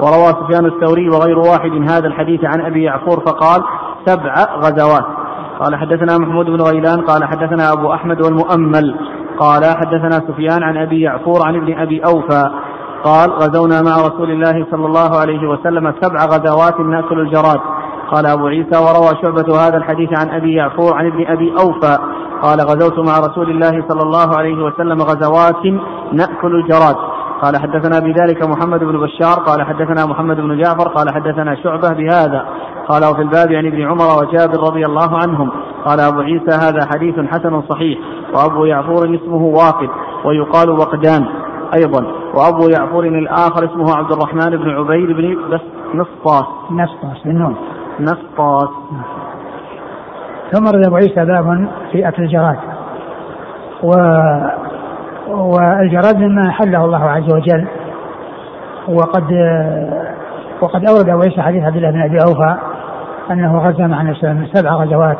وروى 0.00 0.32
سفيان 0.40 0.66
الثوري 0.66 1.08
وغير 1.08 1.38
واحد 1.38 1.90
هذا 1.90 2.06
الحديث 2.06 2.40
عن 2.44 2.60
أبي 2.60 2.82
يعفور 2.82 3.20
فقال 3.26 3.62
سبع 4.06 4.34
غزوات. 4.56 5.04
قال 5.60 5.76
حدثنا 5.76 6.18
محمود 6.18 6.46
بن 6.46 6.60
غيلان 6.60 7.00
قال 7.00 7.24
حدثنا 7.24 7.72
أبو 7.72 7.92
أحمد 7.92 8.20
والمؤمل 8.22 8.94
قال 9.38 9.64
حدثنا 9.64 10.16
سفيان 10.28 10.62
عن 10.62 10.76
أبي 10.76 11.00
يعفور 11.00 11.46
عن 11.46 11.56
ابن 11.56 11.78
أبي 11.78 12.04
أوفى 12.04 12.44
قال 13.04 13.30
غزونا 13.30 13.82
مع 13.82 13.96
رسول 14.06 14.30
الله 14.30 14.66
صلى 14.70 14.86
الله 14.86 15.20
عليه 15.20 15.48
وسلم 15.48 15.94
سبع 16.02 16.24
غزوات 16.24 16.80
نأكل 16.80 17.20
الجراد. 17.20 17.60
قال 18.10 18.26
أبو 18.26 18.46
عيسى 18.46 18.76
وروى 18.76 19.22
شعبة 19.22 19.66
هذا 19.66 19.76
الحديث 19.76 20.18
عن 20.18 20.30
أبي 20.30 20.54
يعفور 20.54 20.94
عن 20.94 21.06
ابن 21.06 21.26
أبي 21.26 21.52
أوفى 21.52 21.98
قال 22.42 22.60
غزوت 22.60 22.98
مع 22.98 23.18
رسول 23.18 23.50
الله 23.50 23.84
صلى 23.88 24.02
الله 24.02 24.38
عليه 24.38 24.64
وسلم 24.64 25.02
غزوات 25.02 25.66
نأكل 26.12 26.54
الجراد. 26.54 26.96
قال 27.42 27.60
حدثنا 27.62 28.00
بذلك 28.00 28.48
محمد 28.48 28.80
بن 28.80 29.00
بشار 29.00 29.34
قال 29.46 29.66
حدثنا 29.66 30.06
محمد 30.06 30.36
بن 30.36 30.62
جعفر 30.62 30.88
قال 30.88 31.14
حدثنا 31.14 31.54
شعبة 31.54 31.88
بهذا. 31.88 32.44
قال 32.88 33.04
وفي 33.04 33.22
الباب 33.22 33.52
عن 33.52 33.66
ابن 33.66 33.82
عمر 33.82 34.08
وجابر 34.22 34.60
رضي 34.60 34.86
الله 34.86 35.18
عنهم 35.18 35.50
قال 35.84 36.00
أبو 36.00 36.20
عيسى 36.20 36.50
هذا 36.50 36.80
حديث 36.94 37.14
حسن 37.18 37.62
صحيح 37.62 37.98
وأبو 38.34 38.64
يعفور 38.64 39.14
اسمه 39.14 39.42
واقد 39.42 39.88
ويقال 40.24 40.70
وقدان 40.70 41.26
أيضا 41.74 42.06
وأبو 42.34 42.68
يعفور 42.68 43.04
الآخر 43.04 43.64
اسمه 43.64 43.96
عبد 43.96 44.12
الرحمن 44.12 44.56
بن 44.56 44.70
عبيد 44.70 45.10
بن 45.10 45.36
بس 45.50 45.60
نسطاس 45.94 46.44
نسطاس 46.70 47.22
بالنون. 47.24 47.56
نسطاس 48.00 48.68
ثم 50.52 50.66
رد 50.66 50.86
أبو 50.86 50.96
عيسى 50.96 51.24
باب 51.24 51.68
في 51.92 52.08
أكل 52.08 52.22
الجراد. 52.22 52.58
و 53.82 53.92
والجراد 55.28 56.16
مما 56.16 56.50
حله 56.50 56.84
الله 56.84 57.04
عز 57.10 57.32
وجل. 57.32 57.66
وقد 58.88 59.24
وقد 60.60 60.88
أورد 60.88 61.10
عيسى 61.10 61.42
حديث 61.42 61.64
عبد 61.64 61.76
الله 61.76 61.90
بن 61.90 62.02
أبي 62.02 62.18
أوفى 62.28 62.56
أنه 63.30 63.58
غزا 63.58 63.86
مع 63.86 64.00
النبي 64.00 64.14
صلى 64.14 64.30
الله 64.30 64.40
عليه 64.40 64.50
وسلم 64.50 64.62
سبع 64.62 64.70
غزوات 64.70 65.16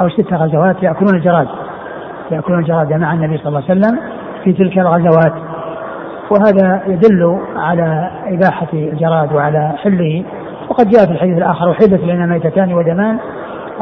أو 0.00 0.08
ست 0.08 0.32
غزوات 0.32 0.82
يأكلون 0.82 1.14
الجراد. 1.14 1.48
يأكلون 2.30 2.58
الجراد 2.58 2.92
مع 2.92 3.12
النبي 3.12 3.38
صلى 3.38 3.48
الله 3.48 3.62
عليه 3.68 3.80
وسلم 3.80 3.98
في 4.44 4.52
تلك 4.52 4.78
الغزوات. 4.78 5.32
وهذا 6.30 6.82
يدل 6.86 7.38
على 7.56 8.10
إباحة 8.26 8.68
الجراد 8.72 9.32
وعلى 9.32 9.72
حله. 9.82 10.24
وقد 10.68 10.88
جاء 10.88 11.06
في 11.06 11.12
الحديث 11.12 11.38
الآخر 11.38 11.68
وحدت 11.68 12.04
لنا 12.04 12.26
ميتتان 12.26 12.74
ودمان. 12.74 13.18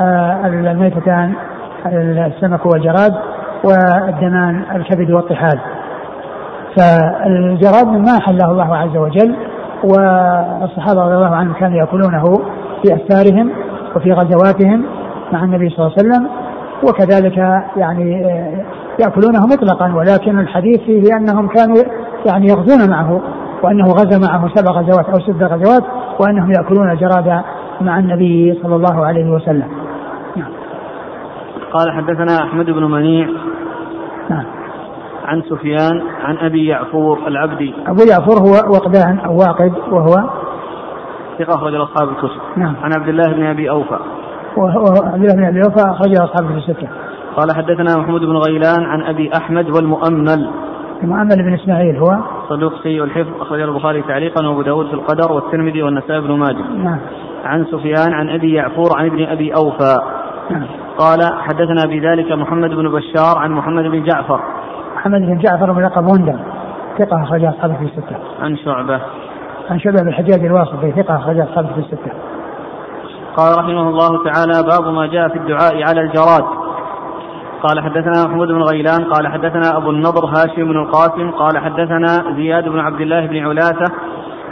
آه 0.00 0.46
الميتتان 0.46 1.32
السمك 1.86 2.66
والجراد. 2.66 3.14
والدمان 3.64 4.64
الكبد 4.76 5.10
والطحال 5.10 5.58
فالجراد 6.76 7.86
مما 7.86 8.20
حله 8.20 8.50
الله 8.50 8.76
عز 8.76 8.96
وجل 8.96 9.36
والصحابة 9.84 11.02
رضي 11.02 11.14
الله 11.14 11.36
عنهم 11.36 11.54
كانوا 11.54 11.78
يأكلونه 11.78 12.24
في 12.82 12.94
أسفارهم 12.94 13.50
وفي 13.96 14.12
غزواتهم 14.12 14.84
مع 15.32 15.44
النبي 15.44 15.70
صلى 15.70 15.86
الله 15.86 15.92
عليه 15.98 16.08
وسلم 16.08 16.28
وكذلك 16.88 17.36
يعني 17.76 18.26
آه، 18.26 18.64
يأكلونه 19.00 19.46
مطلقا 19.46 19.94
ولكن 19.94 20.38
الحديث 20.38 20.80
فيه 20.80 21.16
أنهم 21.16 21.48
كانوا 21.48 21.76
يعني 22.26 22.46
يغزون 22.46 22.90
معه 22.90 23.20
وأنه 23.62 23.84
غزا 23.84 24.18
معه 24.28 24.48
سبع 24.54 24.70
غزوات 24.70 25.06
أو 25.08 25.20
ست 25.20 25.42
غزوات 25.42 25.82
وأنهم 26.20 26.50
يأكلون 26.50 26.90
الجراد 26.90 27.42
مع 27.80 27.98
النبي 27.98 28.60
صلى 28.62 28.76
الله 28.76 29.06
عليه 29.06 29.30
وسلم. 29.30 29.68
قال 31.72 31.92
حدثنا 31.92 32.44
أحمد 32.44 32.70
بن 32.70 32.84
منيع 32.84 33.28
نعم. 34.30 34.44
عن 35.24 35.42
سفيان 35.42 36.02
عن 36.22 36.36
أبي 36.38 36.66
يعفور 36.66 37.18
العبدي. 37.26 37.74
أبو 37.86 38.02
يعفور 38.10 38.36
هو 38.36 38.74
وقدان 38.74 39.18
أو 39.18 39.36
واقد 39.36 39.72
وهو 39.90 40.30
ثقة 41.38 41.54
أخرج 41.54 41.74
أصحاب 41.74 42.08
الكتب. 42.08 42.40
نعم. 42.56 42.76
عن 42.82 42.90
عبد 42.98 43.08
الله 43.08 43.32
بن 43.32 43.46
أبي 43.46 43.70
أوفى. 43.70 43.98
وهو 44.56 44.86
عبد 45.04 45.24
الله 45.24 45.34
بن 45.34 45.44
أبي 45.44 45.58
أوفى 45.58 45.90
أخرج 45.90 46.12
أصحاب 46.12 46.50
الكتب. 46.50 46.56
الستة 46.56 46.88
قال 47.36 47.56
حدثنا 47.56 47.96
محمود 47.98 48.20
بن 48.20 48.36
غيلان 48.36 48.84
عن 48.84 49.02
أبي 49.02 49.30
أحمد 49.36 49.70
والمؤمل. 49.70 50.50
المؤمل 51.02 51.36
بن 51.36 51.54
إسماعيل 51.54 51.96
هو 51.96 52.18
صدوق 52.48 52.72
سيء 52.82 53.04
الحفظ 53.04 53.40
أخرجه 53.40 53.64
البخاري 53.64 54.02
تعليقا 54.02 54.46
وأبو 54.46 54.62
داود 54.62 54.86
في 54.86 54.94
القدر 54.94 55.32
والترمذي 55.32 55.82
والنسائي 55.82 56.20
بن 56.20 56.32
ماجه. 56.32 56.68
نعم. 56.76 56.98
عن 57.44 57.64
سفيان 57.64 58.12
عن 58.12 58.28
أبي 58.28 58.52
يعفور 58.54 58.88
عن 58.96 59.06
ابن 59.06 59.24
أبي 59.24 59.54
أوفى. 59.54 59.96
قال 60.98 61.18
حدثنا 61.38 61.86
بذلك 61.86 62.32
محمد 62.32 62.70
بن 62.70 62.88
بشار 62.88 63.38
عن 63.38 63.52
محمد 63.52 63.84
بن 63.84 64.04
جعفر 64.04 64.40
محمد 64.96 65.20
بن 65.20 65.38
جعفر 65.38 65.72
ملقب 65.72 66.06
وندر 66.06 66.38
ثقة 66.98 67.22
أخرج 67.22 67.44
أصحابه 67.44 67.74
في 67.74 67.84
الستة. 67.84 68.16
عن 68.40 68.56
شعبة. 68.56 69.00
عن 69.70 69.78
شعبة 69.78 70.02
بن 70.02 70.08
الحجاج 70.08 70.44
الواسطي 70.44 70.92
ثقة 70.92 71.16
أخرج 71.16 71.40
أصحابه 71.40 71.68
في 71.68 71.80
الستة. 71.80 72.12
قال 73.36 73.58
رحمه 73.58 73.88
الله 73.88 74.24
تعالى 74.24 74.68
باب 74.70 74.94
ما 74.94 75.06
جاء 75.06 75.28
في 75.28 75.38
الدعاء 75.38 75.82
على 75.82 76.00
الجراد. 76.00 76.44
قال 77.62 77.80
حدثنا 77.80 78.26
محمود 78.26 78.48
بن 78.48 78.62
غيلان 78.62 79.04
قال 79.04 79.28
حدثنا 79.28 79.76
أبو 79.76 79.90
النضر 79.90 80.24
هاشم 80.26 80.64
بن 80.64 80.78
القاسم 80.82 81.30
قال 81.30 81.58
حدثنا 81.58 82.34
زياد 82.36 82.68
بن 82.68 82.80
عبد 82.80 83.00
الله 83.00 83.26
بن 83.26 83.46
علاثة 83.46 83.92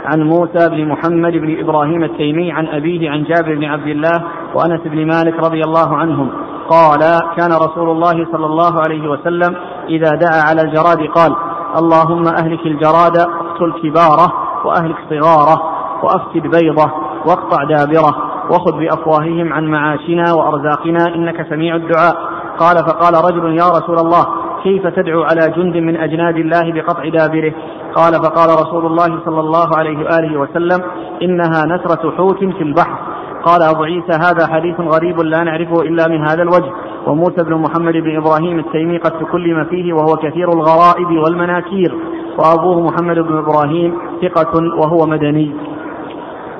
عن 0.05 0.21
موسى 0.21 0.69
بن 0.69 0.87
محمد 0.87 1.31
بن 1.31 1.59
إبراهيم 1.59 2.03
التيمي 2.03 2.51
عن 2.51 2.67
أبيه 2.67 3.09
عن 3.09 3.23
جابر 3.23 3.55
بن 3.55 3.63
عبد 3.63 3.87
الله 3.87 4.23
وأنس 4.55 4.81
بن 4.85 5.07
مالك 5.07 5.43
رضي 5.43 5.61
الله 5.63 5.97
عنهم. 5.97 6.29
قال 6.69 6.99
كان 7.37 7.51
رسول 7.51 7.89
الله 7.89 8.27
صلى 8.31 8.45
الله 8.45 8.81
عليه 8.81 9.09
وسلم 9.09 9.55
إذا 9.89 10.09
دعا 10.09 10.41
على 10.49 10.61
الجراد 10.61 11.07
قال 11.15 11.35
اللهم 11.79 12.27
أهلك 12.27 12.65
الجراد 12.65 13.17
اقتل 13.17 13.73
كباره 13.83 14.33
وأهلك 14.65 14.97
صغاره 15.09 15.61
وأفسد 16.03 16.41
بيضه 16.41 16.91
واقطع 17.25 17.63
دابره 17.63 18.15
وخذ 18.49 18.71
بأفواههم 18.79 19.53
عن 19.53 19.67
معاشنا 19.67 20.33
وأرزاقنا 20.33 21.15
إنك 21.15 21.47
سميع 21.49 21.75
الدعاء. 21.75 22.15
قال 22.59 22.75
فقال 22.77 23.13
رجل 23.25 23.57
يا 23.57 23.69
رسول 23.69 23.97
الله 23.99 24.25
كيف 24.63 24.87
تدعو 24.87 25.23
على 25.23 25.53
جند 25.55 25.77
من 25.77 25.97
أجناد 25.97 26.37
الله 26.37 26.73
بقطع 26.73 27.09
دابره؟ 27.09 27.53
قال 27.95 28.13
فقال 28.13 28.49
رسول 28.49 28.85
الله 28.85 29.19
صلى 29.25 29.39
الله 29.39 29.69
عليه 29.77 29.97
وآله 29.97 30.39
وسلم 30.39 30.81
إنها 31.21 31.65
نسرة 31.65 32.11
حوت 32.11 32.39
في 32.39 32.63
البحر. 32.63 32.97
قال 33.43 33.61
أبو 33.61 33.83
عيسى 33.83 34.11
هذا 34.11 34.47
حديث 34.53 34.79
غريب 34.79 35.19
لا 35.19 35.43
نعرفه 35.43 35.81
إلا 35.81 36.07
من 36.07 36.21
هذا 36.29 36.41
الوجه. 36.41 36.71
وموسى 37.07 37.43
بن 37.43 37.53
محمد 37.55 37.93
بن 37.93 38.17
إبراهيم 38.17 38.59
التيمي 38.59 38.97
قد 38.97 39.11
تكلم 39.11 39.63
فيه 39.63 39.93
وهو 39.93 40.15
كثير 40.15 40.49
الغرائب 40.49 41.07
والمناكير. 41.23 41.95
وأبوه 42.37 42.81
محمد 42.81 43.19
بن 43.19 43.37
إبراهيم 43.37 43.93
ثقة 44.21 44.51
وهو 44.77 45.07
مدني. 45.07 45.55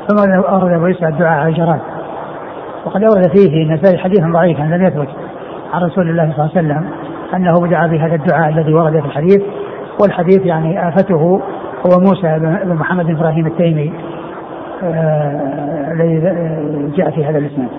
ثم 0.07 0.31
أورد 0.31 0.73
أبو 0.73 0.85
عيسى 0.85 1.07
الدعاء 1.07 1.39
على 1.39 1.49
الجراد. 1.49 1.81
وقد 2.85 3.03
أورد 3.03 3.29
فيه 3.29 3.63
النسائي 3.63 3.97
حديثا 3.97 4.31
ضعيفا 4.33 4.63
لم 4.63 4.85
يثبت 4.85 5.09
عن 5.73 5.81
رسول 5.81 6.09
الله 6.09 6.33
صلى 6.35 6.45
الله 6.45 6.51
عليه 6.55 6.67
وسلم 6.67 6.89
أنه 7.33 7.59
بدع 7.67 7.85
بهذا 7.85 8.15
الدعاء 8.15 8.49
الذي 8.49 8.73
ورد 8.73 8.99
في 8.99 9.05
الحديث. 9.05 9.41
والحديث 10.01 10.45
يعني 10.45 10.87
آفته 10.87 11.41
هو 11.87 11.99
موسى 11.99 12.39
بن 12.63 12.75
محمد 12.75 13.05
بن 13.05 13.15
إبراهيم 13.15 13.47
التيمي 13.47 13.93
آه، 14.83 15.91
الذي 15.91 16.21
جاء 16.97 17.11
في 17.11 17.25
هذا 17.25 17.37
الإسناد. 17.37 17.69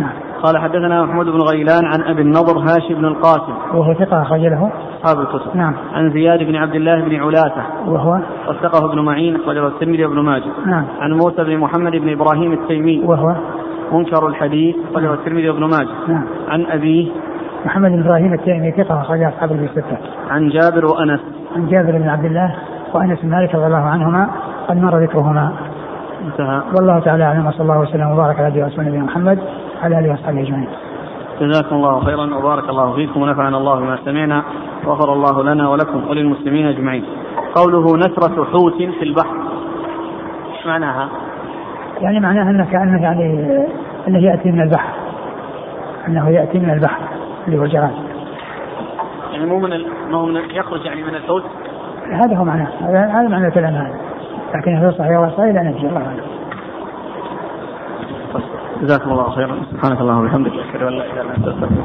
نعم. 0.00 0.10
قال 0.42 0.58
حدثنا 0.58 1.04
محمود 1.04 1.26
بن 1.26 1.40
غيلان 1.40 1.84
عن 1.84 2.02
أبي 2.02 2.22
النضر 2.22 2.58
هاشم 2.58 2.94
بن 2.94 3.04
القاسم. 3.04 3.52
وهو 3.74 3.94
ثقة 3.94 4.22
أخرج 4.22 4.40
له؟ 4.40 4.70
أصحاب 4.96 5.20
الكتب. 5.20 5.56
نعم. 5.56 5.74
عن 5.92 6.10
زياد 6.10 6.38
بن 6.38 6.56
عبد 6.56 6.74
الله 6.74 7.04
بن 7.04 7.16
علاثة. 7.16 7.62
وهو؟ 7.86 8.20
وثقه 8.48 8.90
ابن 8.92 9.04
معين 9.04 9.36
أخرجه 9.36 9.66
الترمذي 9.66 10.04
وابن 10.04 10.20
ماجه. 10.20 10.50
نعم. 10.66 10.84
عن 11.00 11.12
موسى 11.12 11.44
بن 11.44 11.56
محمد 11.56 11.92
بن 11.92 12.12
إبراهيم 12.12 12.52
التيمي. 12.52 13.02
وهو؟ 13.04 13.34
منكر 13.92 14.26
الحديث 14.26 14.76
أخرجه 14.90 15.14
الترمذي 15.14 15.50
وابن 15.50 15.64
ماجه. 15.64 16.08
نعم. 16.08 16.24
عن 16.48 16.66
أبيه 16.66 17.08
محمد 17.66 17.90
بن 17.90 18.00
إبراهيم 18.00 18.32
التيمي 18.34 18.70
ثقة 18.70 19.00
أخرج 19.00 19.22
أصحاب 19.22 19.52
الستة 19.52 19.98
عن 20.30 20.48
جابر 20.48 20.86
وأنس 20.86 21.20
عن 21.56 21.68
جابر 21.68 21.98
بن 21.98 22.08
عبد 22.08 22.24
الله 22.24 22.54
وأنس 22.94 23.20
بن 23.20 23.30
مالك 23.30 23.54
رضي 23.54 23.66
الله 23.66 23.76
عنهما 23.76 24.30
قد 24.68 24.76
مر 24.76 25.02
ذكرهما 25.02 25.52
انتهى 26.24 26.62
والله 26.76 26.98
تعالى 26.98 27.24
أعلم 27.24 27.46
وصلى 27.46 27.62
الله 27.62 27.78
وسلم 27.78 28.10
وبارك 28.10 28.40
على 28.40 28.48
نبينا 28.78 29.04
محمد 29.04 29.38
وعلى 29.80 29.98
آله 29.98 30.12
وصحبه 30.12 30.42
أجمعين. 30.42 30.68
جزاكم 31.40 31.76
الله 31.76 32.00
خيرا 32.00 32.36
وبارك 32.36 32.68
الله 32.68 32.94
فيكم 32.94 33.22
ونفعنا 33.22 33.56
الله 33.56 33.80
بما 33.80 33.98
سمعنا 34.04 34.42
وغفر 34.86 35.12
الله 35.12 35.42
لنا 35.42 35.68
ولكم 35.68 36.08
وللمسلمين 36.08 36.66
أجمعين. 36.66 37.04
قوله 37.54 37.96
نسرة 37.96 38.44
حوت 38.44 38.76
في 38.76 39.02
البحر 39.02 39.36
إيش 40.56 40.66
معناها؟ 40.66 41.08
يعني 42.00 42.20
معناها 42.20 42.50
انه 42.50 42.64
كانه 42.64 43.02
يعني 43.02 43.50
أنه 44.08 44.18
يأتي 44.18 44.50
من 44.50 44.60
البحر. 44.60 44.92
أنه 46.08 46.30
يأتي 46.30 46.58
من 46.58 46.70
البحر 46.70 47.15
اللي 47.46 47.58
هو 47.58 47.64
الجراد. 47.64 47.94
يعني 49.32 49.46
مو 49.46 49.58
من. 49.58 49.70
مو 50.10 50.26
من 50.26 50.50
يخرج 50.50 50.86
يعني 50.86 51.02
من 51.02 51.14
الحوت؟ 51.14 51.42
هذا 52.12 52.36
هو 52.36 52.44
معناه 52.44 52.68
هذا 53.20 53.28
معنى 53.28 53.46
الكلام 53.46 53.74
هذا. 53.74 53.94
لكن 54.54 54.76
هل 54.76 54.94
صحيح 54.94 55.18
ولا 55.18 55.30
صحيح 55.30 55.54
لا 55.54 55.62
ندري 55.62 55.88
الله 55.88 56.06
أعلم. 56.06 56.36
جزاكم 58.82 59.10
الله 59.10 59.30
خيرا 59.30 59.56
سبحانك 59.72 60.00
اللهم 60.00 60.24
وبحمدك 60.24 60.52
أشهد 60.52 60.82
أن 60.82 60.92
لا 60.92 61.04
إله 61.04 61.22
إلا 61.22 61.36
أنت 61.36 61.48
استغفرك 61.48 61.84